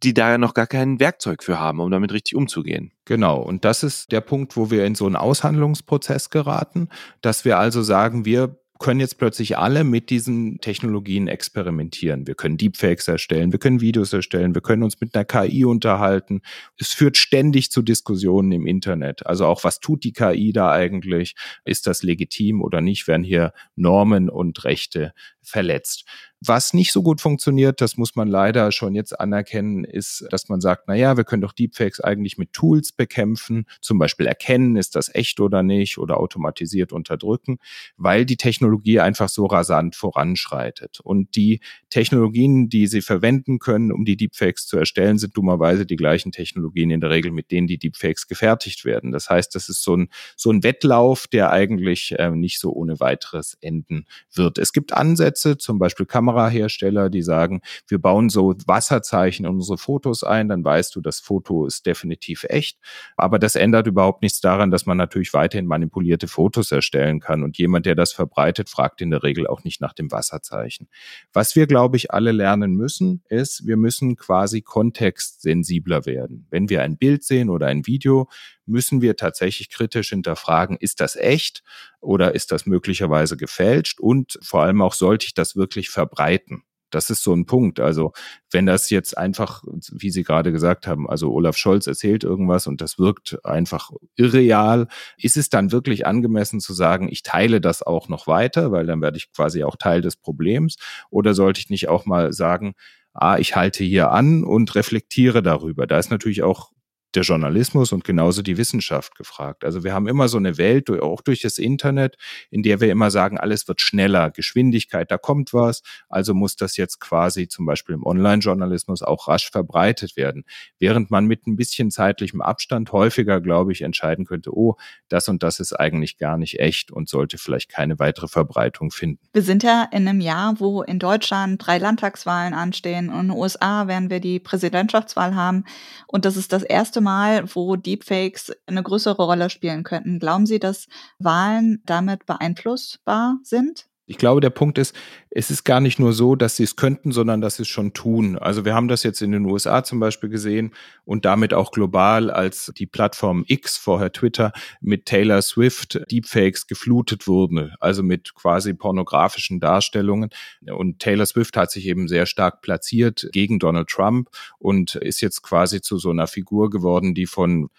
die 0.03 0.14
da 0.14 0.37
noch 0.39 0.55
gar 0.55 0.67
kein 0.67 1.01
Werkzeug 1.01 1.43
für 1.43 1.59
haben, 1.59 1.81
um 1.81 1.91
damit 1.91 2.12
richtig 2.12 2.37
umzugehen. 2.37 2.93
Genau, 3.05 3.41
und 3.41 3.64
das 3.64 3.83
ist 3.83 4.12
der 4.12 4.21
Punkt, 4.21 4.57
wo 4.57 4.71
wir 4.71 4.85
in 4.85 4.95
so 4.95 5.07
einen 5.07 5.17
Aushandlungsprozess 5.17 6.31
geraten, 6.31 6.89
dass 7.23 7.45
wir 7.45 7.59
also 7.59 7.83
sagen, 7.83 8.25
wir 8.25 8.59
können 8.79 9.01
jetzt 9.01 9.18
plötzlich 9.18 9.59
alle 9.59 9.85
mit 9.85 10.11
diesen 10.11 10.59
Technologien 10.61 11.29
experimentieren. 11.29 12.27
Wir 12.27 12.35
können 12.35 12.57
Deepfakes 12.57 13.09
erstellen, 13.09 13.53
wir 13.53 13.59
können 13.59 13.81
Videos 13.81 14.12
erstellen, 14.12 14.55
wir 14.55 14.62
können 14.62 14.83
uns 14.83 15.01
mit 15.01 15.14
einer 15.14 15.24
KI 15.24 15.64
unterhalten. 15.64 16.43
Es 16.79 16.93
führt 16.93 17.16
ständig 17.16 17.70
zu 17.70 17.83
Diskussionen 17.83 18.53
im 18.53 18.66
Internet. 18.66 19.27
Also 19.27 19.47
auch, 19.47 19.64
was 19.64 19.81
tut 19.81 20.05
die 20.05 20.12
KI 20.12 20.53
da 20.53 20.70
eigentlich? 20.70 21.35
Ist 21.64 21.87
das 21.87 22.03
legitim 22.03 22.62
oder 22.62 22.81
nicht? 22.81 23.09
Werden 23.09 23.24
hier 23.24 23.53
Normen 23.74 24.29
und 24.29 24.64
Rechte 24.64 25.12
verletzt? 25.49 26.05
Was 26.44 26.74
nicht 26.74 26.92
so 26.92 27.03
gut 27.03 27.22
funktioniert, 27.22 27.80
das 27.80 27.97
muss 27.97 28.14
man 28.14 28.28
leider 28.28 28.70
schon 28.70 28.94
jetzt 28.94 29.18
anerkennen, 29.18 29.84
ist, 29.84 30.26
dass 30.30 30.51
man 30.51 30.61
sagt, 30.61 30.84
na 30.86 30.94
ja, 30.94 31.16
wir 31.16 31.24
können 31.24 31.40
doch 31.40 31.55
Deepfakes 31.55 32.01
eigentlich 32.01 32.36
mit 32.36 32.53
Tools 32.53 32.92
bekämpfen, 32.92 33.64
zum 33.80 33.99
Beispiel 33.99 34.26
erkennen, 34.26 34.76
ist 34.76 34.97
das 34.97 35.12
echt 35.14 35.40
oder 35.40 35.62
nicht 35.62 35.97
oder 35.97 36.18
automatisiert 36.18 36.92
unterdrücken, 36.92 37.59
weil 37.97 38.26
die 38.26 38.36
Technologie 38.36 39.01
einfach 39.01 39.30
so 39.30 39.47
rasant 39.47 39.97
voranschreitet. 39.97 41.01
Und 41.01 41.36
die 41.36 41.61
Technologien, 41.88 42.68
die 42.68 42.86
sie 42.86 43.01
verwenden 43.01 43.59
können, 43.59 43.90
um 43.90 44.05
die 44.05 44.18
Deepfakes 44.18 44.66
zu 44.66 44.76
erstellen, 44.76 45.18
sind 45.18 45.36
dummerweise 45.38 45.86
die 45.86 45.97
gleichen 45.97 46.32
Technologien 46.32 46.90
in 46.90 47.01
der 47.01 47.11
Regel, 47.11 47.32
mit 47.32 47.51
denen 47.51 47.66
die 47.66 47.78
Deepfakes 47.78 48.26
gefertigt 48.26 48.84
werden. 48.84 49.11
Das 49.11 49.30
heißt, 49.30 49.55
das 49.55 49.70
ist 49.70 49.82
so 49.82 49.97
ein, 49.97 50.11
so 50.36 50.51
ein 50.51 50.62
Wettlauf, 50.62 51.28
der 51.28 51.51
eigentlich 51.51 52.12
äh, 52.18 52.30
nicht 52.30 52.61
so 52.61 52.72
ohne 52.72 53.01
weiteres 53.01 53.57
enden 53.62 54.07
wird. 54.34 54.59
Es 54.59 54.72
gibt 54.72 54.92
Ansätze, 54.92 55.36
zum 55.43 55.78
Beispiel 55.78 56.07
Kamera 56.07 56.37
Kamerahersteller, 56.37 57.09
die 57.09 57.22
sagen, 57.22 57.61
wir 57.89 57.99
bauen 57.99 58.28
so 58.28 58.55
Wasserzeichen 58.66 59.47
in 59.47 59.53
unsere 59.53 59.78
Fotos 59.78 60.22
ein, 60.22 60.49
dann 60.49 60.64
weißt 60.64 60.95
du, 60.95 61.01
das 61.01 61.20
Foto 61.20 61.66
ist 61.66 61.87
definitiv 61.87 62.45
echt. 62.49 62.78
Aber 63.16 63.39
das 63.39 63.55
ändert 63.55 63.87
überhaupt 63.87 64.22
nichts 64.22 64.41
daran, 64.41 64.70
dass 64.70 64.87
man 64.87 64.97
natürlich 64.97 65.32
weiterhin 65.32 65.66
manipulierte 65.66 66.28
Fotos 66.28 66.72
erstellen 66.72 67.20
kann. 67.20 67.43
Und 67.43 67.59
jemand, 67.59 67.87
der 67.87 67.95
das 67.95 68.12
verbreitet, 68.12 68.68
fragt 68.68 69.01
in 69.01 69.11
der 69.11 69.22
Regel 69.22 69.47
auch 69.47 69.64
nicht 69.64 69.80
nach 69.80 69.93
dem 69.93 70.11
Wasserzeichen. 70.12 70.89
Was 71.32 71.57
wir, 71.57 71.66
glaube 71.66 71.97
ich, 71.97 72.12
alle 72.12 72.32
lernen 72.32 72.74
müssen, 72.74 73.22
ist, 73.28 73.66
wir 73.66 73.76
müssen 73.76 74.16
quasi 74.16 74.62
kontextsensibler 74.62 76.07
werden. 76.07 76.47
Wenn 76.51 76.68
wir 76.68 76.82
ein 76.82 76.97
Bild 76.97 77.24
sehen 77.24 77.51
oder 77.51 77.66
ein 77.66 77.87
Video, 77.87 78.28
müssen 78.67 79.01
wir 79.01 79.17
tatsächlich 79.17 79.71
kritisch 79.71 80.11
hinterfragen, 80.11 80.77
ist 80.79 81.01
das 81.01 81.17
echt 81.17 81.62
oder 82.01 82.35
ist 82.35 82.53
das 82.53 82.67
möglicherweise 82.67 83.37
gefälscht 83.37 84.01
und 84.01 84.39
vor 84.43 84.62
allem 84.62 84.83
auch 84.83 84.95
sollte 84.95 85.27
ich 85.27 85.35
das 85.35 85.57
wirklich 85.57 85.91
verbreiten. 85.91 86.62
Das 86.91 87.11
ist 87.11 87.23
so 87.23 87.35
ein 87.35 87.47
Punkt. 87.47 87.81
Also 87.81 88.12
wenn 88.51 88.64
das 88.64 88.91
jetzt 88.91 89.19
einfach, 89.19 89.64
wie 89.93 90.11
Sie 90.11 90.23
gerade 90.23 90.53
gesagt 90.53 90.87
haben, 90.87 91.11
also 91.11 91.33
Olaf 91.33 91.57
Scholz 91.57 91.87
erzählt 91.87 92.23
irgendwas 92.23 92.67
und 92.67 92.81
das 92.81 92.99
wirkt 92.99 93.45
einfach 93.45 93.91
irreal, 94.14 94.87
ist 95.19 95.37
es 95.37 95.51
dann 95.51 95.73
wirklich 95.73 96.07
angemessen 96.07 96.61
zu 96.61 96.75
sagen, 96.75 97.09
ich 97.11 97.23
teile 97.23 97.61
das 97.61 97.83
auch 97.83 98.09
noch 98.09 98.27
weiter, 98.27 98.71
weil 98.71 98.87
dann 98.87 99.03
werde 99.03 99.19
ich 99.19 99.33
quasi 99.33 99.64
auch 99.64 99.77
Teil 99.77 100.01
des 100.01 100.17
Problems? 100.17 100.77
Oder 101.11 101.35
sollte 101.35 101.61
ich 101.61 101.71
nicht 101.71 101.89
auch 101.89 102.07
mal 102.07 102.33
sagen, 102.33 102.75
ah, 103.12 103.39
ich 103.39 103.57
halte 103.57 103.83
hier 103.83 104.12
an 104.12 104.45
und 104.45 104.75
reflektiere 104.75 105.43
darüber. 105.43 105.87
Da 105.87 105.99
ist 105.99 106.11
natürlich 106.11 106.43
auch 106.43 106.71
der 107.14 107.22
Journalismus 107.22 107.92
und 107.92 108.04
genauso 108.04 108.42
die 108.42 108.59
Wissenschaft 108.59 109.14
gefragt. 109.14 109.64
Also 109.64 109.84
wir 109.84 109.94
haben 109.94 110.07
immer 110.07 110.28
so 110.28 110.36
eine 110.36 110.59
Welt, 110.59 110.90
auch 110.90 111.22
durch 111.22 111.40
das 111.40 111.59
Internet, 111.59 112.16
in 112.50 112.62
der 112.62 112.80
wir 112.80 112.90
immer 112.90 113.11
sagen, 113.11 113.38
alles 113.38 113.66
wird 113.68 113.80
schneller, 113.80 114.30
Geschwindigkeit, 114.30 115.11
da 115.11 115.18
kommt 115.18 115.54
was, 115.54 115.82
also 116.09 116.34
muss 116.34 116.57
das 116.57 116.76
jetzt 116.76 117.00
quasi 117.00 117.48
zum 117.48 117.64
Beispiel 117.64 117.94
im 117.94 118.04
Online-Journalismus 118.04 119.02
auch 119.02 119.28
rasch 119.28 119.50
verbreitet 119.50 120.16
werden. 120.16 120.44
Während 120.78 121.11
man 121.11 121.26
mit 121.26 121.46
ein 121.46 121.57
bisschen 121.57 121.90
zeitlichem 121.90 122.42
Abstand 122.42 122.92
häufiger, 122.92 123.40
glaube 123.40 123.72
ich, 123.72 123.82
entscheiden 123.82 124.26
könnte, 124.26 124.54
oh, 124.54 124.76
das 125.09 125.28
und 125.28 125.42
das 125.42 125.61
ist 125.61 125.72
eigentlich 125.72 126.18
gar 126.18 126.36
nicht 126.36 126.61
echt 126.61 126.90
und 126.90 127.09
sollte 127.09 127.38
vielleicht 127.38 127.70
keine 127.70 127.98
weitere 127.98 128.28
Verbreitung 128.28 128.90
finden. 128.90 129.20
Wir 129.32 129.42
sind 129.42 129.62
ja 129.62 129.88
in 129.90 130.07
einem 130.07 130.20
Jahr, 130.20 130.61
wo 130.61 130.82
in 130.82 130.98
Deutschland 130.98 131.64
drei 131.64 131.78
Landtagswahlen 131.78 132.52
anstehen 132.52 133.09
und 133.09 133.20
in 133.20 133.28
den 133.28 133.36
USA 133.36 133.88
werden 133.88 134.11
wir 134.11 134.20
die 134.20 134.38
Präsidentschaftswahl 134.38 135.34
haben 135.34 135.64
und 136.07 136.24
das 136.24 136.36
ist 136.36 136.52
das 136.52 136.62
erste 136.62 136.95
Mal, 137.01 137.55
wo 137.55 137.76
Deepfakes 137.76 138.53
eine 138.66 138.82
größere 138.82 139.22
Rolle 139.22 139.51
spielen 139.51 139.84
könnten. 139.84 140.18
Glauben 140.18 140.47
Sie, 140.47 140.59
dass 140.59 140.88
Wahlen 141.18 141.82
damit 141.84 142.26
beeinflussbar 142.26 143.38
sind? 143.42 143.86
Ich 144.09 144.18
glaube, 144.18 144.40
der 144.40 144.50
Punkt 144.50 144.78
ist, 144.78 144.94
es 145.30 145.50
ist 145.50 145.64
gar 145.64 145.80
nicht 145.80 145.98
nur 145.98 146.12
so, 146.12 146.36
dass 146.36 146.57
sie 146.57 146.62
es 146.62 146.76
könnten, 146.76 147.11
sondern 147.11 147.40
dass 147.40 147.57
sie 147.57 147.62
es 147.62 147.68
schon 147.68 147.92
tun. 147.92 148.38
Also 148.38 148.64
wir 148.64 148.72
haben 148.72 148.86
das 148.86 149.02
jetzt 149.02 149.20
in 149.20 149.32
den 149.32 149.44
USA 149.44 149.82
zum 149.82 149.98
Beispiel 149.98 150.28
gesehen 150.28 150.72
und 151.04 151.24
damit 151.24 151.52
auch 151.52 151.72
global, 151.72 152.30
als 152.30 152.72
die 152.76 152.86
Plattform 152.86 153.44
X, 153.48 153.76
vorher 153.76 154.12
Twitter, 154.12 154.52
mit 154.80 155.07
Taylor 155.07 155.42
Swift 155.42 156.00
Deepfakes 156.11 156.68
geflutet 156.68 157.26
wurde, 157.26 157.74
also 157.80 158.04
mit 158.04 158.34
quasi 158.34 158.74
pornografischen 158.74 159.59
Darstellungen. 159.59 160.30
Und 160.70 161.00
Taylor 161.00 161.26
Swift 161.26 161.57
hat 161.57 161.72
sich 161.72 161.86
eben 161.86 162.07
sehr 162.07 162.26
stark 162.26 162.62
platziert 162.62 163.28
gegen 163.32 163.59
Donald 163.59 163.88
Trump 163.88 164.28
und 164.59 164.94
ist 164.94 165.20
jetzt 165.20 165.42
quasi 165.42 165.80
zu 165.80 165.98
so 165.98 166.11
einer 166.11 166.28
Figur 166.28 166.70
geworden, 166.70 167.14
die 167.14 167.26
von 167.26 167.70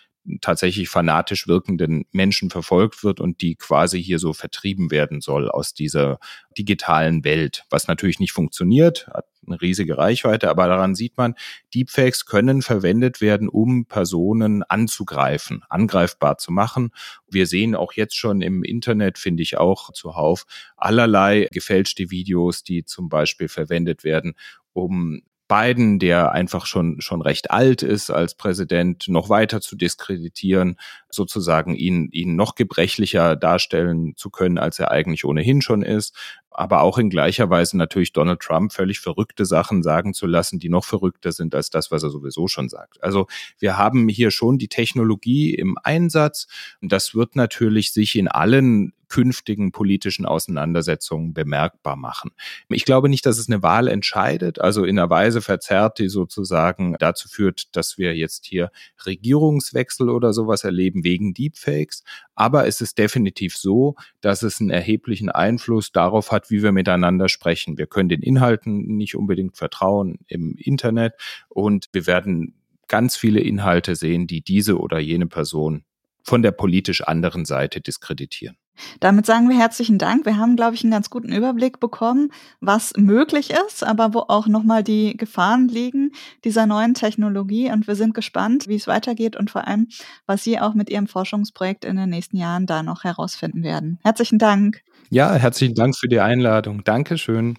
tatsächlich 0.41 0.89
fanatisch 0.89 1.47
wirkenden 1.47 2.05
Menschen 2.11 2.49
verfolgt 2.49 3.03
wird 3.03 3.19
und 3.19 3.41
die 3.41 3.55
quasi 3.55 4.01
hier 4.01 4.19
so 4.19 4.33
vertrieben 4.33 4.91
werden 4.91 5.21
soll 5.21 5.49
aus 5.49 5.73
dieser 5.73 6.19
digitalen 6.57 7.23
Welt, 7.23 7.63
was 7.69 7.87
natürlich 7.87 8.19
nicht 8.19 8.33
funktioniert, 8.33 9.07
hat 9.07 9.25
eine 9.45 9.61
riesige 9.61 9.97
Reichweite, 9.97 10.49
aber 10.49 10.67
daran 10.67 10.95
sieht 10.95 11.17
man, 11.17 11.35
Deepfakes 11.73 12.25
können 12.25 12.61
verwendet 12.61 13.21
werden, 13.21 13.47
um 13.47 13.85
Personen 13.85 14.63
anzugreifen, 14.63 15.63
angreifbar 15.69 16.37
zu 16.37 16.51
machen. 16.51 16.91
Wir 17.29 17.47
sehen 17.47 17.75
auch 17.75 17.93
jetzt 17.93 18.15
schon 18.15 18.41
im 18.41 18.63
Internet, 18.63 19.17
finde 19.17 19.43
ich 19.43 19.57
auch 19.57 19.93
zuhauf, 19.93 20.45
allerlei 20.75 21.47
gefälschte 21.51 22.11
Videos, 22.11 22.63
die 22.63 22.83
zum 22.83 23.07
Beispiel 23.07 23.47
verwendet 23.47 24.03
werden, 24.03 24.33
um 24.73 25.21
Biden, 25.47 25.99
der 25.99 26.31
einfach 26.31 26.65
schon, 26.65 26.99
schon 26.99 27.21
recht 27.21 27.51
alt 27.51 27.81
ist 27.81 28.09
als 28.09 28.35
Präsident, 28.35 29.07
noch 29.07 29.29
weiter 29.29 29.61
zu 29.61 29.75
diskreditieren, 29.75 30.77
sozusagen 31.09 31.73
ihn, 31.75 32.09
ihn 32.11 32.35
noch 32.35 32.55
gebrechlicher 32.55 33.35
darstellen 33.35 34.15
zu 34.17 34.29
können, 34.29 34.57
als 34.57 34.79
er 34.79 34.91
eigentlich 34.91 35.25
ohnehin 35.25 35.61
schon 35.61 35.83
ist. 35.83 36.15
Aber 36.49 36.81
auch 36.81 36.97
in 36.97 37.09
gleicher 37.09 37.49
Weise 37.49 37.77
natürlich 37.77 38.13
Donald 38.13 38.39
Trump 38.39 38.73
völlig 38.73 38.99
verrückte 38.99 39.45
Sachen 39.45 39.83
sagen 39.83 40.13
zu 40.13 40.25
lassen, 40.25 40.59
die 40.59 40.69
noch 40.69 40.83
verrückter 40.83 41.31
sind 41.31 41.53
als 41.53 41.69
das, 41.69 41.91
was 41.91 42.03
er 42.03 42.09
sowieso 42.09 42.47
schon 42.47 42.67
sagt. 42.67 43.01
Also 43.03 43.27
wir 43.59 43.77
haben 43.77 44.09
hier 44.09 44.31
schon 44.31 44.57
die 44.57 44.67
Technologie 44.67 45.53
im 45.53 45.77
Einsatz. 45.83 46.47
Und 46.81 46.91
das 46.91 47.13
wird 47.13 47.35
natürlich 47.35 47.93
sich 47.93 48.15
in 48.15 48.27
allen 48.27 48.93
künftigen 49.09 49.71
politischen 49.71 50.25
Auseinandersetzungen 50.25 51.33
bemerkbar 51.33 51.95
machen. 51.95 52.31
Ich 52.69 52.85
glaube 52.85 53.09
nicht, 53.09 53.25
dass 53.25 53.37
es 53.37 53.49
eine 53.49 53.63
Wahl 53.63 53.87
entscheidet, 53.87 54.59
also 54.59 54.83
in 54.83 54.97
einer 54.97 55.09
Weise 55.09 55.41
verzerrt, 55.41 55.99
die 55.99 56.09
sozusagen 56.09 56.95
dazu 56.99 57.27
führt, 57.27 57.75
dass 57.75 57.97
wir 57.97 58.15
jetzt 58.15 58.45
hier 58.45 58.71
Regierungswechsel 59.05 60.09
oder 60.09 60.33
sowas 60.33 60.63
erleben 60.63 61.03
wegen 61.03 61.33
Deepfakes. 61.33 62.03
Aber 62.35 62.67
es 62.67 62.81
ist 62.81 62.97
definitiv 62.97 63.57
so, 63.57 63.95
dass 64.21 64.43
es 64.43 64.59
einen 64.59 64.69
erheblichen 64.69 65.29
Einfluss 65.29 65.91
darauf 65.91 66.31
hat, 66.31 66.51
wie 66.51 66.61
wir 66.63 66.71
miteinander 66.71 67.29
sprechen. 67.29 67.77
Wir 67.77 67.87
können 67.87 68.09
den 68.09 68.21
Inhalten 68.21 68.97
nicht 68.97 69.15
unbedingt 69.15 69.57
vertrauen 69.57 70.19
im 70.27 70.55
Internet 70.57 71.13
und 71.49 71.87
wir 71.93 72.07
werden 72.07 72.53
ganz 72.87 73.17
viele 73.17 73.41
Inhalte 73.41 73.95
sehen, 73.95 74.27
die 74.27 74.41
diese 74.41 74.77
oder 74.77 74.99
jene 74.99 75.27
Person 75.27 75.83
von 76.27 76.41
der 76.41 76.51
politisch 76.51 77.01
anderen 77.01 77.45
Seite 77.45 77.79
diskreditieren. 77.79 78.57
Damit 78.99 79.25
sagen 79.25 79.49
wir 79.49 79.57
herzlichen 79.57 79.97
Dank. 79.97 80.25
Wir 80.25 80.37
haben, 80.37 80.55
glaube 80.55 80.75
ich, 80.75 80.83
einen 80.83 80.91
ganz 80.91 81.09
guten 81.09 81.31
Überblick 81.31 81.79
bekommen, 81.79 82.29
was 82.59 82.93
möglich 82.95 83.51
ist, 83.67 83.83
aber 83.83 84.13
wo 84.13 84.19
auch 84.27 84.47
nochmal 84.47 84.83
die 84.83 85.17
Gefahren 85.17 85.67
liegen 85.67 86.11
dieser 86.43 86.65
neuen 86.67 86.93
Technologie. 86.93 87.71
Und 87.71 87.87
wir 87.87 87.95
sind 87.95 88.13
gespannt, 88.13 88.67
wie 88.67 88.75
es 88.75 88.85
weitergeht 88.85 89.35
und 89.35 89.49
vor 89.49 89.67
allem, 89.67 89.87
was 90.25 90.43
Sie 90.43 90.59
auch 90.59 90.75
mit 90.75 90.89
Ihrem 90.89 91.07
Forschungsprojekt 91.07 91.85
in 91.85 91.95
den 91.95 92.09
nächsten 92.09 92.37
Jahren 92.37 92.67
da 92.67 92.83
noch 92.83 93.03
herausfinden 93.03 93.63
werden. 93.63 93.99
Herzlichen 94.03 94.37
Dank. 94.37 94.81
Ja, 95.09 95.33
herzlichen 95.33 95.73
Dank 95.73 95.97
für 95.97 96.07
die 96.07 96.19
Einladung. 96.19 96.83
Dankeschön. 96.83 97.57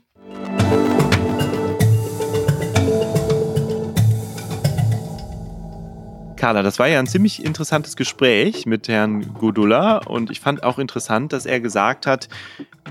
Carla, 6.38 6.62
das 6.62 6.78
war 6.78 6.86
ja 6.86 7.00
ein 7.00 7.08
ziemlich 7.08 7.44
interessantes 7.44 7.96
Gespräch 7.96 8.64
mit 8.64 8.86
Herrn 8.86 9.34
Godula 9.34 9.98
und 9.98 10.30
ich 10.30 10.38
fand 10.38 10.62
auch 10.62 10.78
interessant, 10.78 11.32
dass 11.32 11.46
er 11.46 11.58
gesagt 11.58 12.06
hat, 12.06 12.28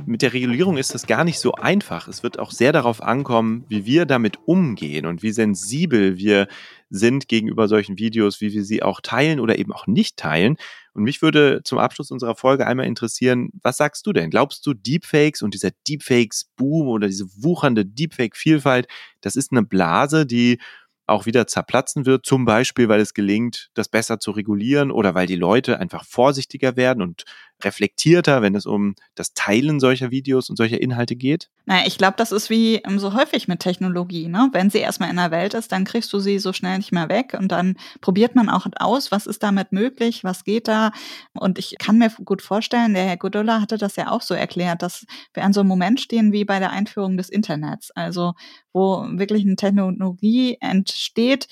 mit 0.05 0.21
der 0.21 0.33
Regulierung 0.33 0.75
ist 0.75 0.93
das 0.93 1.07
gar 1.07 1.23
nicht 1.23 1.39
so 1.39 1.53
einfach. 1.53 2.09
Es 2.09 2.23
wird 2.23 2.39
auch 2.39 2.51
sehr 2.51 2.73
darauf 2.73 3.01
ankommen, 3.01 3.63
wie 3.69 3.85
wir 3.85 4.05
damit 4.05 4.37
umgehen 4.45 5.05
und 5.05 5.23
wie 5.23 5.31
sensibel 5.31 6.17
wir 6.17 6.49
sind 6.89 7.29
gegenüber 7.29 7.69
solchen 7.69 7.97
Videos, 7.97 8.41
wie 8.41 8.51
wir 8.51 8.65
sie 8.65 8.83
auch 8.83 8.99
teilen 8.99 9.39
oder 9.39 9.57
eben 9.57 9.71
auch 9.71 9.87
nicht 9.87 10.17
teilen. 10.17 10.57
Und 10.93 11.03
mich 11.03 11.21
würde 11.21 11.61
zum 11.63 11.79
Abschluss 11.79 12.11
unserer 12.11 12.35
Folge 12.35 12.67
einmal 12.67 12.85
interessieren, 12.85 13.49
was 13.63 13.77
sagst 13.77 14.05
du 14.05 14.11
denn? 14.11 14.29
Glaubst 14.29 14.65
du, 14.65 14.73
Deepfakes 14.73 15.41
und 15.41 15.53
dieser 15.53 15.71
Deepfakes-Boom 15.87 16.89
oder 16.89 17.07
diese 17.07 17.27
wuchernde 17.37 17.85
Deepfake-Vielfalt, 17.85 18.87
das 19.21 19.37
ist 19.37 19.53
eine 19.53 19.63
Blase, 19.63 20.25
die 20.25 20.59
auch 21.07 21.25
wieder 21.25 21.47
zerplatzen 21.47 22.05
wird, 22.05 22.25
zum 22.25 22.45
Beispiel, 22.45 22.89
weil 22.89 22.99
es 22.99 23.13
gelingt, 23.13 23.69
das 23.73 23.89
besser 23.89 24.19
zu 24.19 24.31
regulieren 24.31 24.91
oder 24.91 25.15
weil 25.15 25.25
die 25.25 25.35
Leute 25.35 25.79
einfach 25.79 26.05
vorsichtiger 26.05 26.75
werden 26.75 27.01
und 27.01 27.23
reflektierter, 27.63 28.41
wenn 28.41 28.55
es 28.55 28.65
um 28.65 28.95
das 29.15 29.33
Teilen 29.33 29.79
solcher 29.79 30.11
Videos 30.11 30.49
und 30.49 30.55
solcher 30.55 30.81
Inhalte 30.81 31.15
geht? 31.15 31.49
Naja, 31.65 31.85
ich 31.85 31.97
glaube, 31.97 32.15
das 32.17 32.31
ist 32.31 32.49
wie 32.49 32.75
ähm, 32.75 32.99
so 32.99 33.13
häufig 33.13 33.47
mit 33.47 33.59
Technologie. 33.59 34.27
Ne? 34.27 34.49
Wenn 34.53 34.69
sie 34.69 34.77
erstmal 34.77 35.09
in 35.09 35.17
der 35.17 35.31
Welt 35.31 35.53
ist, 35.53 35.71
dann 35.71 35.85
kriegst 35.85 36.11
du 36.13 36.19
sie 36.19 36.39
so 36.39 36.53
schnell 36.53 36.77
nicht 36.77 36.91
mehr 36.91 37.09
weg 37.09 37.35
und 37.37 37.51
dann 37.51 37.75
probiert 38.01 38.35
man 38.35 38.49
auch 38.49 38.67
aus, 38.79 39.11
was 39.11 39.27
ist 39.27 39.43
damit 39.43 39.71
möglich, 39.71 40.23
was 40.23 40.43
geht 40.43 40.67
da. 40.67 40.91
Und 41.33 41.59
ich 41.59 41.75
kann 41.79 41.97
mir 41.97 42.09
gut 42.23 42.41
vorstellen, 42.41 42.93
der 42.93 43.05
Herr 43.05 43.17
Godola 43.17 43.61
hatte 43.61 43.77
das 43.77 43.95
ja 43.95 44.11
auch 44.11 44.21
so 44.21 44.33
erklärt, 44.33 44.81
dass 44.81 45.05
wir 45.33 45.43
an 45.43 45.53
so 45.53 45.61
einem 45.61 45.69
Moment 45.69 45.99
stehen 45.99 46.31
wie 46.31 46.45
bei 46.45 46.59
der 46.59 46.71
Einführung 46.71 47.17
des 47.17 47.29
Internets. 47.29 47.91
Also 47.91 48.33
wo 48.77 49.05
wirklich 49.17 49.43
eine 49.43 49.55
Technologie 49.55 50.57
entsteht, 50.61 51.47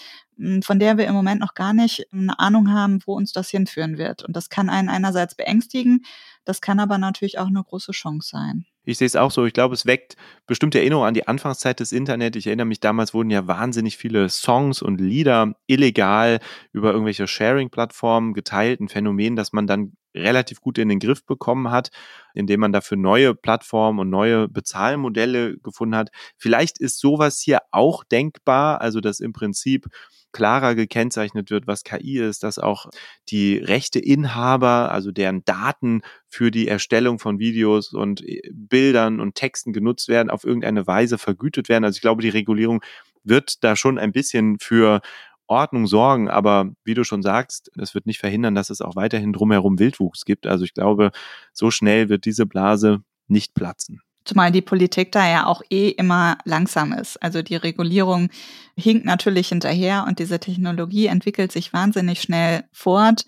von 0.63 0.79
der 0.79 0.97
wir 0.97 1.07
im 1.07 1.13
Moment 1.13 1.39
noch 1.39 1.53
gar 1.53 1.73
nicht 1.73 2.07
eine 2.11 2.39
Ahnung 2.39 2.71
haben, 2.71 2.99
wo 3.05 3.15
uns 3.15 3.31
das 3.31 3.49
hinführen 3.49 3.97
wird. 3.97 4.23
Und 4.23 4.35
das 4.35 4.49
kann 4.49 4.69
einen 4.69 4.89
einerseits 4.89 5.35
beängstigen, 5.35 6.03
das 6.45 6.61
kann 6.61 6.79
aber 6.79 6.97
natürlich 6.97 7.39
auch 7.39 7.47
eine 7.47 7.63
große 7.63 7.91
Chance 7.91 8.29
sein. 8.29 8.65
Ich 8.85 8.99
sehe 8.99 9.07
es 9.07 9.15
auch 9.15 9.31
so. 9.31 9.45
Ich 9.45 9.53
glaube, 9.53 9.73
es 9.73 9.87
weckt 9.87 10.15
bestimmte 10.45 10.77
Erinnerungen 10.77 11.07
an 11.07 11.13
die 11.15 11.27
Anfangszeit 11.27 11.79
des 11.79 11.91
Internet. 11.91 12.35
Ich 12.35 12.45
erinnere 12.45 12.67
mich, 12.67 12.79
damals 12.79 13.15
wurden 13.15 13.31
ja 13.31 13.47
wahnsinnig 13.47 13.97
viele 13.97 14.29
Songs 14.29 14.83
und 14.83 15.01
Lieder 15.01 15.55
illegal 15.65 16.39
über 16.71 16.91
irgendwelche 16.91 17.27
Sharing-Plattformen 17.27 18.33
geteilt. 18.33 18.79
Ein 18.79 18.89
Phänomen, 18.89 19.35
das 19.35 19.53
man 19.53 19.65
dann 19.65 19.93
relativ 20.15 20.61
gut 20.61 20.77
in 20.77 20.89
den 20.89 20.99
Griff 20.99 21.25
bekommen 21.25 21.69
hat, 21.71 21.89
indem 22.33 22.61
man 22.61 22.73
dafür 22.73 22.97
neue 22.97 23.35
Plattformen 23.35 23.99
und 23.99 24.09
neue 24.09 24.47
Bezahlmodelle 24.47 25.57
gefunden 25.57 25.95
hat. 25.95 26.09
Vielleicht 26.37 26.79
ist 26.79 26.99
sowas 26.99 27.39
hier 27.39 27.59
auch 27.71 28.03
denkbar, 28.03 28.81
also 28.81 29.01
dass 29.01 29.19
im 29.19 29.33
Prinzip 29.33 29.87
klarer 30.35 30.75
gekennzeichnet 30.75 31.49
wird, 31.49 31.65
was 31.65 31.85
KI 31.85 32.19
ist, 32.19 32.43
dass 32.43 32.59
auch 32.59 32.87
die 33.29 33.57
Rechteinhaber, 33.57 34.91
also 34.91 35.13
deren 35.13 35.45
Daten 35.45 36.01
für 36.27 36.51
die 36.51 36.67
Erstellung 36.67 37.19
von 37.19 37.39
Videos 37.39 37.93
und 37.93 38.21
äh, 38.21 38.41
Bildern 38.51 39.21
und 39.21 39.35
Texten 39.35 39.71
genutzt 39.71 40.09
werden, 40.09 40.29
auf 40.29 40.43
irgendeine 40.43 40.87
Weise 40.87 41.17
vergütet 41.17 41.69
werden. 41.69 41.85
Also 41.85 41.95
ich 41.95 42.01
glaube, 42.01 42.21
die 42.21 42.29
Regulierung 42.29 42.81
wird 43.23 43.63
da 43.63 43.77
schon 43.77 43.97
ein 43.97 44.11
bisschen 44.11 44.59
für 44.59 44.99
Ordnung 45.47 45.87
sorgen, 45.87 46.29
aber 46.29 46.71
wie 46.83 46.93
du 46.93 47.03
schon 47.03 47.21
sagst, 47.21 47.71
das 47.75 47.93
wird 47.93 48.05
nicht 48.05 48.19
verhindern, 48.19 48.55
dass 48.55 48.69
es 48.69 48.81
auch 48.81 48.95
weiterhin 48.95 49.33
drumherum 49.33 49.79
Wildwuchs 49.79 50.25
gibt. 50.25 50.47
Also 50.47 50.65
ich 50.65 50.73
glaube, 50.73 51.11
so 51.53 51.71
schnell 51.71 52.09
wird 52.09 52.25
diese 52.25 52.45
Blase 52.45 53.01
nicht 53.27 53.53
platzen. 53.53 54.01
Zumal 54.25 54.51
die 54.51 54.63
Politik 54.63 55.11
da 55.11 55.29
ja 55.29 55.45
auch 55.45 55.61
eh 55.69 55.89
immer 55.89 56.39
langsam 56.45 56.93
ist. 56.93 57.21
Also 57.21 57.43
die 57.43 57.55
Regulierung 57.55 58.29
hinkt 58.75 59.05
natürlich 59.05 59.49
hinterher 59.49 60.05
und 60.07 60.17
diese 60.17 60.39
Technologie 60.39 61.05
entwickelt 61.05 61.51
sich 61.51 61.73
wahnsinnig 61.73 62.21
schnell 62.21 62.63
fort. 62.71 63.25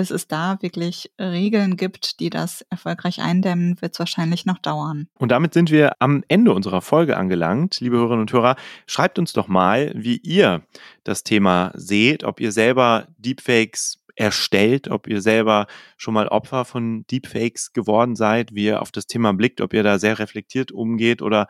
Bis 0.00 0.10
es 0.10 0.26
da 0.26 0.56
wirklich 0.62 1.12
Regeln 1.20 1.76
gibt, 1.76 2.20
die 2.20 2.30
das 2.30 2.62
erfolgreich 2.70 3.20
eindämmen, 3.20 3.82
wird 3.82 3.92
es 3.92 3.98
wahrscheinlich 3.98 4.46
noch 4.46 4.56
dauern. 4.56 5.08
Und 5.18 5.30
damit 5.30 5.52
sind 5.52 5.70
wir 5.70 5.92
am 5.98 6.24
Ende 6.28 6.54
unserer 6.54 6.80
Folge 6.80 7.18
angelangt. 7.18 7.80
Liebe 7.80 7.98
Hörerinnen 7.98 8.22
und 8.22 8.32
Hörer, 8.32 8.56
schreibt 8.86 9.18
uns 9.18 9.34
doch 9.34 9.46
mal, 9.46 9.92
wie 9.94 10.16
ihr 10.16 10.62
das 11.04 11.22
Thema 11.22 11.70
seht, 11.74 12.24
ob 12.24 12.40
ihr 12.40 12.50
selber 12.50 13.08
Deepfakes 13.18 13.98
erstellt, 14.16 14.88
ob 14.88 15.06
ihr 15.06 15.20
selber 15.20 15.66
schon 15.98 16.14
mal 16.14 16.28
Opfer 16.28 16.64
von 16.64 17.04
Deepfakes 17.10 17.74
geworden 17.74 18.16
seid, 18.16 18.54
wie 18.54 18.64
ihr 18.64 18.80
auf 18.80 18.92
das 18.92 19.06
Thema 19.06 19.34
blickt, 19.34 19.60
ob 19.60 19.74
ihr 19.74 19.82
da 19.82 19.98
sehr 19.98 20.18
reflektiert 20.18 20.72
umgeht 20.72 21.20
oder 21.20 21.46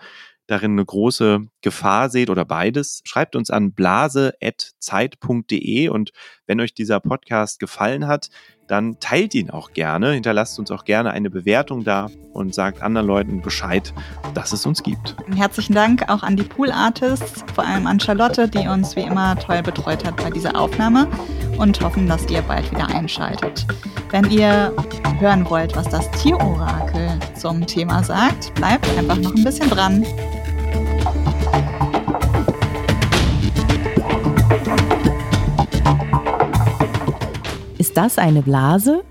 darin 0.51 0.73
eine 0.73 0.85
große 0.85 1.47
Gefahr 1.63 2.11
seht 2.11 2.29
oder 2.31 2.45
beides, 2.45 3.01
schreibt 3.05 3.37
uns 3.37 3.51
an 3.51 3.73
blase.zeit.de 3.73 5.89
und 5.89 6.11
wenn 6.47 6.61
euch 6.61 6.75
dieser 6.75 6.99
Podcast 7.01 7.61
gefallen 7.61 8.07
hat, 8.07 8.29
dann 8.71 9.01
teilt 9.01 9.35
ihn 9.35 9.51
auch 9.51 9.73
gerne, 9.73 10.13
hinterlasst 10.13 10.59
uns 10.59 10.71
auch 10.71 10.85
gerne 10.85 11.11
eine 11.11 11.29
Bewertung 11.29 11.83
da 11.83 12.07
und 12.33 12.55
sagt 12.55 12.83
anderen 12.83 13.07
Leuten 13.07 13.43
Bescheid, 13.43 13.93
dass 14.35 14.53
es 14.53 14.65
uns 14.65 14.85
gibt. 14.85 15.17
Herzlichen 15.35 15.75
Dank 15.75 16.09
auch 16.09 16.23
an 16.23 16.37
die 16.37 16.45
Pool 16.45 16.71
Artists, 16.71 17.45
vor 17.55 17.67
allem 17.67 17.89
an 17.89 17.99
Charlotte, 17.99 18.49
die 18.49 18.69
uns 18.69 18.95
wie 18.95 19.03
immer 19.03 19.37
toll 19.37 19.63
betreut 19.63 20.05
hat 20.05 20.17
bei 20.17 20.31
dieser 20.31 20.59
Aufnahme 20.59 21.09
und 21.59 21.81
hoffen, 21.81 22.07
dass 22.07 22.31
ihr 22.31 22.43
bald 22.43 22.71
wieder 22.71 22.87
einschaltet. 22.87 23.67
Wenn 24.11 24.31
ihr 24.31 24.73
hören 25.19 25.49
wollt, 25.51 25.77
was 25.77 25.89
das 25.89 26.09
Tierorakel 26.13 27.19
zum 27.35 27.67
Thema 27.67 28.05
sagt, 28.05 28.55
bleibt 28.55 28.89
einfach 28.97 29.17
noch 29.17 29.35
ein 29.35 29.45
bisschen 29.45 29.69
dran. 29.69 30.07
Ist 37.79 37.97
das 37.97 38.19
eine 38.19 38.43
Blase? 38.43 39.03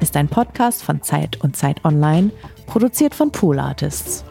Ist 0.00 0.16
ein 0.16 0.28
Podcast 0.28 0.82
von 0.82 1.02
Zeit 1.02 1.40
und 1.42 1.56
Zeit 1.56 1.84
Online, 1.84 2.30
produziert 2.66 3.14
von 3.14 3.30
Pool 3.30 3.58
Artists. 3.58 4.24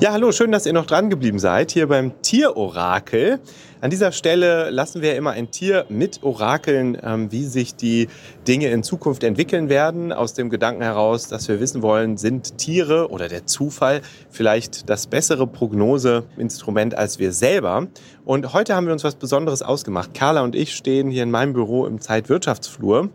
Ja, 0.00 0.10
hallo, 0.10 0.32
schön, 0.32 0.50
dass 0.50 0.66
ihr 0.66 0.72
noch 0.72 0.86
dran 0.86 1.08
geblieben 1.08 1.38
seid 1.38 1.70
hier 1.70 1.86
beim 1.86 2.20
Tierorakel. 2.20 3.38
An 3.80 3.90
dieser 3.90 4.10
Stelle 4.10 4.70
lassen 4.70 5.02
wir 5.02 5.14
immer 5.14 5.30
ein 5.30 5.52
Tier 5.52 5.86
mit 5.88 6.24
Orakeln, 6.24 6.98
ähm, 7.00 7.30
wie 7.30 7.44
sich 7.44 7.76
die 7.76 8.08
Dinge 8.48 8.70
in 8.70 8.82
Zukunft 8.82 9.22
entwickeln 9.22 9.68
werden. 9.68 10.12
Aus 10.12 10.34
dem 10.34 10.50
Gedanken 10.50 10.82
heraus, 10.82 11.28
dass 11.28 11.46
wir 11.46 11.60
wissen 11.60 11.80
wollen, 11.80 12.16
sind 12.16 12.58
Tiere 12.58 13.08
oder 13.08 13.28
der 13.28 13.46
Zufall 13.46 14.00
vielleicht 14.30 14.90
das 14.90 15.06
bessere 15.06 15.46
Prognoseinstrument 15.46 16.96
als 16.96 17.20
wir 17.20 17.32
selber. 17.32 17.86
Und 18.24 18.52
heute 18.52 18.74
haben 18.74 18.86
wir 18.86 18.92
uns 18.92 19.04
was 19.04 19.14
Besonderes 19.14 19.62
ausgemacht. 19.62 20.12
Carla 20.12 20.42
und 20.42 20.56
ich 20.56 20.74
stehen 20.74 21.08
hier 21.08 21.22
in 21.22 21.30
meinem 21.30 21.52
Büro 21.52 21.86
im 21.86 22.00
Zeitwirtschaftsflur 22.00 23.10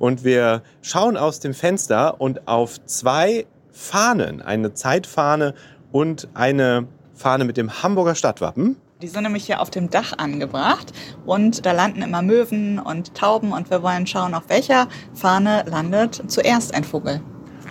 und 0.00 0.24
wir 0.24 0.64
schauen 0.82 1.16
aus 1.16 1.38
dem 1.38 1.54
Fenster 1.54 2.20
und 2.20 2.48
auf 2.48 2.84
zwei 2.86 3.46
Fahnen, 3.74 4.40
eine 4.40 4.72
Zeitfahne 4.72 5.54
und 5.94 6.26
eine 6.34 6.88
Fahne 7.14 7.44
mit 7.44 7.56
dem 7.56 7.84
Hamburger 7.84 8.16
Stadtwappen. 8.16 8.74
Die 9.00 9.06
sind 9.06 9.22
nämlich 9.22 9.46
hier 9.46 9.60
auf 9.60 9.70
dem 9.70 9.90
Dach 9.90 10.12
angebracht 10.18 10.92
und 11.24 11.64
da 11.64 11.70
landen 11.70 12.02
immer 12.02 12.20
Möwen 12.20 12.80
und 12.80 13.14
Tauben 13.14 13.52
und 13.52 13.70
wir 13.70 13.80
wollen 13.84 14.04
schauen, 14.04 14.34
auf 14.34 14.48
welcher 14.48 14.88
Fahne 15.14 15.64
landet 15.68 16.24
zuerst 16.26 16.74
ein 16.74 16.82
Vogel. 16.82 17.20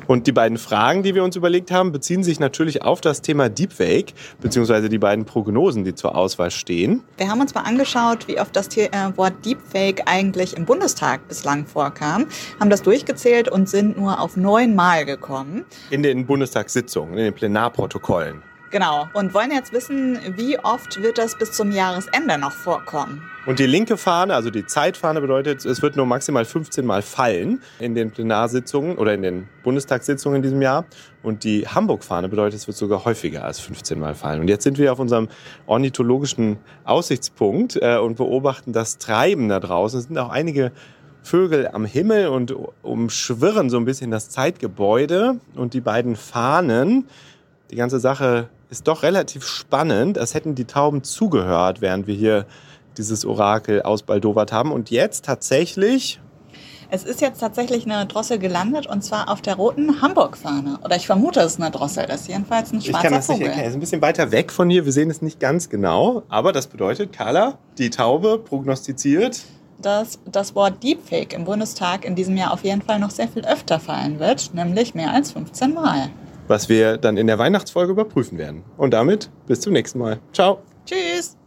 Und 0.07 0.27
die 0.27 0.31
beiden 0.31 0.57
Fragen, 0.57 1.03
die 1.03 1.15
wir 1.15 1.23
uns 1.23 1.35
überlegt 1.35 1.71
haben, 1.71 1.91
beziehen 1.91 2.23
sich 2.23 2.39
natürlich 2.39 2.81
auf 2.81 3.01
das 3.01 3.21
Thema 3.21 3.49
Deepfake, 3.49 4.13
beziehungsweise 4.41 4.89
die 4.89 4.97
beiden 4.97 5.25
Prognosen, 5.25 5.83
die 5.83 5.95
zur 5.95 6.15
Auswahl 6.15 6.51
stehen. 6.51 7.03
Wir 7.17 7.29
haben 7.29 7.41
uns 7.41 7.53
mal 7.53 7.61
angeschaut, 7.61 8.27
wie 8.27 8.39
oft 8.39 8.55
das 8.55 8.75
äh, 8.77 8.89
Wort 9.15 9.33
Deepfake 9.45 10.03
eigentlich 10.05 10.55
im 10.57 10.65
Bundestag 10.65 11.27
bislang 11.27 11.65
vorkam, 11.65 12.27
haben 12.59 12.69
das 12.69 12.81
durchgezählt 12.81 13.49
und 13.49 13.69
sind 13.69 13.97
nur 13.97 14.19
auf 14.19 14.37
neun 14.37 14.75
Mal 14.75 15.05
gekommen. 15.05 15.65
In 15.89 16.03
den 16.03 16.25
Bundestagssitzungen, 16.25 17.17
in 17.17 17.25
den 17.25 17.33
Plenarprotokollen. 17.33 18.43
Genau. 18.73 19.07
Und 19.13 19.35
wollen 19.35 19.51
jetzt 19.51 19.71
wissen, 19.71 20.17
wie 20.35 20.57
oft 20.57 20.99
wird 21.03 21.19
das 21.19 21.37
bis 21.37 21.51
zum 21.51 21.71
Jahresende 21.71 22.39
noch 22.39 22.51
vorkommen? 22.51 23.21
Und 23.45 23.59
die 23.59 23.67
linke 23.67 23.97
Fahne, 23.97 24.33
also 24.33 24.49
die 24.49 24.65
Zeitfahne, 24.65 25.21
bedeutet, 25.21 25.63
es 25.63 25.83
wird 25.83 25.95
nur 25.95 26.07
maximal 26.07 26.43
15 26.43 26.83
Mal 26.83 27.03
fallen 27.03 27.61
in 27.77 27.93
den 27.93 28.09
Plenarsitzungen 28.09 28.97
oder 28.97 29.13
in 29.13 29.21
den 29.21 29.47
Bundestagssitzungen 29.61 30.37
in 30.37 30.41
diesem 30.41 30.59
Jahr. 30.59 30.85
Und 31.21 31.43
die 31.43 31.67
Hamburg-Fahne 31.67 32.29
bedeutet, 32.29 32.61
es 32.61 32.65
wird 32.65 32.75
sogar 32.75 33.05
häufiger 33.05 33.43
als 33.43 33.59
15 33.59 33.99
Mal 33.99 34.15
fallen. 34.15 34.41
Und 34.41 34.47
jetzt 34.47 34.63
sind 34.63 34.79
wir 34.79 34.91
auf 34.91 34.97
unserem 34.97 35.27
ornithologischen 35.67 36.57
Aussichtspunkt 36.83 37.77
äh, 37.79 37.97
und 37.97 38.17
beobachten 38.17 38.73
das 38.73 38.97
Treiben 38.97 39.49
da 39.49 39.59
draußen. 39.59 39.99
Es 39.99 40.05
sind 40.07 40.17
auch 40.17 40.29
einige 40.29 40.71
Vögel 41.21 41.67
am 41.67 41.85
Himmel 41.85 42.29
und 42.29 42.55
umschwirren 42.81 43.69
so 43.69 43.77
ein 43.77 43.85
bisschen 43.85 44.09
das 44.09 44.29
Zeitgebäude 44.29 45.39
und 45.53 45.75
die 45.75 45.81
beiden 45.81 46.15
Fahnen. 46.15 47.05
Die 47.69 47.75
ganze 47.75 47.99
Sache 47.99 48.49
ist 48.73 48.87
doch 48.87 49.03
relativ 49.03 49.45
spannend, 49.45 50.17
als 50.17 50.33
hätten 50.33 50.55
die 50.55 50.65
Tauben 50.65 51.03
zugehört, 51.03 51.79
während 51.79 52.07
wir 52.07 52.15
hier 52.15 52.47
dieses 52.97 53.23
Orakel 53.23 53.83
ausbaldowert 53.83 54.51
haben. 54.51 54.71
Und 54.71 54.89
jetzt 54.89 55.25
tatsächlich. 55.25 56.19
Es 56.89 57.03
ist 57.03 57.21
jetzt 57.21 57.39
tatsächlich 57.39 57.85
eine 57.85 58.07
Drossel 58.07 58.39
gelandet 58.39 58.87
und 58.87 59.03
zwar 59.03 59.29
auf 59.29 59.41
der 59.43 59.55
roten 59.55 60.01
Hamburg-Fahne. 60.01 60.79
Oder 60.83 60.95
ich 60.95 61.05
vermute, 61.05 61.39
es 61.41 61.53
ist 61.53 61.61
eine 61.61 61.69
Drossel. 61.69 62.07
Das 62.07 62.21
ist 62.21 62.29
jedenfalls 62.29 62.71
ein 62.73 62.81
schwarzer 62.81 62.97
Ich 62.97 63.03
kann 63.03 63.13
das 63.13 63.25
Vogel. 63.27 63.39
nicht 63.39 63.47
erkennen. 63.49 63.65
Es 63.65 63.69
ist 63.69 63.77
ein 63.77 63.79
bisschen 63.79 64.01
weiter 64.01 64.31
weg 64.31 64.51
von 64.51 64.69
hier. 64.71 64.85
Wir 64.85 64.91
sehen 64.91 65.11
es 65.11 65.21
nicht 65.21 65.39
ganz 65.39 65.69
genau. 65.69 66.23
Aber 66.29 66.51
das 66.51 66.65
bedeutet, 66.65 67.13
Carla, 67.13 67.59
die 67.77 67.91
Taube 67.91 68.39
prognostiziert. 68.39 69.39
dass 69.81 70.17
das 70.25 70.55
Wort 70.55 70.81
Deepfake 70.83 71.33
im 71.33 71.45
Bundestag 71.45 72.05
in 72.05 72.15
diesem 72.15 72.37
Jahr 72.37 72.53
auf 72.53 72.63
jeden 72.63 72.81
Fall 72.81 72.99
noch 72.99 73.09
sehr 73.11 73.27
viel 73.27 73.43
öfter 73.45 73.79
fallen 73.79 74.19
wird, 74.19 74.53
nämlich 74.53 74.95
mehr 74.95 75.11
als 75.11 75.31
15 75.33 75.73
Mal. 75.73 76.09
Was 76.47 76.69
wir 76.69 76.97
dann 76.97 77.17
in 77.17 77.27
der 77.27 77.39
Weihnachtsfolge 77.39 77.91
überprüfen 77.91 78.37
werden. 78.37 78.63
Und 78.77 78.93
damit 78.93 79.29
bis 79.47 79.61
zum 79.61 79.73
nächsten 79.73 79.99
Mal. 79.99 80.19
Ciao. 80.33 80.59
Tschüss! 80.85 81.37